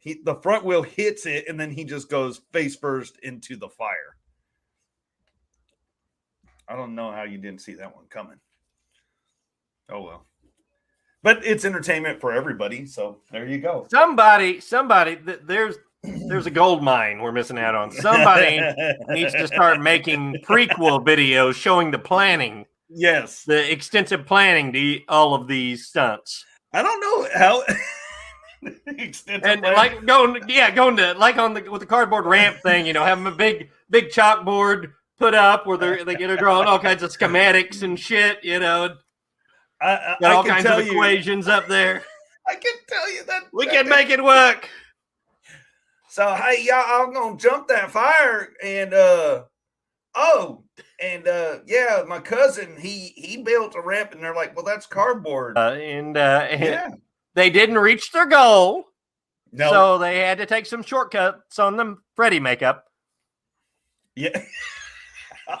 He 0.00 0.20
the 0.24 0.34
front 0.36 0.64
wheel 0.64 0.82
hits 0.82 1.26
it 1.26 1.44
and 1.48 1.60
then 1.60 1.70
he 1.70 1.84
just 1.84 2.10
goes 2.10 2.40
face 2.52 2.74
first 2.74 3.18
into 3.22 3.54
the 3.56 3.68
fire. 3.68 4.16
I 6.68 6.76
don't 6.76 6.94
know 6.94 7.10
how 7.12 7.24
you 7.24 7.38
didn't 7.38 7.60
see 7.60 7.74
that 7.74 7.94
one 7.94 8.06
coming. 8.08 8.38
Oh 9.90 10.02
well. 10.02 10.26
But 11.22 11.44
it's 11.44 11.64
entertainment 11.66 12.20
for 12.20 12.32
everybody, 12.32 12.86
so 12.86 13.18
there 13.30 13.46
you 13.46 13.58
go. 13.58 13.86
Somebody, 13.90 14.58
somebody, 14.60 15.16
th- 15.16 15.40
there's 15.44 15.76
there's 16.02 16.46
a 16.46 16.50
gold 16.50 16.82
mine 16.82 17.20
we're 17.20 17.32
missing 17.32 17.58
out 17.58 17.74
on. 17.74 17.90
Somebody 17.90 18.58
needs 19.08 19.32
to 19.34 19.46
start 19.46 19.80
making 19.82 20.36
prequel 20.46 21.04
videos 21.04 21.54
showing 21.54 21.90
the 21.90 21.98
planning, 21.98 22.64
Yes. 22.88 23.44
the 23.44 23.70
extensive 23.70 24.24
planning 24.24 24.72
to 24.72 25.00
all 25.08 25.34
of 25.34 25.46
these 25.46 25.88
stunts. 25.88 26.42
I 26.72 26.82
don't 26.82 27.00
know 27.00 27.28
how 27.38 27.62
extensive 28.86 29.44
and 29.44 29.62
plan- 29.62 29.74
like 29.74 30.04
going, 30.06 30.42
yeah, 30.48 30.70
going 30.70 30.96
to 30.96 31.14
like 31.14 31.38
on 31.38 31.54
the 31.54 31.62
with 31.70 31.80
the 31.80 31.86
cardboard 31.86 32.26
ramp 32.26 32.58
thing, 32.62 32.86
you 32.86 32.92
know, 32.92 33.04
having 33.04 33.26
a 33.26 33.30
big 33.30 33.70
big 33.88 34.08
chalkboard 34.08 34.92
put 35.18 35.34
up 35.34 35.66
where 35.66 35.78
they're 35.78 36.04
they 36.04 36.14
get 36.14 36.30
a 36.30 36.36
drawing 36.36 36.68
all 36.68 36.78
kinds 36.78 37.02
of 37.02 37.10
schematics 37.10 37.82
and 37.82 37.98
shit, 37.98 38.42
you 38.42 38.58
know, 38.58 38.96
I, 39.80 39.92
I, 39.92 40.16
got 40.20 40.32
all 40.32 40.44
kinds 40.44 40.66
of 40.66 40.84
you, 40.84 40.92
equations 40.92 41.48
up 41.48 41.68
there. 41.68 42.02
I 42.48 42.54
can 42.54 42.74
tell 42.86 43.12
you 43.12 43.24
that 43.24 43.44
We 43.52 43.66
that- 43.66 43.74
can 43.74 43.88
make 43.88 44.10
it 44.10 44.22
work. 44.22 44.68
So 46.08 46.34
hey 46.34 46.64
y'all, 46.64 47.06
I'm 47.06 47.14
gonna 47.14 47.36
jump 47.36 47.68
that 47.68 47.90
fire 47.90 48.50
and 48.62 48.92
uh 48.92 49.44
oh 50.14 50.64
and 51.00 51.26
uh 51.28 51.60
yeah, 51.66 52.02
my 52.06 52.18
cousin 52.18 52.76
he 52.78 53.12
he 53.16 53.42
built 53.42 53.74
a 53.76 53.80
ramp 53.80 54.12
and 54.12 54.22
they're 54.22 54.34
like, 54.34 54.54
well 54.56 54.64
that's 54.64 54.86
cardboard. 54.86 55.56
Uh, 55.56 55.72
and 55.72 56.16
uh, 56.16 56.46
and 56.50 56.62
yeah. 56.62 56.88
They 57.34 57.50
didn't 57.50 57.78
reach 57.78 58.12
their 58.12 58.26
goal, 58.26 58.84
No. 59.52 59.70
so 59.70 59.98
they 59.98 60.18
had 60.20 60.38
to 60.38 60.46
take 60.46 60.66
some 60.66 60.82
shortcuts 60.82 61.58
on 61.58 61.76
the 61.76 61.96
Freddy 62.16 62.40
makeup. 62.40 62.84
Yeah. 64.16 64.42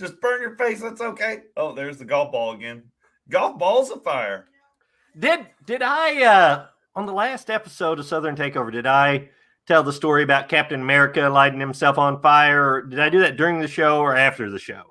Just 0.00 0.20
burn 0.20 0.40
your 0.42 0.56
face. 0.56 0.80
That's 0.80 1.00
okay. 1.00 1.42
Oh, 1.56 1.74
there's 1.74 1.98
the 1.98 2.04
golf 2.04 2.32
ball 2.32 2.52
again. 2.52 2.84
Golf 3.28 3.58
ball's 3.58 3.90
of 3.90 4.02
fire. 4.02 4.46
Did 5.18 5.46
did 5.64 5.82
I 5.82 6.22
uh 6.24 6.66
on 6.96 7.06
the 7.06 7.12
last 7.12 7.50
episode 7.50 7.98
of 7.98 8.06
Southern 8.06 8.34
Takeover, 8.36 8.72
did 8.72 8.86
I 8.86 9.28
tell 9.66 9.82
the 9.82 9.92
story 9.92 10.22
about 10.22 10.48
Captain 10.48 10.80
America 10.80 11.28
lighting 11.28 11.60
himself 11.60 11.98
on 11.98 12.20
fire? 12.20 12.72
Or 12.74 12.82
did 12.82 12.98
I 12.98 13.08
do 13.10 13.20
that 13.20 13.36
during 13.36 13.60
the 13.60 13.68
show 13.68 14.00
or 14.00 14.16
after 14.16 14.50
the 14.50 14.58
show? 14.58 14.82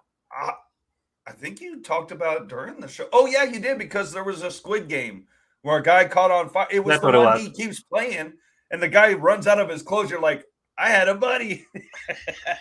I, 1.28 1.32
think 1.32 1.62
you 1.62 1.82
talked 1.82 2.12
about 2.12 2.48
during 2.48 2.80
the 2.80 2.88
show. 2.88 3.08
Oh 3.14 3.26
yeah, 3.26 3.44
you 3.44 3.60
did 3.60 3.78
because 3.78 4.12
there 4.12 4.24
was 4.24 4.42
a 4.42 4.52
Squid 4.52 4.88
Game 4.88 5.26
where 5.62 5.78
a 5.78 5.84
guy 5.84 6.06
caught 6.06 6.32
on 6.32 6.50
fire. 6.50 6.68
It 6.72 6.84
was 6.84 6.94
That's 6.94 7.02
the 7.02 7.20
one 7.20 7.26
was. 7.26 7.42
he 7.42 7.50
keeps 7.52 7.82
playing, 7.82 8.34
and 8.72 8.82
the 8.82 8.88
guy 8.88 9.14
runs 9.14 9.48
out 9.48 9.60
of 9.60 9.70
his 9.70 9.82
clothes. 9.84 10.10
You're 10.10 10.22
like, 10.22 10.46
I 10.78 10.90
had 10.90 11.08
a 11.08 11.16
buddy. 11.16 11.66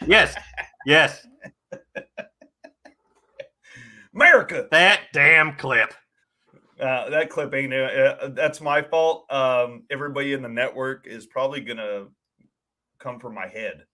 Yes, 0.06 0.34
yes, 0.86 1.26
America. 4.14 4.68
that 4.70 5.00
damn 5.12 5.56
clip. 5.56 5.94
Uh, 6.80 7.10
that 7.10 7.28
clip 7.28 7.52
ain't. 7.54 7.74
Uh, 7.74 7.76
uh, 7.76 8.28
that's 8.28 8.60
my 8.60 8.80
fault. 8.82 9.30
Um, 9.30 9.84
everybody 9.90 10.32
in 10.32 10.42
the 10.42 10.48
network 10.48 11.06
is 11.06 11.26
probably 11.26 11.60
gonna 11.60 12.06
come 12.98 13.20
from 13.20 13.34
my 13.34 13.46
head 13.48 13.84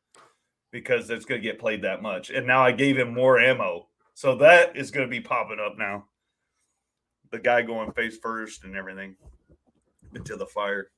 because 0.70 1.10
it's 1.10 1.24
gonna 1.24 1.40
get 1.40 1.58
played 1.58 1.82
that 1.82 2.02
much. 2.02 2.30
And 2.30 2.46
now 2.46 2.62
I 2.62 2.72
gave 2.72 2.96
him 2.96 3.12
more 3.12 3.40
ammo, 3.40 3.85
so 4.16 4.34
that 4.36 4.76
is 4.78 4.90
gonna 4.90 5.08
be 5.08 5.20
popping 5.20 5.60
up 5.60 5.76
now. 5.76 6.06
The 7.32 7.38
guy 7.38 7.60
going 7.60 7.92
face 7.92 8.16
first 8.16 8.64
and 8.64 8.74
everything 8.74 9.14
into 10.14 10.36
the 10.36 10.46
fire. 10.46 10.88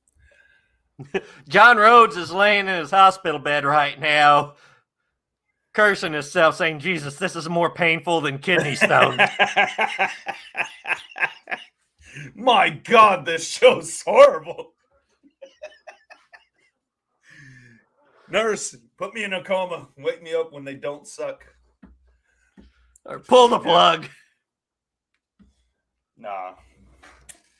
John 1.49 1.75
Rhodes 1.75 2.15
is 2.15 2.31
laying 2.31 2.69
in 2.69 2.79
his 2.79 2.91
hospital 2.91 3.37
bed 3.37 3.65
right 3.65 3.99
now, 3.99 4.53
cursing 5.73 6.13
himself, 6.13 6.55
saying, 6.55 6.79
Jesus, 6.79 7.17
this 7.17 7.35
is 7.35 7.49
more 7.49 7.69
painful 7.69 8.21
than 8.21 8.37
kidney 8.37 8.75
stones. 8.75 9.19
My 12.35 12.69
God, 12.69 13.25
this 13.25 13.45
show's 13.45 14.01
horrible. 14.01 14.71
Nurse, 18.29 18.77
put 18.97 19.13
me 19.13 19.25
in 19.25 19.33
a 19.33 19.43
coma. 19.43 19.89
Wake 19.97 20.23
me 20.23 20.33
up 20.33 20.53
when 20.53 20.63
they 20.63 20.75
don't 20.75 21.05
suck. 21.05 21.43
Or 23.09 23.19
pull 23.19 23.47
the 23.47 23.59
plug. 23.59 24.07
Nah. 26.17 26.53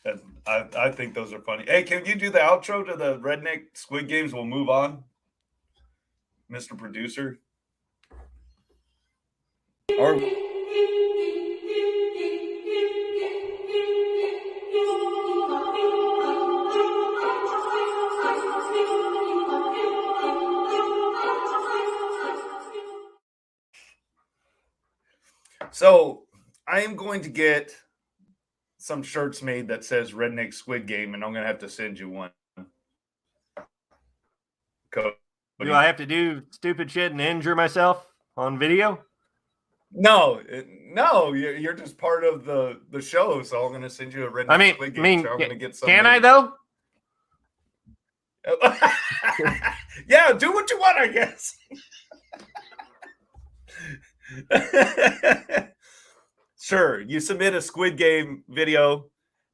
That- 0.06 0.22
I, 0.48 0.68
I 0.78 0.92
think 0.92 1.14
those 1.14 1.32
are 1.32 1.42
funny. 1.42 1.66
Hey, 1.68 1.84
can 1.84 2.06
you 2.06 2.16
do 2.16 2.30
the 2.30 2.40
outro 2.40 2.84
to 2.86 2.96
the 2.96 3.20
Redneck 3.20 3.66
Squid 3.74 4.08
Games? 4.08 4.34
We'll 4.34 4.46
move 4.46 4.70
on. 4.70 5.04
Mr. 6.52 6.76
Producer. 6.76 7.40
Or 10.00 10.16
so 25.80 26.24
I 26.68 26.82
am 26.82 26.98
going 26.98 27.22
to 27.22 27.30
get 27.30 27.74
some 28.80 29.02
shirts 29.02 29.42
made 29.42 29.70
that 29.70 29.86
says 29.86 30.12
Redneck 30.12 30.54
Squid 30.54 30.86
Game, 30.86 31.14
and 31.14 31.24
I'm 31.24 31.32
gonna 31.34 31.48
have 31.48 31.60
to 31.60 31.70
send 31.70 31.98
you 31.98 32.10
one. 32.10 32.32
Cody. 34.92 35.16
Do 35.62 35.74
I 35.74 35.86
have 35.86 35.96
to 35.96 36.06
do 36.06 36.42
stupid 36.52 36.92
shit 36.92 37.14
and 37.14 37.22
injure 37.22 37.56
myself 37.56 38.06
on 38.36 38.60
video? 38.60 39.00
No, 39.94 40.42
no, 40.92 41.32
you're, 41.32 41.74
just 41.74 41.98
part 41.98 42.26
of 42.26 42.44
the 42.44 42.82
the 42.92 43.02
show, 43.02 43.42
so 43.42 43.66
I'm 43.66 43.72
gonna 43.72 43.90
send 43.90 44.14
you 44.14 44.26
a 44.26 44.30
Redneck 44.30 44.48
I 44.50 44.58
mean, 44.58 44.74
Squid 44.74 45.00
I 45.00 45.02
mean, 45.02 45.24
so 45.24 45.30
I'm 45.30 45.40
gonna 45.40 45.56
get 45.56 45.78
some 45.78 45.88
can 45.88 46.06
I 46.06 46.20
though? 46.20 46.56
yeah, 50.10 50.34
do 50.34 50.52
what 50.52 50.70
you 50.70 50.78
want, 50.78 50.98
I 50.98 51.08
guess. 51.08 51.56
sure, 56.60 57.02
you 57.02 57.20
submit 57.20 57.54
a 57.56 57.62
Squid 57.62 57.98
Game 57.98 58.44
video, 58.50 59.06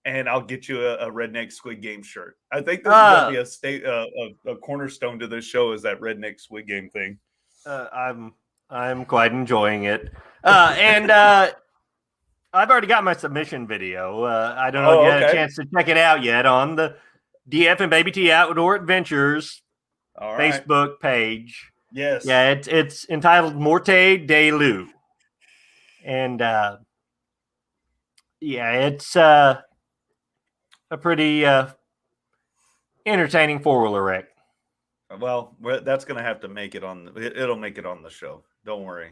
and 0.06 0.28
I'll 0.30 0.42
get 0.42 0.68
you 0.68 0.86
a, 0.86 0.96
a 1.08 1.12
Redneck 1.12 1.52
Squid 1.52 1.82
Game 1.82 2.04
shirt. 2.04 2.38
I 2.52 2.58
think 2.62 2.84
this 2.84 2.92
is 2.92 2.94
Ah. 2.94 3.22
gonna 3.22 3.32
be 3.32 3.38
a 3.42 3.46
state, 3.46 3.86
uh, 3.86 4.06
a, 4.46 4.52
a 4.52 4.56
cornerstone 4.58 5.20
to 5.20 5.28
this 5.28 5.46
show 5.46 5.72
is 5.74 5.82
that 5.84 6.00
Redneck 6.00 6.40
Squid 6.40 6.68
Game 6.68 6.90
thing. 6.90 7.18
Uh, 7.66 7.88
I'm 7.94 8.34
I'm 8.70 9.06
quite 9.06 9.32
enjoying 9.32 9.84
it, 9.84 10.12
uh, 10.44 10.76
and 10.78 11.12
uh, 11.12 11.52
I've 12.54 12.70
already 12.70 12.88
got 12.88 13.04
my 13.04 13.14
submission 13.14 13.68
video. 13.68 14.24
Uh, 14.24 14.56
I 14.58 14.72
don't 14.72 14.84
know 14.84 15.00
Oh, 15.00 15.02
if 15.02 15.06
you 15.06 15.12
had 15.12 15.24
a 15.24 15.34
chance 15.34 15.56
to 15.56 15.66
check 15.76 15.88
it 15.88 15.98
out 15.98 16.24
yet 16.24 16.46
on 16.46 16.76
the 16.76 16.96
DF 17.50 17.80
and 17.82 17.90
Baby 17.90 18.12
T 18.12 18.32
Outdoor 18.32 18.76
Adventures 18.76 19.62
right. 20.20 20.38
Facebook 20.66 21.00
page. 21.00 21.72
Yes. 21.92 22.26
Yeah, 22.26 22.52
it's 22.52 22.68
it's 22.68 23.10
entitled 23.10 23.56
Morte 23.56 24.18
de 24.18 24.52
Lou. 24.52 24.88
And 26.04 26.42
uh 26.42 26.78
yeah, 28.42 28.72
it's 28.74 29.16
uh 29.16 29.62
a 30.92 30.98
pretty 30.98 31.46
uh 31.46 31.68
entertaining 33.06 33.60
four-wheeler 33.60 34.04
wreck. 34.04 34.26
Well, 35.20 35.56
that's 35.84 36.04
going 36.04 36.18
to 36.18 36.24
have 36.24 36.42
to 36.42 36.48
make 36.48 36.76
it 36.76 36.84
on. 36.84 37.12
It, 37.16 37.38
it'll 37.38 37.56
make 37.56 37.78
it 37.78 37.86
on 37.86 38.02
the 38.02 38.10
show. 38.10 38.44
Don't 38.66 38.84
worry. 38.84 39.12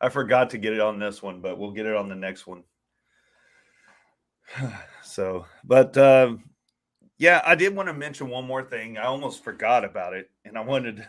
I 0.00 0.08
forgot 0.08 0.50
to 0.50 0.58
get 0.58 0.72
it 0.72 0.80
on 0.80 0.98
this 0.98 1.22
one, 1.22 1.40
but 1.40 1.58
we'll 1.58 1.70
get 1.70 1.86
it 1.86 1.96
on 1.96 2.08
the 2.08 2.14
next 2.14 2.46
one. 2.46 2.64
so, 5.02 5.46
but 5.64 5.96
um, 5.96 6.44
yeah, 7.18 7.40
I 7.46 7.54
did 7.54 7.74
want 7.74 7.88
to 7.88 7.94
mention 7.94 8.28
one 8.28 8.46
more 8.46 8.62
thing. 8.62 8.98
I 8.98 9.04
almost 9.04 9.42
forgot 9.42 9.84
about 9.84 10.12
it, 10.12 10.30
and 10.44 10.58
I 10.58 10.60
wanted. 10.60 11.06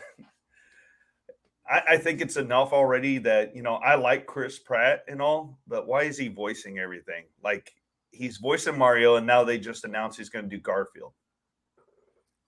I, 1.68 1.82
I 1.90 1.96
think 1.96 2.20
it's 2.20 2.36
enough 2.36 2.72
already 2.72 3.18
that 3.18 3.54
you 3.56 3.62
know 3.62 3.74
I 3.76 3.94
like 3.94 4.26
Chris 4.26 4.58
Pratt 4.58 5.04
and 5.08 5.20
all, 5.22 5.58
but 5.66 5.86
why 5.86 6.02
is 6.02 6.18
he 6.18 6.28
voicing 6.28 6.78
everything? 6.78 7.24
Like 7.42 7.72
he's 8.10 8.38
voicing 8.38 8.78
Mario, 8.78 9.16
and 9.16 9.26
now 9.26 9.44
they 9.44 9.58
just 9.58 9.84
announced 9.84 10.18
he's 10.18 10.28
going 10.28 10.48
to 10.48 10.56
do 10.56 10.60
Garfield. 10.60 11.12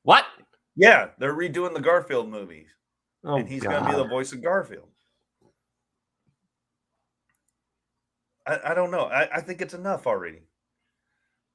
What? 0.02 0.24
Yeah, 0.76 1.08
they're 1.18 1.34
redoing 1.34 1.74
the 1.74 1.80
Garfield 1.80 2.28
movies, 2.28 2.68
Oh, 3.24 3.36
and 3.36 3.48
he's 3.48 3.62
going 3.62 3.82
to 3.82 3.90
be 3.90 3.96
the 3.96 4.04
voice 4.04 4.32
of 4.32 4.42
Garfield. 4.42 4.88
I, 8.46 8.60
I 8.66 8.74
don't 8.74 8.90
know. 8.90 9.06
I, 9.06 9.36
I 9.36 9.40
think 9.40 9.60
it's 9.60 9.74
enough 9.74 10.06
already. 10.06 10.42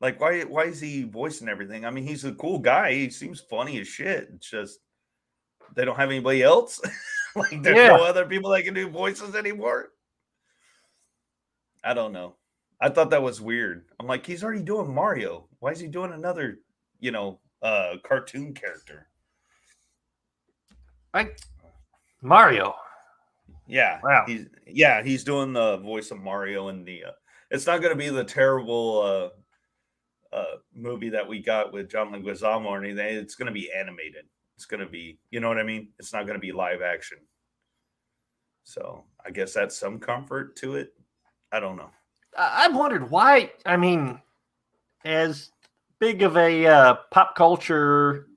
Like, 0.02 0.20
why 0.20 0.42
why 0.42 0.64
is 0.64 0.82
he 0.82 1.04
voicing 1.04 1.48
everything? 1.48 1.86
I 1.86 1.92
mean, 1.92 2.06
he's 2.06 2.26
a 2.26 2.34
cool 2.34 2.58
guy. 2.58 2.94
He 2.94 3.10
seems 3.12 3.40
funny 3.40 3.80
as 3.80 3.88
shit. 3.88 4.30
It's 4.34 4.50
just 4.50 4.80
they 5.76 5.86
don't 5.86 5.96
have 5.96 6.10
anybody 6.10 6.42
else. 6.42 6.82
like, 7.36 7.62
there's 7.62 7.90
no 7.90 8.04
other 8.04 8.26
people 8.26 8.52
that 8.52 8.64
can 8.64 8.74
do 8.74 8.90
voices 8.90 9.36
anymore. 9.36 9.90
I 11.84 11.94
don't 11.94 12.14
know. 12.14 12.36
I 12.80 12.90
thought 12.90 13.12
that 13.12 13.22
was 13.22 13.40
weird. 13.40 13.86
I'm 14.00 14.08
like, 14.08 14.26
he's 14.26 14.44
already 14.44 14.64
doing 14.64 14.94
Mario. 14.94 15.48
Why 15.60 15.72
is 15.72 15.80
he 15.80 15.88
doing 15.88 16.14
another, 16.14 16.60
you 17.00 17.12
know, 17.12 17.40
uh 17.62 17.96
cartoon 18.04 18.54
character? 18.54 19.08
Like 21.14 21.40
Mario. 22.22 22.76
Yeah. 23.68 24.00
Wow. 24.04 24.24
He's 24.28 24.48
yeah, 24.68 25.04
he's 25.04 25.24
doing 25.24 25.54
the 25.54 25.78
voice 25.78 26.12
of 26.12 26.20
Mario 26.20 26.70
in 26.70 26.84
the 26.84 27.06
uh, 27.06 27.12
it's 27.52 27.68
not 27.68 27.82
gonna 27.82 27.96
be 27.96 28.10
the 28.10 28.24
terrible 28.24 29.02
uh 30.34 30.36
uh 30.36 30.58
movie 30.74 31.10
that 31.10 31.28
we 31.28 31.40
got 31.40 31.72
with 31.72 31.90
John 31.90 32.12
Leguizamo 32.12 32.66
or 32.66 32.84
anything. 32.84 33.18
It's 33.18 33.36
gonna 33.36 33.52
be 33.52 33.72
animated. 33.72 34.26
It's 34.62 34.68
gonna 34.68 34.86
be 34.86 35.18
you 35.32 35.40
know 35.40 35.48
what 35.48 35.58
I 35.58 35.64
mean? 35.64 35.88
It's 35.98 36.14
not 36.14 36.28
gonna 36.28 36.38
be 36.38 36.52
live 36.52 36.84
action. 36.84 37.18
So 38.64 39.06
I 39.26 39.32
guess 39.32 39.56
that's 39.56 39.76
some 39.76 39.98
comfort 39.98 40.56
to 40.58 40.76
it. 40.76 40.94
I 41.52 41.60
don't 41.60 41.78
know. 41.78 41.90
I- 42.38 42.66
I've 42.66 42.76
wondered 42.76 43.10
why. 43.10 43.54
I 43.66 43.76
mean, 43.76 44.22
as 45.04 45.50
big 46.00 46.22
of 46.22 46.38
a 46.38 46.68
uh, 46.68 46.96
pop 47.10 47.36
culture 47.36 48.28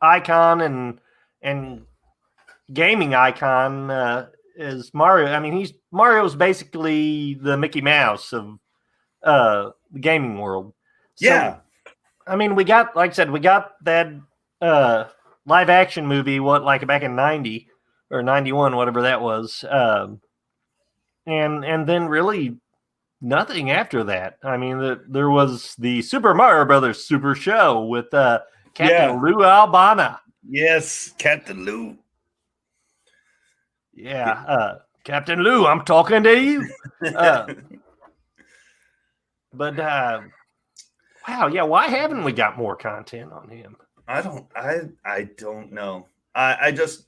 icon 0.00 0.62
and 0.62 0.98
and 1.42 1.86
gaming 2.72 3.14
icon 3.14 3.88
uh, 3.88 4.30
as 4.58 4.92
Mario, 4.92 5.28
I 5.32 5.38
mean, 5.38 5.52
he's 5.56 5.74
Mario's 5.92 6.34
basically 6.34 7.34
the 7.34 7.56
Mickey 7.56 7.82
Mouse 7.82 8.32
of 8.32 8.58
uh, 9.22 9.70
the 9.92 10.00
gaming 10.00 10.38
world. 10.38 10.74
So, 11.14 11.26
Yeah. 11.26 11.58
I 12.26 12.34
mean, 12.34 12.56
we 12.56 12.64
got, 12.64 12.96
like 12.96 13.10
I 13.10 13.14
said, 13.14 13.30
we 13.30 13.38
got 13.38 13.72
that 13.84 14.08
uh, 14.60 15.04
live 15.46 15.70
action 15.70 16.06
movie, 16.06 16.40
what, 16.40 16.62
like 16.64 16.86
back 16.86 17.02
in 17.02 17.16
90 17.16 17.68
or 18.10 18.22
91, 18.22 18.76
whatever 18.76 19.02
that 19.02 19.20
was. 19.20 19.64
Um, 19.68 20.20
and, 21.26 21.64
and 21.64 21.86
then 21.86 22.06
really 22.06 22.56
nothing 23.20 23.70
after 23.70 24.04
that. 24.04 24.38
I 24.42 24.56
mean, 24.56 24.78
the, 24.78 25.02
there 25.08 25.30
was 25.30 25.74
the 25.78 26.02
Super 26.02 26.34
Mario 26.34 26.64
Brothers 26.64 27.04
Super 27.04 27.34
Show 27.34 27.84
with 27.86 28.12
uh, 28.14 28.40
Captain 28.74 28.96
Yeah. 29.16 29.20
Lou 29.20 29.44
Albano. 29.44 30.16
Yes, 30.48 31.12
Captain 31.18 31.64
Lou. 31.64 31.96
Yeah. 33.94 34.30
Uh, 34.46 34.78
Captain 35.04 35.40
Lou, 35.40 35.66
I'm 35.66 35.84
talking 35.84 36.22
to 36.22 36.40
you. 36.40 36.68
Uh, 37.16 37.52
but 39.52 39.76
uh, 39.80 40.20
Wow, 41.28 41.46
yeah. 41.48 41.62
Why 41.62 41.88
haven't 41.88 42.24
we 42.24 42.32
got 42.32 42.58
more 42.58 42.76
content 42.76 43.32
on 43.32 43.48
him? 43.48 43.76
I 44.08 44.20
don't. 44.22 44.46
I 44.56 44.80
I 45.04 45.28
don't 45.36 45.72
know. 45.72 46.08
I 46.34 46.56
I 46.60 46.72
just 46.72 47.06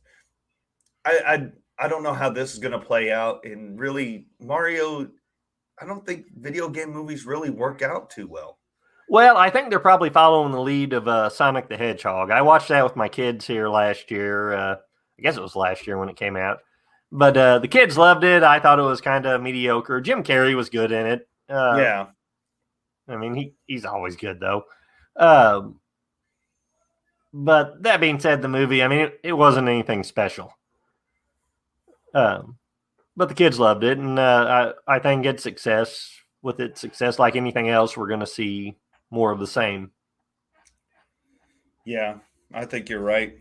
I 1.05 1.19
I 1.27 1.85
I 1.85 1.89
don't 1.89 2.03
know 2.03 2.15
how 2.15 2.31
this 2.31 2.53
is 2.53 2.59
going 2.59 2.73
to 2.73 2.79
play 2.79 3.11
out. 3.11 3.45
And 3.45 3.79
really, 3.79 4.27
Mario, 4.41 5.09
I 5.81 5.87
don't 5.87 6.07
think 6.07 6.27
video 6.37 6.69
game 6.69 6.91
movies 6.93 7.27
really 7.27 7.51
work 7.51 7.83
out 7.83 8.11
too 8.11 8.27
well. 8.27 8.59
Well, 9.09 9.37
I 9.37 9.51
think 9.51 9.69
they're 9.69 9.81
probably 9.81 10.11
following 10.11 10.53
the 10.53 10.61
lead 10.61 10.93
of 10.93 11.09
uh, 11.09 11.29
Sonic 11.29 11.69
the 11.69 11.77
Hedgehog. 11.77 12.31
I 12.31 12.43
watched 12.43 12.69
that 12.69 12.85
with 12.85 12.97
my 12.97 13.09
kids 13.09 13.47
here 13.47 13.69
last 13.69 14.11
year. 14.11 14.55
Uh, 14.55 14.77
I 15.19 15.23
guess 15.23 15.37
it 15.37 15.43
was 15.43 15.57
last 15.57 15.87
year 15.87 15.99
when 15.99 16.09
it 16.09 16.17
came 16.17 16.37
out. 16.37 16.61
But 17.13 17.37
uh, 17.37 17.59
the 17.59 17.69
kids 17.69 17.99
loved 17.99 18.25
it. 18.25 18.43
I 18.43 18.61
thought 18.61 18.79
it 18.79 18.83
was 18.83 19.01
kind 19.01 19.27
of 19.27 19.43
mediocre. 19.43 20.01
Jim 20.01 20.25
Carrey 20.25 20.57
was 20.57 20.71
good 20.71 20.91
in 20.91 21.07
it. 21.07 21.29
Uh, 21.49 21.77
yeah. 21.79 22.07
I 23.07 23.17
mean, 23.17 23.35
he, 23.35 23.55
he's 23.67 23.85
always 23.85 24.17
good, 24.17 24.41
though. 24.41 24.65
Um, 25.17 25.81
but 27.37 27.83
that 27.83 28.01
being 28.01 28.21
said, 28.21 28.43
the 28.43 28.49
movie, 28.49 28.81
I 28.81 28.87
mean, 28.87 29.01
it, 29.01 29.21
it 29.25 29.33
wasn't 29.33 29.69
anything 29.69 30.05
special. 30.05 30.57
Um, 32.15 32.59
but 33.17 33.29
the 33.29 33.35
kids 33.35 33.59
loved 33.59 33.83
it. 33.83 33.99
And 33.99 34.21
uh, 34.21 34.75
I, 34.87 34.97
I 34.97 34.99
think 35.01 35.27
it's 35.27 35.43
success. 35.43 36.11
With 36.43 36.61
its 36.61 36.81
success, 36.81 37.19
like 37.19 37.37
anything 37.37 37.71
else, 37.71 37.97
we're 37.97 38.07
going 38.07 38.21
to 38.21 38.27
see 38.27 38.77
more 39.11 39.33
of 39.33 39.41
the 39.41 39.47
same. 39.47 39.91
Yeah, 41.85 42.19
I 42.53 42.67
think 42.67 42.89
you're 42.89 43.01
right. 43.01 43.39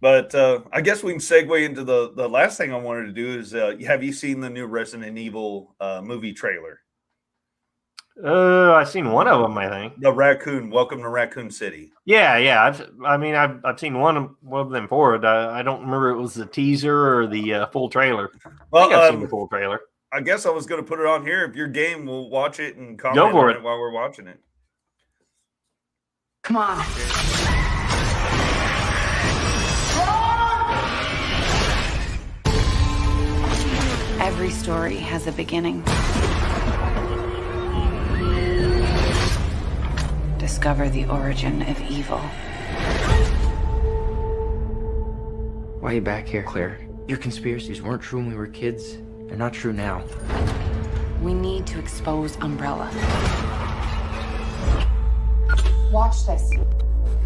But 0.00 0.34
uh, 0.34 0.60
I 0.72 0.80
guess 0.80 1.02
we 1.02 1.12
can 1.12 1.20
segue 1.20 1.64
into 1.64 1.82
the 1.82 2.12
the 2.14 2.28
last 2.28 2.58
thing 2.58 2.72
I 2.72 2.76
wanted 2.76 3.06
to 3.06 3.12
do 3.12 3.38
is 3.38 3.54
uh, 3.54 3.74
have 3.86 4.04
you 4.04 4.12
seen 4.12 4.38
the 4.38 4.50
new 4.50 4.66
Resident 4.66 5.18
Evil 5.18 5.74
uh, 5.80 6.00
movie 6.04 6.32
trailer? 6.32 6.80
Uh, 8.22 8.74
I've 8.74 8.88
seen 8.88 9.10
one 9.10 9.26
of 9.26 9.40
them. 9.40 9.58
I 9.58 9.68
think 9.68 10.00
the 10.00 10.12
Raccoon. 10.12 10.70
Welcome 10.70 11.00
to 11.00 11.08
Raccoon 11.08 11.50
City. 11.50 11.92
Yeah, 12.04 12.36
yeah. 12.36 12.62
I've, 12.62 12.88
I 13.04 13.16
mean, 13.16 13.34
I've, 13.34 13.64
I've 13.64 13.80
seen 13.80 13.98
one 13.98 14.16
of, 14.16 14.30
one 14.40 14.60
of 14.60 14.70
them 14.70 14.86
forward. 14.86 15.24
I, 15.24 15.58
I 15.58 15.62
don't 15.62 15.80
remember 15.80 16.10
it 16.10 16.20
was 16.20 16.34
the 16.34 16.46
teaser 16.46 17.18
or 17.18 17.26
the 17.26 17.54
uh, 17.54 17.66
full 17.68 17.88
trailer. 17.88 18.30
Well, 18.70 18.84
I 18.84 18.86
think 18.86 18.94
I've 18.94 19.08
um, 19.08 19.14
seen 19.14 19.22
the 19.22 19.28
full 19.28 19.48
trailer. 19.48 19.80
I 20.12 20.20
guess 20.20 20.46
I 20.46 20.50
was 20.50 20.64
going 20.64 20.80
to 20.80 20.86
put 20.86 21.00
it 21.00 21.06
on 21.06 21.26
here. 21.26 21.44
If 21.44 21.56
your 21.56 21.66
game, 21.66 22.06
we'll 22.06 22.30
watch 22.30 22.60
it 22.60 22.76
and 22.76 22.96
comment 22.96 23.16
Go 23.16 23.32
for 23.32 23.50
it. 23.50 23.56
it 23.56 23.62
while 23.64 23.80
we're 23.80 23.90
watching 23.90 24.28
it. 24.28 24.38
Come 26.44 26.56
on. 26.56 26.78
Every 34.20 34.50
story 34.50 34.96
has 34.96 35.26
a 35.26 35.32
beginning. 35.32 35.82
Discover 40.44 40.90
the 40.90 41.06
origin 41.06 41.62
of 41.62 41.80
evil. 41.90 42.18
Why 45.80 45.92
are 45.92 45.94
you 45.94 46.02
back 46.02 46.28
here, 46.28 46.42
Claire? 46.42 46.86
Your 47.08 47.16
conspiracies 47.16 47.80
weren't 47.80 48.02
true 48.02 48.18
when 48.18 48.28
we 48.28 48.36
were 48.36 48.48
kids. 48.48 48.98
They're 49.26 49.38
not 49.38 49.54
true 49.54 49.72
now. 49.72 50.04
We 51.22 51.32
need 51.32 51.66
to 51.68 51.78
expose 51.78 52.36
Umbrella. 52.42 52.90
Watch 55.90 56.26
this. 56.26 56.50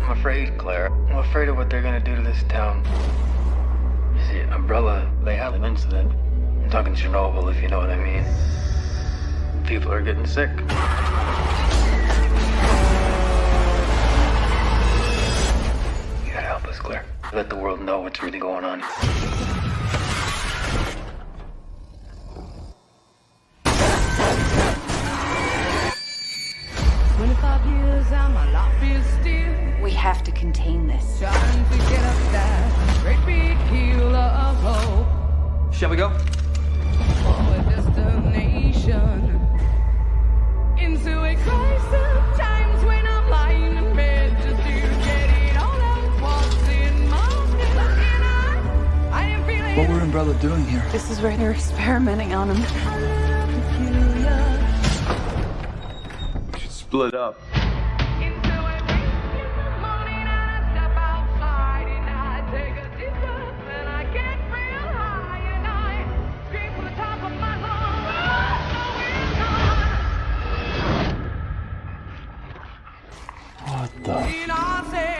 I'm 0.00 0.12
afraid, 0.12 0.56
Claire. 0.56 0.92
I'm 1.10 1.18
afraid 1.18 1.48
of 1.48 1.56
what 1.56 1.68
they're 1.70 1.82
gonna 1.82 1.98
do 1.98 2.14
to 2.14 2.22
this 2.22 2.44
town. 2.44 2.84
You 4.14 4.24
see, 4.26 4.40
Umbrella, 4.42 5.10
they 5.24 5.34
had 5.34 5.54
an 5.54 5.64
incident. 5.64 6.12
I'm 6.62 6.70
talking 6.70 6.94
Chernobyl, 6.94 7.50
if 7.50 7.60
you 7.60 7.66
know 7.66 7.80
what 7.80 7.90
I 7.90 7.96
mean. 7.96 8.24
People 9.66 9.92
are 9.92 10.02
getting 10.02 10.24
sick. 10.24 10.50
You 16.78 16.84
gotta 16.84 16.98
help 16.98 17.08
us, 17.08 17.10
Claire. 17.22 17.32
Let 17.34 17.50
the 17.50 17.56
world 17.56 17.80
know 17.80 18.00
what's 18.00 18.22
really 18.22 18.38
going 18.38 18.64
on. 18.64 18.82
25 27.16 27.66
years 27.66 28.06
and 28.12 28.34
my 28.34 28.50
life 28.52 28.82
is 28.82 29.04
still. 29.20 29.82
We 29.82 29.90
have 29.92 30.22
to 30.24 30.32
contain 30.32 30.86
this. 30.86 31.18
Trying 31.18 31.64
to 31.70 31.78
get 31.78 32.02
up 32.02 32.32
that 32.32 33.00
great 33.02 33.26
big 33.26 33.56
hill 33.68 34.14
of 34.14 34.56
hope. 34.56 35.74
Shall 35.74 35.90
we 35.90 35.96
go? 35.96 36.12
Destination. 37.68 39.40
Into 40.78 41.24
a 41.24 41.34
crisis 41.34 42.47
What 49.78 49.88
were 49.90 50.00
Umbrella 50.00 50.34
doing 50.40 50.64
here? 50.64 50.84
This 50.90 51.08
is 51.08 51.20
where 51.20 51.36
they're 51.36 51.52
experimenting 51.52 52.34
on 52.34 52.50
him. 52.50 52.56
We 56.52 56.58
should 56.58 56.72
split 56.72 57.14
up. 57.14 57.40
What 73.64 73.90
the? 74.02 75.17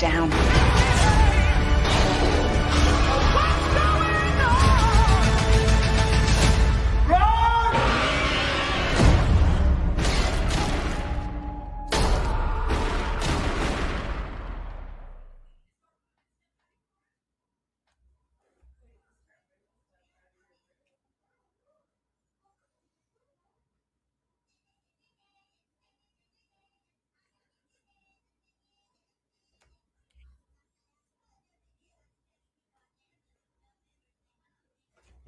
Down. 0.00 0.59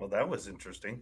Well, 0.02 0.08
that 0.08 0.28
was 0.28 0.48
interesting. 0.48 1.00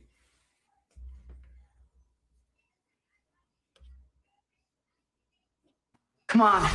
Come 6.28 6.42
on. 6.42 6.68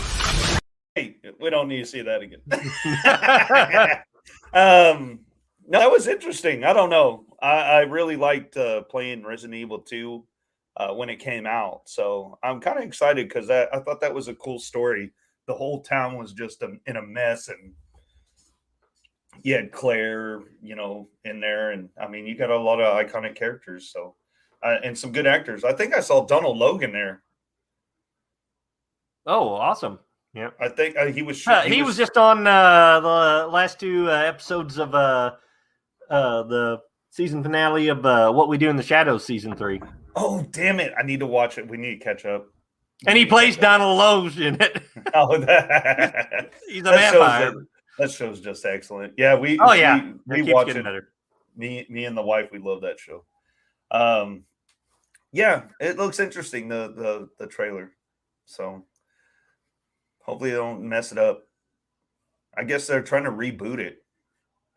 Hey, 0.96 1.18
we 1.40 1.52
don't 1.52 1.68
need 1.68 1.82
to 1.82 1.86
see 1.86 2.02
that 2.02 2.24
again. 2.24 2.42
um, 4.56 5.20
no, 5.68 5.78
that 5.78 5.92
was 5.92 6.08
interesting. 6.08 6.64
I 6.64 6.74
don't 6.74 6.90
know. 6.90 7.26
I, 7.40 7.60
I 7.60 7.80
really 7.82 8.16
liked 8.16 8.58
uh, 8.58 8.82
playing 8.82 9.24
Resident 9.24 9.54
Evil 9.54 9.82
2 9.82 10.26
uh, 10.78 10.94
when 10.96 11.12
it 11.12 11.18
came 11.18 11.46
out. 11.46 11.82
So 11.86 12.40
I'm 12.42 12.60
kind 12.60 12.80
of 12.80 12.86
excited 12.86 13.30
because 13.30 13.52
I 13.52 13.68
thought 13.82 14.02
that 14.02 14.16
was 14.16 14.30
a 14.30 14.34
cool 14.34 14.58
story. 14.58 15.12
The 15.46 15.54
whole 15.54 15.84
town 15.84 16.18
was 16.18 16.34
just 16.34 16.64
a, 16.64 16.72
in 16.88 16.96
a 16.96 17.04
mess 17.04 17.50
and 17.50 17.74
you 19.44 19.54
had 19.54 19.72
Claire, 19.72 20.42
you 20.62 20.76
know, 20.76 21.08
in 21.24 21.40
there, 21.40 21.72
and 21.72 21.90
I 22.02 22.08
mean, 22.08 22.26
you 22.26 22.36
got 22.36 22.50
a 22.50 22.58
lot 22.58 22.82
of 22.82 23.06
iconic 23.06 23.36
characters, 23.36 23.92
so 23.92 24.16
uh, 24.64 24.78
and 24.84 24.98
some 24.98 25.12
good 25.12 25.28
actors. 25.28 25.64
I 25.64 25.74
think 25.74 25.94
I 25.94 26.00
saw 26.00 26.26
Donald 26.26 26.58
Logue 26.58 26.82
there. 26.82 27.24
Oh, 29.26 29.50
awesome! 29.50 30.00
Yeah, 30.34 30.50
I 30.60 30.68
think 30.70 30.98
uh, 30.98 31.08
he 31.08 31.22
was. 31.22 31.46
Uh, 31.48 31.62
he, 31.62 31.76
he 31.76 31.82
was, 31.82 31.90
was, 31.90 31.98
just 31.98 32.18
on 32.18 32.46
uh, 32.46 33.00
the 33.00 33.48
last 33.48 33.80
two 33.80 34.10
uh, 34.10 34.14
episodes 34.14 34.78
of 34.78 34.94
uh, 34.94 35.32
uh, 36.10 36.44
the 36.44 36.82
season 37.10 37.42
finale 37.42 37.88
of 37.88 38.06
uh, 38.06 38.32
What 38.32 38.50
We 38.50 38.58
Do 38.58 38.70
in 38.70 38.76
the 38.76 38.84
Shadows, 38.84 39.24
season 39.24 39.56
three. 39.56 39.82
Oh, 40.16 40.46
damn 40.52 40.80
it! 40.80 40.94
I 40.98 41.04
need 41.04 41.22
to 41.22 41.26
watch 41.26 41.58
it. 41.58 41.68
We 41.68 41.78
need 41.78 42.00
to 42.00 42.04
catch 42.04 42.26
up. 42.26 42.48
and 43.08 43.18
he 43.18 43.26
plays 43.26 43.56
Donald 43.58 43.98
Logue 43.98 44.38
in 44.38 44.62
it. 44.62 44.82
Oh, 45.14 45.38
that, 45.38 46.52
he's 46.68 46.82
a 46.82 46.92
vampire. 46.92 47.54
That 47.98 48.12
show's 48.12 48.42
just 48.42 48.66
excellent. 48.66 49.14
Yeah, 49.18 49.36
we 49.36 49.58
oh 49.60 49.74
yeah, 49.74 50.12
we, 50.26 50.42
we 50.42 50.54
watch 50.54 50.70
it. 50.70 50.84
Better. 50.84 51.10
Me 51.56 51.86
me 51.90 52.06
and 52.06 52.18
the 52.18 52.22
wife, 52.22 52.50
we 52.52 52.60
love 52.60 52.82
that 52.82 53.00
show. 53.00 53.24
Um, 53.92 54.44
yeah, 55.32 55.64
it 55.80 55.98
looks 55.98 56.20
interesting 56.20 56.68
the 56.68 56.94
the 56.96 57.30
the 57.40 57.48
trailer. 57.48 57.92
So 58.46 58.86
hopefully 60.22 60.52
they 60.52 60.58
don't 60.58 60.88
mess 60.88 61.12
it 61.12 61.18
up. 61.18 61.44
I 62.58 62.64
guess 62.64 62.88
they're 62.88 63.02
trying 63.02 63.26
to 63.26 63.32
reboot 63.32 63.80
it 63.80 63.98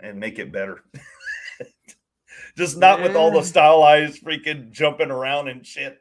and 0.00 0.18
make 0.18 0.38
it 0.38 0.52
better. 0.52 0.84
Just 2.56 2.76
not 2.76 3.02
with 3.02 3.14
all 3.14 3.30
the 3.30 3.42
stylized 3.42 4.24
freaking 4.24 4.70
jumping 4.72 5.10
around 5.10 5.48
and 5.48 5.64
shit. 5.64 5.98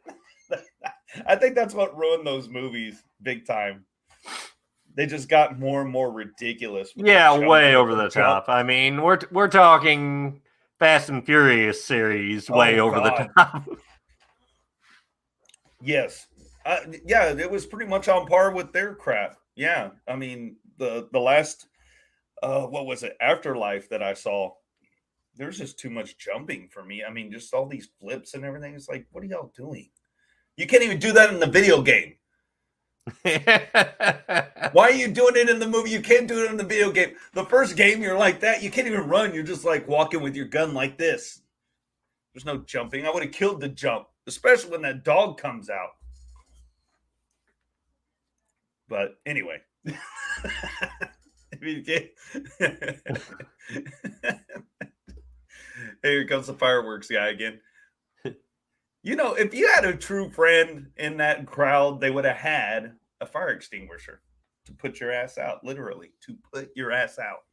I 1.27 1.35
think 1.35 1.55
that's 1.55 1.73
what 1.73 1.97
ruined 1.97 2.25
those 2.25 2.49
movies 2.49 3.03
big 3.21 3.45
time. 3.45 3.85
They 4.97 5.05
just 5.05 5.29
got 5.29 5.59
more 5.59 5.83
and 5.83 5.91
more 5.91 6.11
ridiculous. 6.11 6.91
Yeah, 6.95 7.37
way 7.37 7.75
over 7.75 7.93
the 7.93 8.09
top. 8.09 8.45
I 8.49 8.63
mean, 8.63 9.03
we're 9.03 9.19
we're 9.31 9.47
talking 9.47 10.41
Fast 10.79 11.09
and 11.09 11.23
Furious 11.23 11.85
series 11.85 12.49
way 12.49 12.79
Oh, 12.79 12.87
over 12.87 12.99
the 12.99 13.29
top. 13.37 13.69
Yes. 15.79 16.25
Uh, 16.65 16.79
yeah, 17.05 17.27
it 17.37 17.49
was 17.49 17.67
pretty 17.67 17.87
much 17.87 18.07
on 18.09 18.25
par 18.25 18.51
with 18.51 18.73
their 18.73 18.95
crap. 18.95 19.37
Yeah. 19.55 19.91
I 20.07 20.15
mean, 20.15 20.55
the 20.79 21.07
the 21.13 21.19
last 21.19 21.67
uh 22.41 22.63
what 22.63 22.87
was 22.87 23.03
it? 23.03 23.15
Afterlife 23.21 23.87
that 23.89 24.01
I 24.01 24.15
saw. 24.15 24.53
There's 25.35 25.59
just 25.59 25.77
too 25.77 25.91
much 25.91 26.17
jumping 26.17 26.67
for 26.69 26.83
me. 26.83 27.03
I 27.07 27.13
mean, 27.13 27.31
just 27.31 27.53
all 27.53 27.67
these 27.67 27.89
flips 27.99 28.33
and 28.33 28.43
everything. 28.43 28.73
It's 28.73 28.89
like, 28.89 29.05
what 29.11 29.23
are 29.23 29.27
y'all 29.27 29.53
doing? 29.55 29.91
You 30.55 30.65
can't 30.65 30.81
even 30.81 30.97
do 30.97 31.11
that 31.13 31.31
in 31.31 31.39
the 31.39 31.45
video 31.45 31.83
game. 31.83 32.15
Why 33.21 34.89
are 34.89 34.91
you 34.91 35.07
doing 35.07 35.35
it 35.35 35.49
in 35.49 35.59
the 35.59 35.67
movie? 35.67 35.91
You 35.91 36.01
can't 36.01 36.27
do 36.27 36.43
it 36.43 36.51
in 36.51 36.57
the 36.57 36.63
video 36.63 36.91
game. 36.91 37.15
The 37.33 37.45
first 37.45 37.77
game, 37.77 38.01
you're 38.01 38.17
like 38.17 38.41
that. 38.41 38.61
You 38.61 38.69
can't 38.69 38.87
even 38.87 39.07
run. 39.07 39.33
You're 39.33 39.43
just 39.43 39.63
like 39.63 39.87
walking 39.87 40.21
with 40.21 40.35
your 40.35 40.47
gun 40.47 40.73
like 40.73 40.97
this. 40.97 41.41
There's 42.33 42.45
no 42.45 42.57
jumping. 42.57 43.05
I 43.05 43.11
would 43.11 43.23
have 43.23 43.31
killed 43.31 43.61
the 43.61 43.69
jump, 43.69 44.07
especially 44.27 44.71
when 44.71 44.81
that 44.81 45.03
dog 45.03 45.39
comes 45.39 45.69
out. 45.69 45.91
But 48.89 49.19
anyway. 49.25 49.61
Here 56.03 56.27
comes 56.27 56.47
the 56.47 56.53
fireworks 56.53 57.07
guy 57.07 57.29
again. 57.29 57.59
You 59.07 59.15
know, 59.15 59.35
if 59.35 59.53
you 59.53 59.71
had 59.73 59.85
a 59.85 59.95
true 59.95 60.29
friend 60.29 60.87
in 60.97 61.15
that 61.15 61.45
crowd, 61.45 62.01
they 62.01 62.11
would 62.11 62.25
have 62.25 62.35
had 62.35 62.91
a 63.21 63.25
fire 63.25 63.51
extinguisher 63.51 64.19
to 64.65 64.73
put 64.73 64.99
your 64.99 65.13
ass 65.13 65.37
out, 65.37 65.63
literally, 65.63 66.11
to 66.25 66.35
put 66.51 66.71
your 66.75 66.91
ass 66.91 67.17
out. 67.17 67.45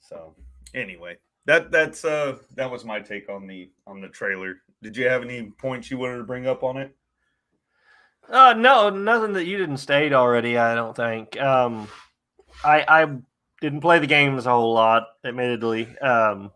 So, 0.00 0.34
anyway, 0.72 1.18
that 1.44 1.70
that's 1.70 2.06
uh 2.06 2.38
that 2.54 2.70
was 2.70 2.82
my 2.82 2.98
take 2.98 3.28
on 3.28 3.46
the 3.46 3.70
on 3.86 4.00
the 4.00 4.08
trailer. 4.08 4.62
Did 4.82 4.96
you 4.96 5.06
have 5.06 5.22
any 5.22 5.50
points 5.58 5.90
you 5.90 5.98
wanted 5.98 6.16
to 6.16 6.24
bring 6.24 6.46
up 6.46 6.62
on 6.62 6.78
it? 6.78 6.96
Uh, 8.26 8.54
no, 8.56 8.88
nothing 8.88 9.34
that 9.34 9.44
you 9.44 9.58
didn't 9.58 9.76
state 9.76 10.14
already. 10.14 10.56
I 10.56 10.74
don't 10.74 10.96
think. 10.96 11.38
Um, 11.38 11.88
I 12.64 12.86
I 12.88 13.18
didn't 13.60 13.82
play 13.82 13.98
the 13.98 14.06
games 14.06 14.46
a 14.46 14.50
whole 14.50 14.72
lot, 14.72 15.08
admittedly. 15.26 15.94
Um, 15.98 16.52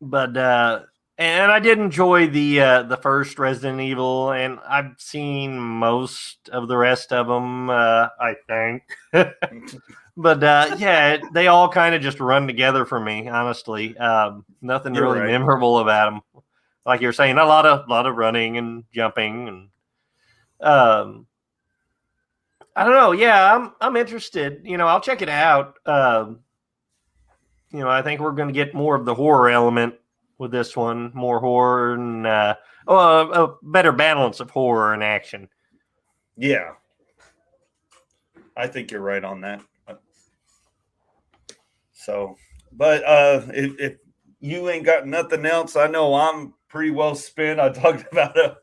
but 0.00 0.36
uh, 0.36 0.80
and 1.16 1.50
I 1.50 1.58
did 1.58 1.78
enjoy 1.78 2.28
the 2.28 2.60
uh, 2.60 2.82
the 2.84 2.96
first 2.96 3.38
Resident 3.38 3.80
Evil, 3.80 4.32
and 4.32 4.58
I've 4.68 4.94
seen 4.98 5.58
most 5.58 6.48
of 6.50 6.68
the 6.68 6.76
rest 6.76 7.12
of 7.12 7.26
them. 7.26 7.70
Uh, 7.70 8.08
I 8.20 8.34
think. 8.46 8.82
but 10.16 10.42
uh, 10.42 10.76
yeah, 10.78 11.18
they 11.32 11.48
all 11.48 11.68
kind 11.68 11.94
of 11.94 12.02
just 12.02 12.20
run 12.20 12.46
together 12.46 12.84
for 12.84 13.00
me. 13.00 13.28
Honestly, 13.28 13.96
um, 13.98 14.44
nothing 14.62 14.94
You're 14.94 15.04
really 15.04 15.20
right. 15.20 15.32
memorable 15.32 15.78
about 15.78 16.12
them. 16.12 16.42
Like 16.86 17.00
you're 17.00 17.12
saying, 17.12 17.38
a 17.38 17.44
lot 17.44 17.66
of 17.66 17.88
lot 17.88 18.06
of 18.06 18.16
running 18.16 18.56
and 18.56 18.84
jumping 18.92 19.48
and 19.48 19.68
um 20.60 21.26
i 22.74 22.84
don't 22.84 22.94
know 22.94 23.12
yeah 23.12 23.54
i'm 23.54 23.72
i'm 23.80 23.96
interested 23.96 24.60
you 24.64 24.76
know 24.76 24.86
i'll 24.86 25.00
check 25.00 25.22
it 25.22 25.28
out 25.28 25.78
um 25.86 26.40
you 27.72 27.80
know 27.80 27.88
i 27.88 28.02
think 28.02 28.20
we're 28.20 28.32
going 28.32 28.48
to 28.48 28.54
get 28.54 28.74
more 28.74 28.94
of 28.94 29.04
the 29.04 29.14
horror 29.14 29.48
element 29.50 29.94
with 30.38 30.50
this 30.50 30.76
one 30.76 31.10
more 31.14 31.40
horror 31.40 31.94
and 31.94 32.26
uh 32.26 32.54
oh 32.86 32.96
a, 32.96 33.44
a 33.44 33.56
better 33.62 33.92
balance 33.92 34.40
of 34.40 34.50
horror 34.50 34.94
and 34.94 35.02
action 35.02 35.48
Yeah. 36.36 36.72
I 38.56 38.66
think 38.66 38.90
you're 38.90 39.00
right 39.00 39.22
on 39.22 39.40
that. 39.42 39.60
So, 41.92 42.36
but 42.72 43.04
uh 43.04 43.42
if, 43.48 43.78
if 43.78 43.96
you 44.40 44.68
ain't 44.68 44.86
got 44.86 45.06
nothing 45.06 45.44
else, 45.46 45.76
I 45.76 45.88
know 45.88 46.14
I'm 46.14 46.54
pretty 46.68 46.90
well 46.90 47.14
spent. 47.14 47.60
I 47.60 47.68
talked 47.72 48.10
about 48.10 48.38
uh, 48.38 48.54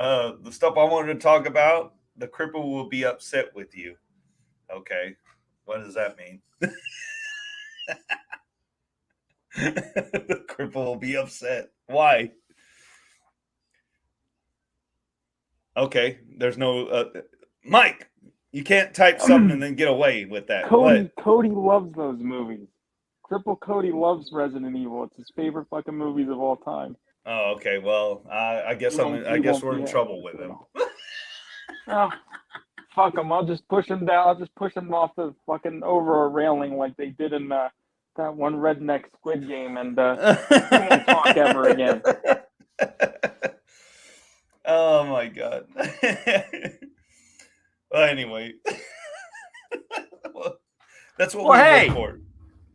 uh 0.00 0.32
the 0.42 0.52
stuff 0.52 0.76
I 0.76 0.84
wanted 0.84 1.14
to 1.14 1.20
talk 1.20 1.46
about. 1.46 1.94
The 2.16 2.28
cripple 2.28 2.64
will 2.64 2.88
be 2.88 3.04
upset 3.04 3.54
with 3.54 3.76
you. 3.76 3.94
Okay. 4.72 5.14
What 5.66 5.78
does 5.84 5.94
that 5.94 6.16
mean? 6.18 6.40
the 9.74 10.44
cripple 10.48 10.84
will 10.84 10.96
be 10.96 11.16
upset. 11.16 11.70
Why? 11.86 12.32
Okay, 15.76 16.18
there's 16.36 16.58
no 16.58 16.86
uh, 16.86 17.04
Mike. 17.64 18.08
You 18.52 18.64
can't 18.64 18.94
type 18.94 19.20
something 19.20 19.50
and 19.50 19.62
then 19.62 19.74
get 19.74 19.88
away 19.88 20.24
with 20.24 20.46
that. 20.46 20.66
Cody 20.66 21.02
What? 21.02 21.24
Cody 21.24 21.50
loves 21.50 21.92
those 21.94 22.18
movies. 22.20 22.66
Cripple 23.30 23.60
Cody 23.60 23.92
loves 23.92 24.30
Resident 24.32 24.74
Evil. 24.76 25.04
It's 25.04 25.16
his 25.16 25.30
favorite 25.36 25.66
fucking 25.68 25.94
movies 25.94 26.28
of 26.30 26.38
all 26.38 26.56
time. 26.56 26.96
Oh, 27.26 27.54
okay. 27.56 27.78
Well, 27.78 28.22
I, 28.30 28.62
I 28.68 28.74
guess 28.74 28.98
I'm. 28.98 29.26
I 29.26 29.38
guess 29.38 29.62
we're 29.62 29.78
in 29.78 29.86
trouble 29.86 30.22
with 30.22 30.40
him. 30.40 30.56
Oh, 31.88 32.10
fuck 32.94 33.18
him! 33.18 33.30
I'll 33.32 33.44
just 33.44 33.68
push 33.68 33.86
him 33.86 34.06
down. 34.06 34.28
I'll 34.28 34.38
just 34.38 34.54
push 34.54 34.74
him 34.74 34.94
off 34.94 35.10
the 35.16 35.34
fucking 35.46 35.82
over 35.84 36.24
a 36.24 36.28
railing 36.28 36.78
like 36.78 36.96
they 36.96 37.10
did 37.10 37.34
in 37.34 37.52
uh, 37.52 37.68
that 38.18 38.36
one 38.36 38.56
redneck 38.56 39.04
Squid 39.18 39.48
Game, 39.48 39.76
and 39.78 39.98
uh, 39.98 40.36
he 40.50 40.76
won't 40.76 41.06
talk 41.06 41.36
ever 41.36 41.68
again. 41.68 42.02
Oh 44.70 45.04
my 45.06 45.28
god. 45.28 45.64
well, 47.90 48.02
anyway, 48.02 48.52
Well, 50.34 50.56
that's 51.18 51.34
what 51.34 51.46
Well, 51.46 51.52
we 51.52 51.58
hey! 51.58 51.88
work 51.88 51.96
for. 51.96 52.20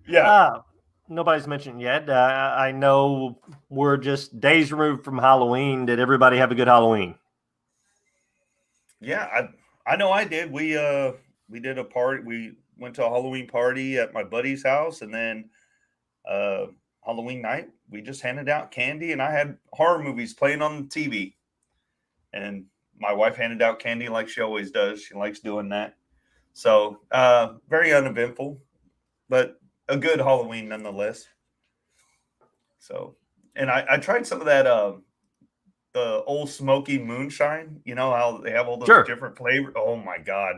Yeah. 0.08 0.28
uh, 0.30 0.62
nobody's 1.08 1.48
mentioned 1.48 1.80
yet 1.82 2.10
uh, 2.10 2.14
i 2.14 2.70
I 2.70 2.72
know 2.72 3.40
we're 3.70 3.98
just 3.98 4.40
days 4.40 4.72
removed 4.74 5.06
from 5.06 5.18
halloween 5.20 5.86
did 5.86 6.00
everybody 6.00 6.38
have 6.38 6.52
a 6.52 6.56
good 6.56 6.68
halloween 6.68 7.16
Yeah, 9.00 9.24
I 9.32 9.50
I 9.86 9.96
know 9.98 10.12
I 10.12 10.24
did. 10.26 10.52
We 10.52 10.76
uh 10.78 11.12
we 11.50 11.60
did 11.60 11.78
a 11.78 11.84
party. 11.84 12.24
We 12.24 12.54
went 12.84 12.96
to 12.96 13.06
a 13.06 13.10
Halloween 13.10 13.48
party 13.48 13.98
at 13.98 14.14
my 14.14 14.24
buddy's 14.24 14.64
house, 14.64 15.02
and 15.02 15.12
then 15.14 15.50
uh 16.30 16.68
Halloween 17.04 17.42
night 17.42 17.70
we 17.90 18.02
just 18.02 18.22
handed 18.22 18.48
out 18.48 18.72
candy, 18.72 19.12
and 19.12 19.22
I 19.22 19.32
had 19.32 19.58
horror 19.72 20.02
movies 20.04 20.34
playing 20.34 20.62
on 20.62 20.84
the 20.84 20.88
TV, 20.88 21.34
and 22.34 22.66
my 23.00 23.12
wife 23.12 23.36
handed 23.36 23.62
out 23.62 23.80
candy 23.80 24.08
like 24.10 24.30
she 24.30 24.42
always 24.42 24.70
does. 24.72 25.02
She 25.02 25.16
likes 25.16 25.40
doing 25.40 25.70
that. 25.70 25.96
So 26.54 27.00
uh 27.12 27.54
very 27.68 27.94
uneventful, 27.94 28.62
but 29.30 29.60
a 29.90 29.98
good 29.98 30.20
Halloween 30.20 30.70
nonetheless. 30.70 31.26
So, 32.80 33.16
and 33.56 33.70
I, 33.72 33.86
I 33.90 33.98
tried 33.98 34.28
some 34.28 34.40
of 34.40 34.46
that 34.46 34.68
um 34.68 35.04
the 35.94 36.24
old 36.26 36.50
smoky 36.50 36.98
moonshine. 36.98 37.82
You 37.86 37.96
know 37.96 38.12
how 38.12 38.38
they 38.38 38.52
have 38.52 38.68
all 38.68 38.78
those 38.78 38.88
Sure. 38.88 39.04
different 39.04 39.38
flavors. 39.38 39.74
Oh 39.76 39.96
my 39.96 40.18
god, 40.18 40.56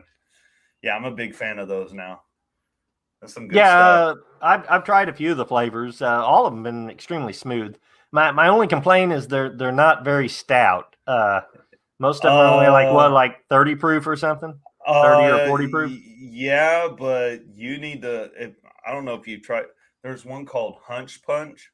yeah, 0.85 0.95
I'm 0.95 1.03
a 1.05 1.11
big 1.11 1.35
fan 1.35 1.59
of 1.59 1.67
those 1.67 1.91
now. 1.93 2.21
That's 3.19 3.33
some 3.33 3.47
good 3.47 3.57
yeah, 3.57 3.69
stuff. 3.69 4.17
uh, 4.41 4.45
I've 4.45 4.65
I've 4.69 4.83
tried 4.83 5.09
a 5.09 5.13
few 5.13 5.31
of 5.31 5.37
the 5.37 5.45
flavors. 5.45 6.01
Uh, 6.01 6.23
all 6.23 6.45
of 6.45 6.53
them 6.53 6.63
been 6.63 6.89
extremely 6.89 7.33
smooth. 7.33 7.75
My 8.11 8.31
my 8.31 8.47
only 8.47 8.67
complaint 8.67 9.11
is 9.11 9.27
they're 9.27 9.49
they're 9.49 9.71
not 9.71 10.05
very 10.05 10.29
stout. 10.29 10.95
Uh, 11.07 11.41
most 11.99 12.23
of 12.23 12.31
them 12.31 12.33
are 12.33 12.53
only 12.53 12.67
like 12.67 12.93
what, 12.93 13.07
Uh, 13.07 13.13
like 13.13 13.47
thirty 13.49 13.75
proof 13.75 14.05
or 14.05 14.15
something, 14.15 14.53
thirty 14.85 15.23
or 15.23 15.41
Uh, 15.41 15.47
forty 15.47 15.67
proof. 15.67 15.91
Yeah, 16.19 16.87
but 16.87 17.39
you 17.55 17.77
need 17.77 18.03
to. 18.03 18.31
If, 18.37 18.53
I 18.85 18.91
don't 18.91 19.05
know 19.05 19.15
if 19.15 19.27
you 19.27 19.39
tried. 19.41 19.65
There's 20.03 20.23
one 20.23 20.45
called 20.45 20.77
Hunch 20.83 21.23
Punch. 21.23 21.71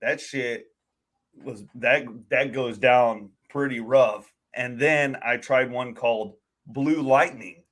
That 0.00 0.20
shit 0.20 0.66
was 1.42 1.64
that 1.74 2.06
that 2.30 2.52
goes 2.52 2.78
down 2.78 3.30
pretty 3.50 3.80
rough. 3.80 4.32
And 4.54 4.78
then 4.78 5.16
I 5.22 5.36
tried 5.36 5.70
one 5.70 5.94
called 5.94 6.36
Blue 6.66 7.02
Lightning, 7.02 7.63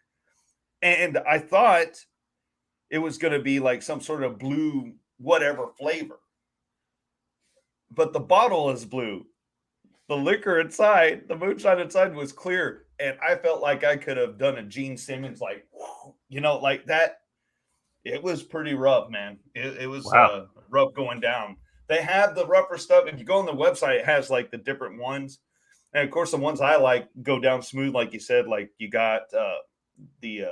and 0.83 1.19
I 1.19 1.39
thought 1.39 2.05
it 2.91 2.99
was 2.99 3.17
going 3.19 3.33
to 3.33 3.39
be 3.43 3.61
like 3.61 3.83
some 3.83 4.01
sort 4.01 4.23
of 4.23 4.39
blue 4.39 4.93
whatever 5.19 5.69
flavor, 5.79 6.19
but 7.91 8.13
the 8.13 8.21
bottle 8.21 8.71
is 8.71 8.85
blue. 8.85 9.27
The 10.09 10.17
liquor 10.17 10.61
inside, 10.61 11.29
the 11.29 11.37
moonshine 11.37 11.79
inside 11.81 12.15
was 12.15 12.33
clear, 12.33 12.85
and 12.99 13.17
I 13.27 13.37
felt 13.37 13.63
like 13.63 13.85
I 13.85 13.97
could 13.97 14.17
have 14.17 14.37
done 14.39 14.59
a 14.59 14.63
Gene 14.63 14.97
Simmons 14.97 15.41
like, 15.41 15.67
you 16.29 16.41
know, 16.41 16.59
like 16.59 16.85
that. 16.87 17.19
It 18.05 18.21
was 18.23 18.43
pretty 18.43 18.75
rough, 18.75 19.11
man. 19.11 19.39
It, 19.55 19.83
it 19.83 19.87
was 19.87 20.05
Wow. 20.07 20.27
uh, 20.27 20.47
rough 20.71 20.93
going 20.95 21.21
down. 21.21 21.57
they 21.89 22.03
have 22.03 22.35
the 22.35 22.47
rougher 22.47 22.77
stuff. 22.79 23.05
If 23.07 23.19
you 23.19 23.25
go 23.25 23.39
on 23.39 23.47
the 23.47 23.53
website, 23.53 24.01
it 24.01 24.05
has 24.07 24.29
like 24.29 24.51
the 24.51 24.59
different 24.59 24.99
ones, 24.99 25.39
and 25.95 26.05
of 26.05 26.11
course, 26.11 26.33
the 26.33 26.37
ones 26.39 26.61
I 26.61 26.77
like 26.77 27.09
go 27.23 27.39
down 27.39 27.63
smooth, 27.63 27.95
like 27.95 28.13
you 28.13 28.19
said. 28.21 28.49
Like 28.49 28.71
you 28.79 28.91
got 28.91 29.33
uh, 29.33 29.59
the 30.21 30.45
uh, 30.47 30.49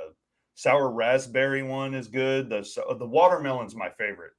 sour 0.55 0.91
raspberry 0.91 1.63
one 1.63 1.93
is 1.93 2.07
good. 2.07 2.49
The 2.49 2.95
the 2.97 3.05
watermelon's 3.05 3.75
my 3.75 3.89
favorite. 3.89 4.33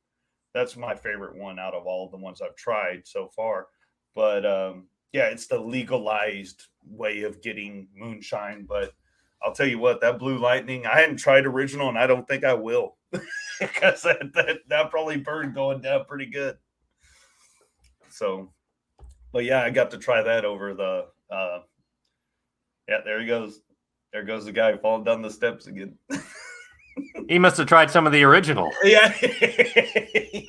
That's 0.54 0.76
my 0.76 0.94
favorite 0.94 1.36
one 1.36 1.58
out 1.58 1.74
of 1.74 1.86
all 1.86 2.08
the 2.08 2.18
ones 2.18 2.42
I've 2.42 2.56
tried 2.56 3.02
so 3.06 3.28
far. 3.28 3.68
But 4.14 4.44
um, 4.44 4.86
yeah, 5.12 5.26
it's 5.26 5.46
the 5.46 5.58
legalized 5.58 6.66
way 6.86 7.22
of 7.22 7.42
getting 7.42 7.88
moonshine. 7.96 8.66
But 8.68 8.92
I'll 9.42 9.54
tell 9.54 9.66
you 9.66 9.78
what, 9.78 10.00
that 10.00 10.18
Blue 10.18 10.38
Lightning, 10.38 10.86
I 10.86 11.00
hadn't 11.00 11.16
tried 11.16 11.46
original, 11.46 11.88
and 11.88 11.98
I 11.98 12.06
don't 12.06 12.26
think 12.28 12.44
I 12.44 12.54
will 12.54 12.96
because 13.60 14.02
that, 14.02 14.32
that 14.34 14.58
that 14.68 14.90
probably 14.90 15.16
burned 15.16 15.54
going 15.54 15.80
down 15.80 16.04
pretty 16.04 16.26
good. 16.26 16.56
So, 18.10 18.52
but 19.32 19.44
yeah, 19.44 19.62
I 19.62 19.70
got 19.70 19.90
to 19.92 19.98
try 19.98 20.22
that 20.22 20.44
over 20.44 20.74
the. 20.74 21.06
Uh, 21.30 21.60
yeah, 22.88 22.98
there 23.04 23.20
he 23.20 23.26
goes. 23.26 23.60
There 24.12 24.24
goes 24.24 24.44
the 24.44 24.52
guy 24.52 24.76
falling 24.76 25.04
down 25.04 25.22
the 25.22 25.30
steps 25.30 25.66
again. 25.66 25.96
He 27.28 27.38
must 27.38 27.56
have 27.56 27.66
tried 27.68 27.90
some 27.90 28.06
of 28.06 28.12
the 28.12 28.22
original. 28.22 28.70
Yeah. 28.84 29.14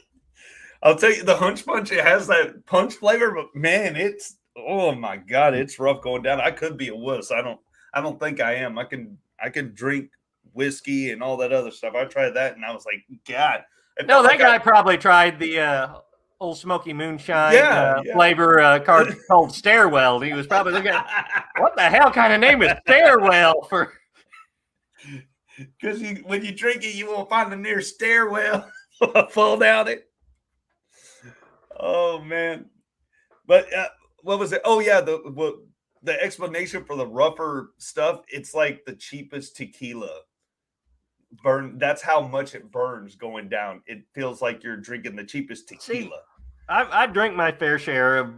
I'll 0.83 0.97
tell 0.97 1.13
you, 1.13 1.23
the 1.23 1.37
hunch 1.37 1.65
punch, 1.65 1.91
it 1.93 2.03
has 2.03 2.27
that 2.27 2.65
punch 2.65 2.95
flavor, 2.95 3.31
but 3.31 3.55
man, 3.55 3.95
it's 3.95 4.35
oh 4.57 4.93
my 4.93 5.15
god, 5.15 5.53
it's 5.53 5.79
rough 5.79 6.01
going 6.01 6.21
down. 6.21 6.41
I 6.41 6.51
could 6.51 6.75
be 6.77 6.89
a 6.89 6.95
wuss. 6.95 7.31
I 7.31 7.41
don't 7.41 7.59
I 7.93 8.01
don't 8.01 8.19
think 8.19 8.41
I 8.41 8.55
am. 8.55 8.77
I 8.77 8.83
can 8.83 9.17
I 9.41 9.49
can 9.49 9.73
drink 9.73 10.09
whiskey 10.51 11.11
and 11.11 11.23
all 11.23 11.37
that 11.37 11.53
other 11.53 11.71
stuff. 11.71 11.95
I 11.95 12.03
tried 12.03 12.31
that 12.31 12.55
and 12.57 12.65
I 12.65 12.73
was 12.73 12.85
like, 12.85 13.01
God. 13.25 13.63
No, 14.05 14.21
that 14.21 14.27
like 14.31 14.39
guy 14.39 14.55
I- 14.55 14.59
probably 14.59 14.97
tried 14.97 15.39
the 15.39 15.59
uh, 15.61 15.95
old 16.43 16.57
smoky 16.57 16.93
moonshine 16.93 17.53
Yeah, 17.53 17.95
uh, 17.97 18.01
yeah. 18.05 18.13
flavor 18.13 18.59
uh, 18.59 18.79
card 18.79 19.15
called 19.27 19.53
Stairwell. 19.53 20.19
He 20.19 20.33
was 20.33 20.45
probably 20.45 20.73
looking 20.73 20.91
at 20.91 21.45
what 21.57 21.75
the 21.75 21.83
hell 21.83 22.11
kind 22.11 22.33
of 22.33 22.39
name 22.39 22.61
is 22.61 22.73
Stairwell 22.85 23.63
for. 23.69 23.93
Because 25.57 26.01
you, 26.01 26.23
when 26.25 26.43
you 26.43 26.51
drink 26.51 26.83
it, 26.83 26.95
you 26.95 27.07
won't 27.09 27.29
find 27.29 27.51
the 27.51 27.55
nearest 27.55 27.95
stairwell. 27.95 28.69
Fall 29.29 29.57
down 29.57 29.87
it. 29.87 30.09
Oh 31.79 32.19
man! 32.19 32.65
But 33.47 33.71
uh, 33.73 33.87
what 34.21 34.39
was 34.39 34.51
it? 34.53 34.61
Oh 34.65 34.79
yeah, 34.79 35.01
the 35.01 35.17
what, 35.33 35.55
the 36.01 36.21
explanation 36.21 36.83
for 36.85 36.95
the 36.95 37.07
rougher 37.07 37.71
stuff. 37.77 38.21
It's 38.27 38.53
like 38.53 38.83
the 38.85 38.95
cheapest 38.95 39.55
tequila. 39.55 40.21
Burn. 41.43 41.77
That's 41.77 42.01
how 42.01 42.21
much 42.21 42.55
it 42.55 42.71
burns 42.71 43.15
going 43.15 43.49
down. 43.49 43.81
It 43.85 44.03
feels 44.13 44.41
like 44.41 44.63
you're 44.63 44.77
drinking 44.77 45.15
the 45.15 45.23
cheapest 45.23 45.67
tequila. 45.67 46.21
I, 46.69 47.03
I 47.03 47.07
drink 47.07 47.35
my 47.35 47.51
fair 47.51 47.77
share 47.79 48.17
of 48.17 48.33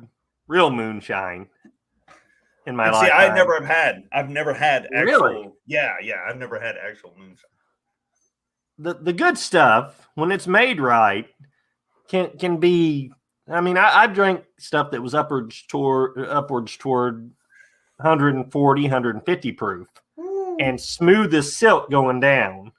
real 0.48 0.70
moonshine 0.70 1.48
in 2.68 2.76
my 2.76 2.90
life. 2.90 3.06
see, 3.06 3.12
I 3.12 3.34
never 3.34 3.56
have 3.56 3.66
had. 3.66 4.04
I've 4.12 4.30
never 4.30 4.54
had 4.54 4.86
actual. 4.94 5.04
Really? 5.04 5.52
Yeah, 5.68 5.94
yeah. 6.02 6.26
I've 6.28 6.38
never 6.38 6.60
had 6.60 6.76
actual 6.78 7.14
moonshine. 7.18 7.50
the 8.78 8.96
the 8.96 9.14
good 9.14 9.38
stuff 9.38 10.08
when 10.16 10.32
it's 10.32 10.48
made 10.48 10.82
right 10.82 11.28
can 12.10 12.30
can 12.38 12.58
be 12.58 13.12
i 13.48 13.62
mean 13.62 13.78
i, 13.78 14.04
I 14.04 14.08
drank 14.08 14.44
stuff 14.60 14.92
that 14.92 15.02
was 15.02 15.14
upwards 15.16 15.64
toward 15.68 16.20
upwards 16.28 16.76
toward 16.78 17.32
140 17.98 18.82
150 18.82 19.52
proof 19.54 19.88
and 20.60 20.80
smooth 20.80 21.34
as 21.34 21.56
silk 21.56 21.90
going 21.90 22.20
down 22.20 22.72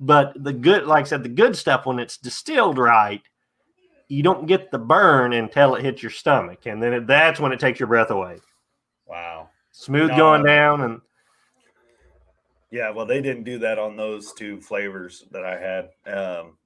but 0.00 0.32
the 0.42 0.52
good 0.52 0.86
like 0.86 1.04
i 1.04 1.08
said 1.08 1.22
the 1.22 1.28
good 1.28 1.54
stuff 1.56 1.84
when 1.86 1.98
it's 1.98 2.16
distilled 2.16 2.78
right 2.78 3.22
you 4.08 4.22
don't 4.22 4.46
get 4.46 4.70
the 4.70 4.78
burn 4.78 5.32
until 5.32 5.74
it 5.74 5.84
hits 5.84 6.02
your 6.02 6.10
stomach 6.10 6.66
and 6.66 6.82
then 6.82 6.92
it, 6.92 7.06
that's 7.06 7.40
when 7.40 7.52
it 7.52 7.60
takes 7.60 7.80
your 7.80 7.88
breath 7.88 8.10
away 8.10 8.38
Wow. 9.06 9.50
smooth 9.72 10.08
No, 10.08 10.16
going 10.16 10.40
uh, 10.42 10.44
down 10.44 10.80
and 10.82 11.00
Yeah, 12.70 12.90
well, 12.90 13.06
they 13.06 13.22
didn't 13.22 13.44
do 13.44 13.58
that 13.60 13.78
on 13.78 13.96
those 13.96 14.32
two 14.32 14.60
flavors 14.60 15.24
that 15.30 15.44
I 15.44 15.56
had. 15.58 15.90
Um, 16.12 16.58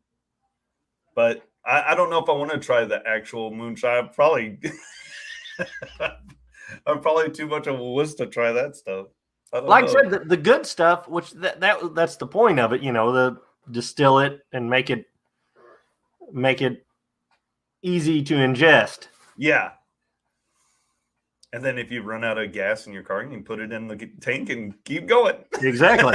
but 1.14 1.42
I, 1.64 1.92
I 1.92 1.94
don't 1.94 2.10
know 2.10 2.22
if 2.22 2.28
I 2.28 2.32
want 2.32 2.50
to 2.52 2.58
try 2.58 2.84
the 2.84 3.06
actual 3.06 3.54
moonshine. 3.54 4.08
Probably, 4.14 4.58
I'm 6.86 7.00
probably 7.00 7.30
too 7.30 7.46
much 7.46 7.66
of 7.66 7.78
a 7.78 7.84
wuss 7.84 8.14
to 8.14 8.26
try 8.26 8.52
that 8.52 8.76
stuff. 8.76 9.08
I 9.52 9.60
like 9.60 9.84
know. 9.84 9.90
I 9.90 9.92
said, 9.92 10.10
the, 10.10 10.18
the 10.20 10.36
good 10.36 10.64
stuff, 10.64 11.08
which 11.08 11.32
that, 11.32 11.60
that 11.60 11.94
that's 11.94 12.16
the 12.16 12.26
point 12.26 12.58
of 12.58 12.72
it, 12.72 12.82
you 12.82 12.92
know, 12.92 13.12
the 13.12 13.40
distill 13.70 14.20
it 14.20 14.40
and 14.52 14.70
make 14.70 14.90
it 14.90 15.04
make 16.32 16.62
it 16.62 16.86
easy 17.82 18.22
to 18.22 18.34
ingest. 18.34 19.08
yeah. 19.36 19.70
And 21.52 21.64
then 21.64 21.78
if 21.78 21.90
you 21.90 22.02
run 22.02 22.22
out 22.22 22.38
of 22.38 22.52
gas 22.52 22.86
in 22.86 22.92
your 22.92 23.02
car, 23.02 23.24
you 23.24 23.30
can 23.30 23.42
put 23.42 23.58
it 23.58 23.72
in 23.72 23.88
the 23.88 23.96
tank 24.20 24.50
and 24.50 24.72
keep 24.84 25.08
going. 25.08 25.34
Exactly. 25.60 26.14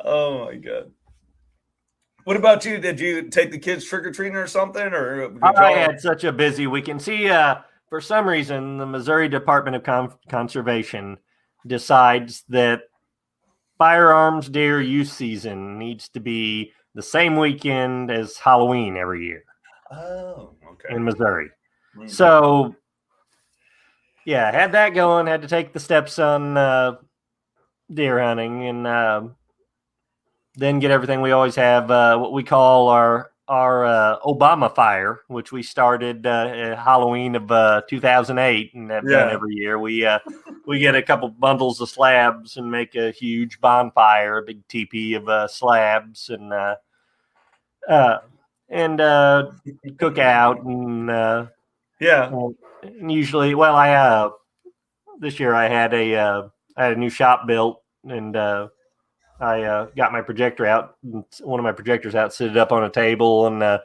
oh 0.00 0.46
my 0.46 0.54
god. 0.54 0.90
What 2.24 2.36
about 2.36 2.64
you? 2.64 2.78
Did 2.78 2.98
you 2.98 3.28
take 3.28 3.50
the 3.50 3.58
kids 3.58 3.84
trick 3.84 4.06
or 4.06 4.10
treating 4.10 4.36
or 4.36 4.46
something, 4.46 4.82
or 4.82 5.32
I 5.44 5.72
had 5.72 6.00
such 6.00 6.24
a 6.24 6.32
busy 6.32 6.66
weekend. 6.66 7.02
See, 7.02 7.28
uh, 7.28 7.56
for 7.88 8.00
some 8.00 8.26
reason, 8.26 8.78
the 8.78 8.86
Missouri 8.86 9.28
Department 9.28 9.76
of 9.76 9.84
Con- 9.84 10.14
Conservation 10.28 11.18
decides 11.66 12.42
that 12.48 12.80
firearms 13.78 14.48
deer 14.48 14.80
use 14.80 15.12
season 15.12 15.78
needs 15.78 16.08
to 16.08 16.20
be 16.20 16.72
the 16.96 17.02
same 17.02 17.36
weekend 17.36 18.10
as 18.10 18.38
Halloween 18.38 18.96
every 18.96 19.24
year 19.26 19.44
Oh, 19.92 20.54
okay. 20.72 20.94
in 20.94 21.04
Missouri. 21.04 21.50
Mhm. 21.94 22.10
So, 22.10 22.74
yeah, 24.24 24.50
had 24.50 24.72
that 24.72 24.94
going. 24.94 25.26
Had 25.26 25.42
to 25.42 25.48
take 25.48 25.72
the 25.72 25.78
stepson 25.78 26.56
uh, 26.56 26.96
deer 27.92 28.20
hunting, 28.20 28.66
and 28.66 28.86
uh, 28.86 29.22
then 30.54 30.80
get 30.80 30.90
everything 30.90 31.20
we 31.20 31.32
always 31.32 31.54
have. 31.54 31.90
Uh, 31.90 32.16
what 32.18 32.32
we 32.32 32.42
call 32.42 32.88
our 32.88 33.30
our 33.48 33.84
uh, 33.84 34.18
Obama 34.26 34.74
fire, 34.74 35.20
which 35.28 35.52
we 35.52 35.62
started 35.62 36.26
uh, 36.26 36.74
Halloween 36.76 37.36
of 37.36 37.52
uh, 37.52 37.82
2008, 37.88 38.74
and 38.74 38.90
have 38.90 39.06
done 39.06 39.30
every 39.30 39.54
year. 39.54 39.78
We 39.78 40.04
uh, 40.04 40.18
we 40.66 40.80
get 40.80 40.96
a 40.96 41.02
couple 41.02 41.28
bundles 41.28 41.80
of 41.80 41.88
slabs 41.88 42.56
and 42.56 42.68
make 42.70 42.96
a 42.96 43.12
huge 43.12 43.60
bonfire, 43.60 44.38
a 44.38 44.42
big 44.42 44.66
teepee 44.66 45.14
of 45.14 45.28
uh, 45.28 45.46
slabs, 45.46 46.30
and 46.30 46.52
uh, 47.88 48.18
and 48.68 49.00
uh, 49.00 49.52
cook 49.98 50.18
out 50.18 50.62
and. 50.64 51.10
Uh, 51.10 51.46
yeah. 52.00 52.30
and 52.82 53.10
usually, 53.10 53.54
well, 53.54 53.74
I 53.74 53.94
uh, 53.94 54.30
this 55.18 55.40
year 55.40 55.54
I 55.54 55.68
had 55.68 55.94
a 55.94 56.14
uh, 56.14 56.48
I 56.76 56.84
had 56.84 56.96
a 56.96 57.00
new 57.00 57.10
shop 57.10 57.46
built, 57.46 57.82
and 58.04 58.36
uh, 58.36 58.68
I 59.40 59.62
uh, 59.62 59.86
got 59.96 60.12
my 60.12 60.20
projector 60.20 60.66
out, 60.66 60.96
and 61.02 61.24
one 61.42 61.58
of 61.58 61.64
my 61.64 61.72
projectors 61.72 62.14
out, 62.14 62.34
set 62.34 62.50
it 62.50 62.56
up 62.56 62.72
on 62.72 62.84
a 62.84 62.90
table, 62.90 63.46
and 63.46 63.62
uh, 63.62 63.78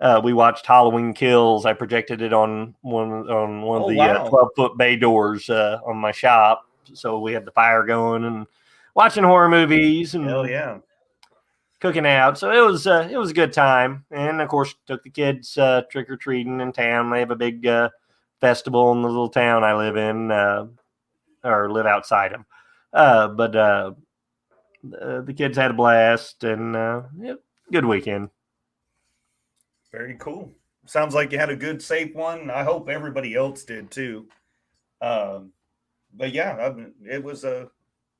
uh, 0.00 0.20
we 0.22 0.32
watched 0.32 0.66
Halloween 0.66 1.12
Kills. 1.12 1.66
I 1.66 1.72
projected 1.72 2.22
it 2.22 2.32
on 2.32 2.74
one 2.82 3.28
on 3.28 3.62
one 3.62 3.82
Oh, 3.82 3.84
of 3.84 3.90
the 3.90 3.96
wow. 3.96 4.24
uh, 4.24 4.28
twelve 4.28 4.48
foot 4.54 4.78
bay 4.78 4.96
doors 4.96 5.50
uh, 5.50 5.80
on 5.84 5.96
my 5.96 6.12
shop, 6.12 6.62
so 6.94 7.18
we 7.18 7.32
had 7.32 7.44
the 7.44 7.52
fire 7.52 7.84
going 7.84 8.24
and 8.24 8.46
watching 8.94 9.24
horror 9.24 9.48
movies 9.48 10.14
and 10.14 10.24
Hell 10.24 10.48
yeah. 10.48 10.78
Cooking 11.80 12.06
out. 12.06 12.38
So 12.38 12.50
it 12.50 12.64
was 12.66 12.86
uh, 12.86 13.08
it 13.10 13.16
was 13.16 13.30
a 13.30 13.34
good 13.34 13.52
time, 13.52 14.04
and 14.10 14.40
of 14.40 14.48
course 14.48 14.74
took 14.86 15.02
the 15.02 15.10
kids 15.10 15.56
uh, 15.58 15.82
trick 15.90 16.10
or 16.10 16.16
treating 16.16 16.60
in 16.60 16.72
town. 16.72 17.10
They 17.10 17.20
have 17.20 17.30
a 17.30 17.36
big 17.36 17.66
uh, 17.66 17.90
festival 18.40 18.92
in 18.92 19.02
the 19.02 19.08
little 19.08 19.28
town 19.28 19.64
I 19.64 19.74
live 19.74 19.96
in, 19.96 20.30
uh, 20.30 20.66
or 21.44 21.70
live 21.70 21.86
outside 21.86 22.32
of. 22.32 22.44
Uh, 22.92 23.28
but 23.28 23.56
uh, 23.56 23.92
the 24.82 25.34
kids 25.36 25.56
had 25.56 25.70
a 25.70 25.74
blast, 25.74 26.44
and 26.44 26.74
yeah, 27.20 27.34
good 27.70 27.84
weekend. 27.84 28.30
Very 29.92 30.16
cool. 30.18 30.52
Sounds 30.86 31.14
like 31.14 31.32
you 31.32 31.38
had 31.38 31.50
a 31.50 31.56
good, 31.56 31.82
safe 31.82 32.14
one. 32.14 32.50
I 32.50 32.62
hope 32.62 32.88
everybody 32.88 33.34
else 33.34 33.64
did 33.64 33.90
too. 33.90 34.26
Um, 35.00 35.52
but 36.14 36.32
yeah, 36.32 36.72
it 37.04 37.22
was 37.22 37.44
uh, 37.44 37.66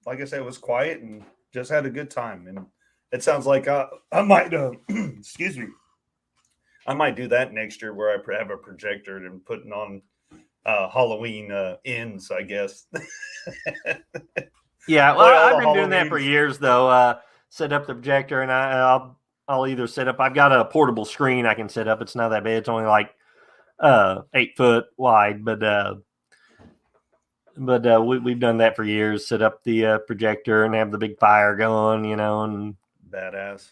like 0.07 0.21
I 0.21 0.25
said, 0.25 0.41
it 0.41 0.45
was 0.45 0.59
quiet 0.59 1.01
and 1.01 1.25
just 1.53 1.71
had 1.71 1.87
a 1.87 1.91
good 1.91 2.11
time. 2.11 2.47
And 2.47 2.67
it 3.13 3.23
sounds 3.23 3.47
like 3.47 3.69
I, 3.69 3.87
I 4.13 4.23
might, 4.23 4.53
uh, 4.55 4.73
excuse 4.89 5.57
me, 5.57 5.69
I 6.87 6.95
might 6.95 7.17
do 7.17 7.29
that 7.29 7.53
next 7.53 7.83
year 7.83 7.95
where 7.95 8.11
I 8.11 8.39
have 8.39 8.51
a 8.51 8.57
projector 8.57 9.19
and 9.19 9.45
putting 9.45 9.73
on 9.73 10.03
uh, 10.67 10.89
Halloween 10.89 11.53
uh, 11.53 11.77
ends, 11.85 12.31
I 12.31 12.43
guess. 12.43 12.87
Yeah, 14.89 15.15
well, 15.15 15.55
I've 15.55 15.63
been 15.63 15.75
doing 15.75 15.91
that 15.91 16.09
for 16.09 16.19
years 16.19 16.59
though. 16.59 16.89
Uh, 16.89 17.19
set 17.51 17.75
up 17.75 17.87
the 17.87 17.93
projector, 17.93 18.41
and 18.41 18.51
I, 18.51 18.71
I'll 18.73 19.19
I'll 19.47 19.67
either 19.67 19.87
set 19.87 20.09
up. 20.09 20.19
I've 20.19 20.35
got 20.35 20.51
a 20.51 20.65
portable 20.65 21.05
screen 21.05 21.45
I 21.45 21.55
can 21.55 21.69
set 21.69 21.87
up. 21.87 22.01
It's 22.01 22.17
not 22.17 22.31
that 22.31 22.43
big. 22.43 22.57
It's 22.57 22.71
only 22.71 22.87
like 22.87 23.15
uh, 23.79 24.23
eight 24.33 24.57
foot 24.57 24.87
wide, 24.97 25.45
but 25.45 25.63
uh, 25.63 25.97
but 27.59 27.87
uh, 27.87 28.03
we, 28.03 28.19
we've 28.19 28.41
done 28.41 28.59
that 28.59 28.77
for 28.77 28.85
years. 28.85 29.29
Set 29.29 29.43
up 29.43 29.63
the 29.63 29.85
uh, 29.85 29.99
projector 29.99 30.65
and 30.65 30.75
have 30.75 30.91
the 30.91 30.99
big 30.99 31.19
fire 31.19 31.55
going, 31.55 32.07
you 32.07 32.17
know, 32.17 32.45
and 32.45 32.75
Badass. 33.11 33.69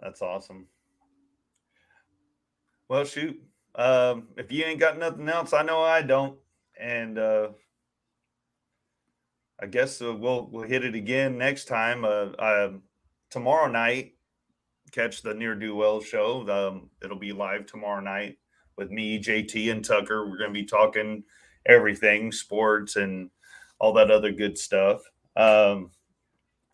That's 0.00 0.22
awesome. 0.22 0.66
Well, 2.88 3.04
shoot. 3.04 3.40
Um, 3.74 4.28
if 4.36 4.52
you 4.52 4.64
ain't 4.64 4.80
got 4.80 4.98
nothing 4.98 5.28
else, 5.28 5.52
I 5.52 5.62
know 5.62 5.80
I 5.80 6.02
don't. 6.02 6.38
And 6.78 7.18
uh, 7.18 7.48
I 9.60 9.66
guess 9.66 10.02
uh, 10.02 10.12
we'll 10.14 10.48
we'll 10.50 10.68
hit 10.68 10.84
it 10.84 10.94
again 10.94 11.38
next 11.38 11.66
time. 11.66 12.04
Uh, 12.04 12.32
uh, 12.38 12.72
tomorrow 13.30 13.70
night, 13.70 14.14
catch 14.90 15.22
the 15.22 15.34
Near 15.34 15.54
Do 15.54 15.74
Well 15.76 16.00
show. 16.00 16.48
Um, 16.50 16.90
it'll 17.02 17.18
be 17.18 17.32
live 17.32 17.66
tomorrow 17.66 18.00
night 18.00 18.38
with 18.76 18.90
me, 18.90 19.22
JT, 19.22 19.70
and 19.70 19.84
Tucker. 19.84 20.28
We're 20.28 20.38
going 20.38 20.52
to 20.52 20.60
be 20.60 20.66
talking 20.66 21.24
everything, 21.66 22.32
sports, 22.32 22.96
and 22.96 23.30
all 23.78 23.92
that 23.94 24.10
other 24.10 24.32
good 24.32 24.58
stuff. 24.58 25.02
Um, 25.36 25.90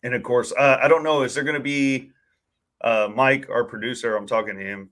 and 0.03 0.13
of 0.13 0.23
course, 0.23 0.53
uh, 0.57 0.77
I 0.81 0.87
don't 0.87 1.03
know. 1.03 1.23
Is 1.23 1.33
there 1.35 1.43
going 1.43 1.55
to 1.57 1.59
be 1.63 2.11
uh, 2.81 3.09
Mike, 3.13 3.47
our 3.49 3.63
producer? 3.63 4.15
I'm 4.15 4.27
talking 4.27 4.57
to 4.57 4.63
him. 4.63 4.89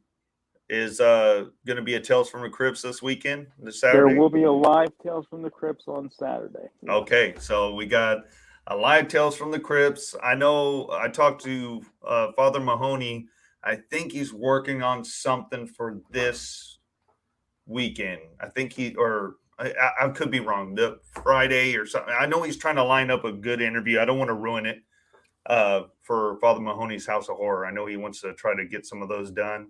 Is 0.69 0.99
uh, 0.99 1.45
going 1.65 1.77
to 1.77 1.83
be 1.83 1.95
a 1.95 1.99
Tales 1.99 2.29
from 2.29 2.41
the 2.41 2.49
Crypts 2.49 2.81
this 2.81 3.01
weekend, 3.01 3.47
this 3.57 3.79
Saturday? 3.79 4.11
There 4.13 4.19
will 4.21 4.29
be 4.29 4.43
a 4.43 4.51
live 4.51 4.91
Tales 5.01 5.25
from 5.29 5.41
the 5.41 5.49
Crypts 5.49 5.85
on 5.87 6.09
Saturday. 6.11 6.67
Okay, 6.89 7.35
so 7.39 7.73
we 7.73 7.85
got 7.85 8.25
a 8.67 8.75
live 8.75 9.07
Tales 9.07 9.37
from 9.37 9.51
the 9.51 9.59
Crypts. 9.61 10.13
I 10.21 10.35
know 10.35 10.89
I 10.91 11.07
talked 11.07 11.41
to 11.45 11.81
uh, 12.05 12.33
Father 12.35 12.59
Mahoney. 12.59 13.27
I 13.63 13.75
think 13.77 14.11
he's 14.11 14.33
working 14.33 14.83
on 14.83 15.05
something 15.05 15.67
for 15.67 16.01
this 16.11 16.79
weekend. 17.65 18.19
I 18.41 18.49
think 18.49 18.73
he, 18.73 18.93
or 18.95 19.37
I, 19.57 19.69
I- 19.71 20.05
I 20.05 20.09
could 20.09 20.31
be 20.31 20.41
wrong, 20.41 20.75
the 20.75 20.99
Friday 21.13 21.77
or 21.77 21.85
something. 21.85 22.13
I 22.17 22.25
know 22.25 22.43
he's 22.43 22.57
trying 22.57 22.75
to 22.75 22.83
line 22.83 23.09
up 23.09 23.23
a 23.23 23.31
good 23.31 23.61
interview. 23.61 24.01
I 24.01 24.05
don't 24.05 24.19
want 24.19 24.29
to 24.29 24.33
ruin 24.35 24.65
it 24.65 24.79
uh, 25.47 25.83
for 26.03 26.37
Father 26.39 26.59
Mahoney's 26.59 27.07
House 27.07 27.29
of 27.29 27.37
Horror. 27.37 27.65
I 27.65 27.71
know 27.71 27.85
he 27.85 27.97
wants 27.97 28.21
to 28.21 28.33
try 28.33 28.55
to 28.55 28.65
get 28.65 28.85
some 28.85 29.01
of 29.01 29.09
those 29.09 29.31
done. 29.31 29.69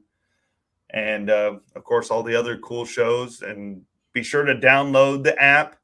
And 0.92 1.30
uh, 1.30 1.58
of 1.76 1.84
course, 1.84 2.10
all 2.12 2.24
the 2.24 2.36
other 2.36 2.58
cool 2.58 2.86
shows. 2.86 3.42
And 3.42 3.82
be 4.14 4.24
sure 4.24 4.44
to 4.46 4.56
download 4.56 5.24
the 5.24 5.40
app. 5.42 5.78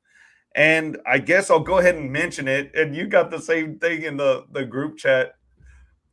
And 0.55 0.97
I 1.05 1.17
guess 1.19 1.49
I'll 1.49 1.59
go 1.59 1.79
ahead 1.79 1.95
and 1.95 2.11
mention 2.11 2.47
it. 2.47 2.71
And 2.75 2.95
you 2.95 3.07
got 3.07 3.31
the 3.31 3.41
same 3.41 3.79
thing 3.79 4.03
in 4.03 4.17
the, 4.17 4.45
the 4.51 4.65
group 4.65 4.97
chat. 4.97 5.33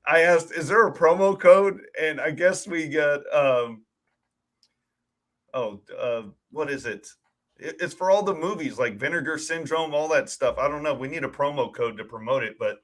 I 0.06 0.20
asked, 0.22 0.52
is 0.52 0.68
there 0.68 0.86
a 0.86 0.94
promo 0.94 1.38
code? 1.38 1.80
And 2.00 2.20
I 2.20 2.30
guess 2.30 2.66
we 2.66 2.88
got, 2.88 3.20
um, 3.34 3.82
oh, 5.54 5.80
uh, 5.98 6.22
what 6.50 6.70
is 6.70 6.86
it? 6.86 7.06
It- 7.58 7.76
It's 7.80 7.94
for 7.94 8.10
all 8.10 8.22
the 8.22 8.34
movies 8.34 8.78
like 8.78 8.96
Vinegar 8.98 9.38
Syndrome, 9.38 9.94
all 9.94 10.08
that 10.08 10.30
stuff. 10.30 10.58
I 10.58 10.68
don't 10.68 10.82
know. 10.82 10.94
We 10.94 11.08
need 11.08 11.24
a 11.24 11.28
promo 11.28 11.72
code 11.72 11.96
to 11.98 12.04
promote 12.04 12.42
it, 12.42 12.56
but 12.58 12.78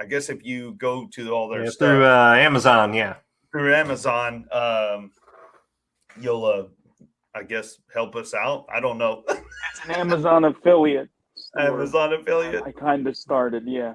I 0.00 0.06
guess 0.06 0.30
if 0.30 0.44
you 0.44 0.72
go 0.72 1.06
to 1.12 1.30
all 1.32 1.48
their 1.48 1.64
Yeah, 1.64 1.70
stuff 1.70 1.88
through 1.88 2.06
uh, 2.06 2.34
Amazon, 2.38 2.94
yeah. 2.94 3.16
through 3.52 3.74
Amazon, 3.74 4.46
um, 4.50 5.10
you'll, 6.18 6.44
uh, 6.44 6.64
I 7.34 7.42
guess, 7.42 7.78
help 7.92 8.16
us 8.16 8.32
out. 8.34 8.66
I 8.72 8.80
don't 8.80 8.98
know. 8.98 9.24
It's 9.72 9.84
an 9.84 9.92
Amazon 9.92 10.44
affiliate. 10.44 11.08
store. 11.36 11.62
Amazon 11.62 12.12
affiliate. 12.14 12.62
I 12.64 12.72
kind 12.72 13.06
of 13.06 13.16
started, 13.16 13.62
yeah. 13.66 13.94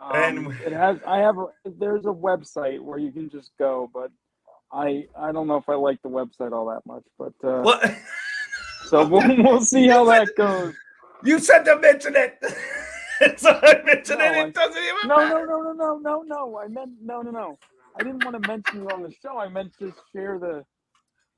Um, 0.00 0.14
And- 0.14 0.52
it 0.64 0.72
has. 0.72 0.96
I 1.06 1.18
have. 1.18 1.36
A, 1.36 1.46
there's 1.78 2.06
a 2.06 2.14
website 2.30 2.80
where 2.80 2.98
you 2.98 3.12
can 3.12 3.28
just 3.28 3.50
go, 3.58 3.90
but 3.92 4.10
I 4.72 5.06
I 5.18 5.32
don't 5.32 5.46
know 5.48 5.56
if 5.58 5.68
I 5.68 5.74
like 5.74 6.00
the 6.02 6.08
website 6.08 6.52
all 6.52 6.64
that 6.66 6.80
much. 6.86 7.02
But 7.18 7.34
uh, 7.46 7.60
What? 7.60 7.94
so 8.86 9.06
we'll, 9.06 9.42
we'll 9.44 9.60
see 9.60 9.86
how 9.88 10.04
that 10.06 10.28
goes. 10.36 10.72
You 11.24 11.38
said 11.38 11.64
to 11.64 11.78
mention 11.78 12.16
it. 12.16 12.38
so 13.36 13.50
I 13.62 13.82
mentioned 13.84 14.18
No, 14.18 14.24
it. 14.26 14.36
I- 14.36 14.46
It 14.46 14.54
doesn't 14.54 14.82
even 14.82 15.08
No, 15.08 15.16
matter. 15.16 15.46
no, 15.46 15.62
no, 15.62 15.72
no, 15.72 15.98
no, 15.98 15.98
no, 15.98 16.22
no. 16.22 16.58
I 16.58 16.68
meant 16.68 16.92
no, 17.02 17.22
no, 17.22 17.30
no. 17.30 17.58
I 17.98 18.02
didn't 18.02 18.24
want 18.24 18.40
to 18.42 18.48
mention 18.48 18.82
you 18.82 18.88
on 18.90 19.02
the 19.02 19.12
show. 19.22 19.38
I 19.38 19.48
meant 19.48 19.72
to 19.78 19.92
share 20.12 20.38
the. 20.38 20.64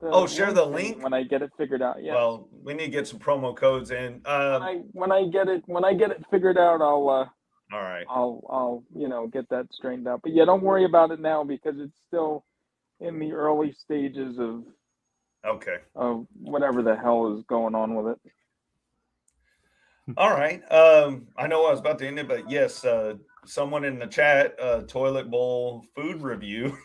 the 0.00 0.08
Oh, 0.10 0.26
share 0.26 0.52
the 0.52 0.64
link? 0.66 1.02
when 1.02 1.12
I 1.14 1.22
get 1.22 1.42
it 1.42 1.50
figured 1.56 1.82
out. 1.82 2.02
Yeah. 2.02 2.14
Well, 2.14 2.48
we 2.62 2.74
need 2.74 2.86
to 2.86 2.90
get 2.90 3.06
some 3.08 3.18
promo 3.18 3.56
codes 3.56 3.90
in. 3.90 4.20
when 4.24 4.26
Um, 4.26 4.62
I 4.62 4.82
when 4.92 5.12
I 5.12 5.26
get 5.28 5.48
it 5.48 5.62
when 5.66 5.84
I 5.84 5.94
get 5.94 6.10
it 6.10 6.22
figured 6.30 6.58
out, 6.58 6.80
I'll 6.82 7.08
uh, 7.08 7.28
all 7.74 7.82
right. 7.82 8.04
I'll 8.08 8.44
I'll 8.50 8.84
you 8.94 9.08
know 9.08 9.26
get 9.26 9.48
that 9.48 9.66
straightened 9.72 10.06
out. 10.08 10.20
But 10.22 10.32
yeah, 10.34 10.44
don't 10.44 10.62
worry 10.62 10.84
about 10.84 11.10
it 11.10 11.20
now 11.20 11.42
because 11.44 11.74
it's 11.78 11.96
still 12.08 12.44
in 13.00 13.18
the 13.18 13.32
early 13.32 13.72
stages 13.72 14.38
of 14.38 14.64
Okay. 15.44 15.78
of 15.96 16.26
whatever 16.40 16.82
the 16.82 16.94
hell 16.96 17.36
is 17.36 17.44
going 17.48 17.74
on 17.74 17.94
with 17.96 18.12
it. 18.14 18.32
All 20.16 20.30
right. 20.30 20.60
Um, 20.72 21.28
I 21.36 21.46
know 21.46 21.66
I 21.66 21.70
was 21.70 21.80
about 21.80 21.98
to 22.00 22.06
end 22.06 22.18
it, 22.18 22.28
but 22.28 22.50
yes, 22.50 22.84
uh, 22.84 23.14
someone 23.46 23.84
in 23.84 23.98
the 23.98 24.06
chat, 24.06 24.56
uh, 24.60 24.82
toilet 24.82 25.30
bowl 25.30 25.84
food 25.94 26.22
review, 26.22 26.76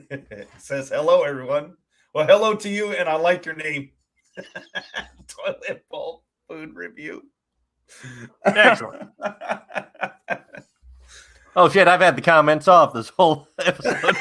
says 0.58 0.88
hello, 0.88 1.22
everyone. 1.22 1.74
Well, 2.14 2.26
hello 2.26 2.54
to 2.54 2.68
you, 2.68 2.92
and 2.92 3.08
I 3.08 3.16
like 3.16 3.44
your 3.44 3.56
name. 3.56 3.90
toilet 5.26 5.84
bowl 5.90 6.24
food 6.48 6.74
review. 6.74 7.22
Excellent. 8.44 9.10
Oh 11.56 11.68
shit! 11.68 11.88
I've 11.88 12.00
had 12.00 12.16
the 12.16 12.22
comments 12.22 12.68
off 12.68 12.94
this 12.94 13.08
whole 13.08 13.48
episode. 13.58 14.16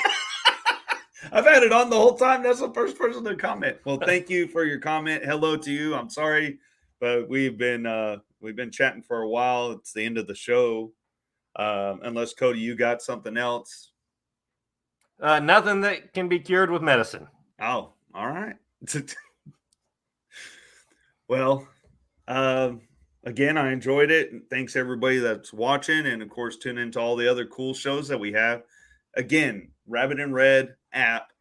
I've 1.32 1.46
had 1.46 1.62
it 1.62 1.72
on 1.72 1.92
the 1.92 1.96
whole 1.96 2.16
time. 2.16 2.42
That's 2.42 2.60
the 2.60 2.74
first 2.74 2.98
person 2.98 3.24
to 3.26 3.36
comment. 3.36 3.78
Well, 3.86 4.00
thank 4.04 4.32
you 4.32 4.48
for 4.48 4.66
your 4.66 4.80
comment. 4.80 5.24
Hello 5.24 5.56
to 5.56 5.72
you. 5.72 5.94
I'm 5.94 6.10
sorry, 6.10 6.58
but 7.00 7.30
we've 7.30 7.58
been 7.58 7.86
uh 7.86 8.18
we've 8.42 8.56
been 8.56 8.72
chatting 8.72 9.02
for 9.02 9.22
a 9.22 9.30
while. 9.30 9.72
It's 9.72 9.94
the 9.94 10.06
end 10.06 10.18
of 10.18 10.28
the 10.28 10.36
show. 10.36 10.92
Um, 11.56 12.02
unless 12.04 12.34
Cody, 12.34 12.60
you 12.60 12.76
got 12.76 13.02
something 13.02 13.38
else. 13.38 13.92
Uh, 15.20 15.40
nothing 15.40 15.82
that 15.82 16.14
can 16.14 16.30
be 16.30 16.40
cured 16.40 16.72
with 16.72 16.82
medicine. 16.82 17.28
Oh, 17.62 17.94
all 18.14 18.28
right. 18.28 18.56
well, 21.28 21.68
um, 22.28 22.82
again, 23.26 23.58
I 23.58 23.74
enjoyed 23.74 24.12
it. 24.12 24.32
Thanks 24.50 24.76
everybody 24.76 25.20
that's 25.20 25.52
watching, 25.52 26.06
and 26.06 26.22
of 26.22 26.30
course, 26.30 26.58
tune 26.58 26.78
into 26.78 27.00
all 27.00 27.16
the 27.16 27.30
other 27.30 27.46
cool 27.46 27.74
shows 27.74 28.08
that 28.08 28.20
we 28.20 28.32
have. 28.32 28.64
Again, 29.16 29.72
Rabbit 29.88 30.20
In 30.20 30.32
Red 30.32 30.76
app, 30.94 31.34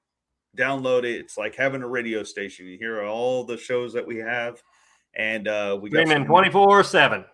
download 0.57 1.05
it. 1.05 1.21
It's 1.21 1.39
like 1.39 1.55
having 1.55 1.83
a 1.83 1.89
radio 1.89 2.25
station. 2.25 2.67
You 2.67 2.79
hear 2.79 3.03
all 3.03 3.45
the 3.45 3.59
shows 3.59 3.93
that 3.93 4.07
we 4.07 4.17
have, 4.17 4.61
and 5.19 5.47
uh, 5.49 5.79
we 5.81 5.91
got 5.91 6.07
Streaming 6.07 6.27
twenty 6.27 6.51
four 6.51 6.83
seven. 6.83 7.25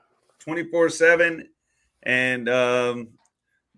24 0.41 0.91
7 0.91 1.49
and 2.03 2.49
um 2.51 3.09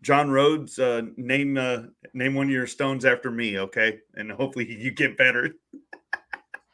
john 0.03 0.29
rhodes 0.29 0.81
uh 0.81 1.03
name 1.17 1.57
uh 1.57 1.83
name 2.13 2.35
one 2.35 2.47
of 2.47 2.51
your 2.51 2.67
stones 2.67 3.05
after 3.05 3.31
me 3.31 3.57
okay 3.61 3.99
and 4.15 4.33
hopefully 4.33 4.67
you 4.69 4.91
get 4.91 5.17
better 5.17 5.55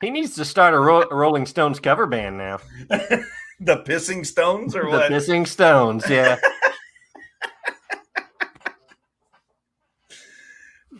He 0.01 0.09
needs 0.09 0.35
to 0.37 0.47
start 0.47 0.73
a, 0.73 0.79
Ro- 0.79 1.09
Rolling 1.11 1.45
Stones 1.47 1.79
cover 1.79 2.07
band 2.07 2.39
now. 2.39 2.59
the 2.89 3.85
pissing 3.87 4.25
stones 4.27 4.75
or 4.75 4.89
what? 4.89 5.09
the 5.09 5.15
what 5.15 5.23
Pissing 5.23 5.47
Stones, 5.47 6.09
yeah. 6.09 6.39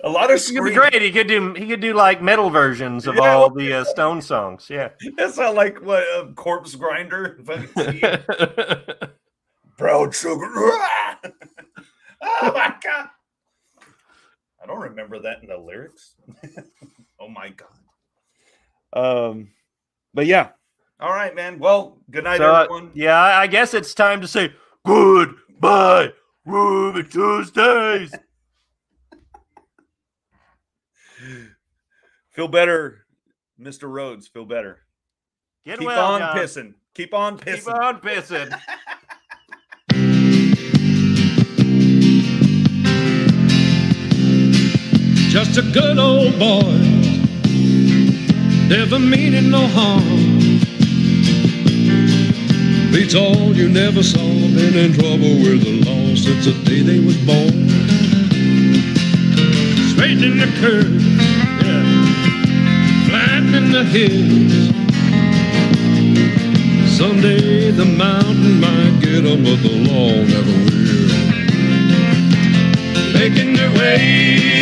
a 0.05 0.09
lot 0.09 0.31
of 0.33 0.45
could 0.45 0.65
be 0.65 0.73
great. 0.73 1.01
He 1.01 1.11
could 1.11 1.27
do 1.29 1.53
he 1.55 1.67
could 1.67 1.81
do 1.81 1.95
like 1.95 2.21
metal 2.23 2.51
versions 2.51 3.07
of 3.07 3.15
Yeah, 3.17 3.21
all 3.35 3.41
well- 3.49 3.51
the 3.51 3.73
uh, 3.73 3.85
Stone 3.85 4.23
songs. 4.23 4.69
Yeah. 4.71 4.91
that's 5.17 5.37
not 5.39 5.55
like 5.55 5.81
what 5.83 6.03
a 6.03 6.33
corpse 6.35 6.75
grinder? 6.75 7.39
If 7.41 7.51
I 7.51 7.67
could 7.67 7.93
see 7.93 8.01
it. 8.03 9.13
brown 9.79 10.11
sugar. 10.11 10.51
Oh 12.25 12.53
my 12.55 12.73
god. 12.85 13.09
I 14.63 14.67
don't 14.67 14.79
remember 14.81 15.19
that 15.21 15.43
in 15.43 15.49
the 15.49 15.57
lyrics. 15.59 16.15
Oh 17.21 17.29
my 17.29 17.51
god. 17.51 19.31
Um 19.31 19.49
but 20.15 20.27
yeah. 20.27 20.49
All 21.01 21.11
right 21.13 21.35
man. 21.35 21.59
Well 21.61 21.99
good 22.11 22.25
night 22.25 22.39
So, 22.39 22.53
uh, 22.53 22.63
everyone. 22.65 22.91
yeah, 22.95 23.17
I 23.19 23.43
I 23.43 23.47
guess 23.49 23.75
it's 23.75 23.95
time 23.95 24.21
to 24.21 24.29
say 24.29 24.53
goodbye, 24.85 26.13
Ruby 26.45 27.05
Tuesdays. 27.05 28.13
Feel 32.31 32.49
better, 32.49 33.07
Mr. 33.61 33.91
Rhodes. 33.91 34.29
Feel 34.29 34.45
better. 34.45 34.81
Get 35.65 35.79
Keep 35.79 35.87
well, 35.87 36.13
on 36.13 36.21
John. 36.21 36.37
pissing. 36.37 36.75
Keep 36.95 37.15
on 37.15 37.39
pissing. 37.39 37.55
Keep 37.55 37.69
on 37.69 38.01
pissing. 38.01 38.61
Just 45.31 45.57
a 45.57 45.63
good 45.63 45.99
old 45.99 46.39
boy, 46.39 46.61
never 48.69 48.99
meaning 48.99 49.51
no 49.51 49.67
harm. 49.69 50.03
Beats 52.93 53.15
all 53.15 53.57
you 53.57 53.71
never 53.71 54.03
saw, 54.03 54.19
been 54.19 54.77
in 54.77 54.93
trouble 54.93 55.37
with 55.41 55.65
the 55.65 55.81
law 55.87 56.15
since 56.15 56.45
the 56.45 56.53
day 56.65 56.83
they 56.83 57.01
was 57.01 57.17
born. 57.25 58.02
Straightening 60.03 60.39
the 60.39 60.51
curve, 60.59 61.01
yeah, 61.65 61.85
flattening 63.07 63.71
the 63.71 63.85
hills. 63.85 64.55
Someday 66.91 67.71
the 67.71 67.85
mountain 67.85 68.59
might 68.61 68.99
get 69.01 69.25
'em, 69.25 69.45
but 69.45 69.63
the 69.63 69.71
law 69.89 70.11
never 70.25 70.57
will 70.65 71.13
making 73.15 73.53
their 73.53 73.71
way 73.79 74.62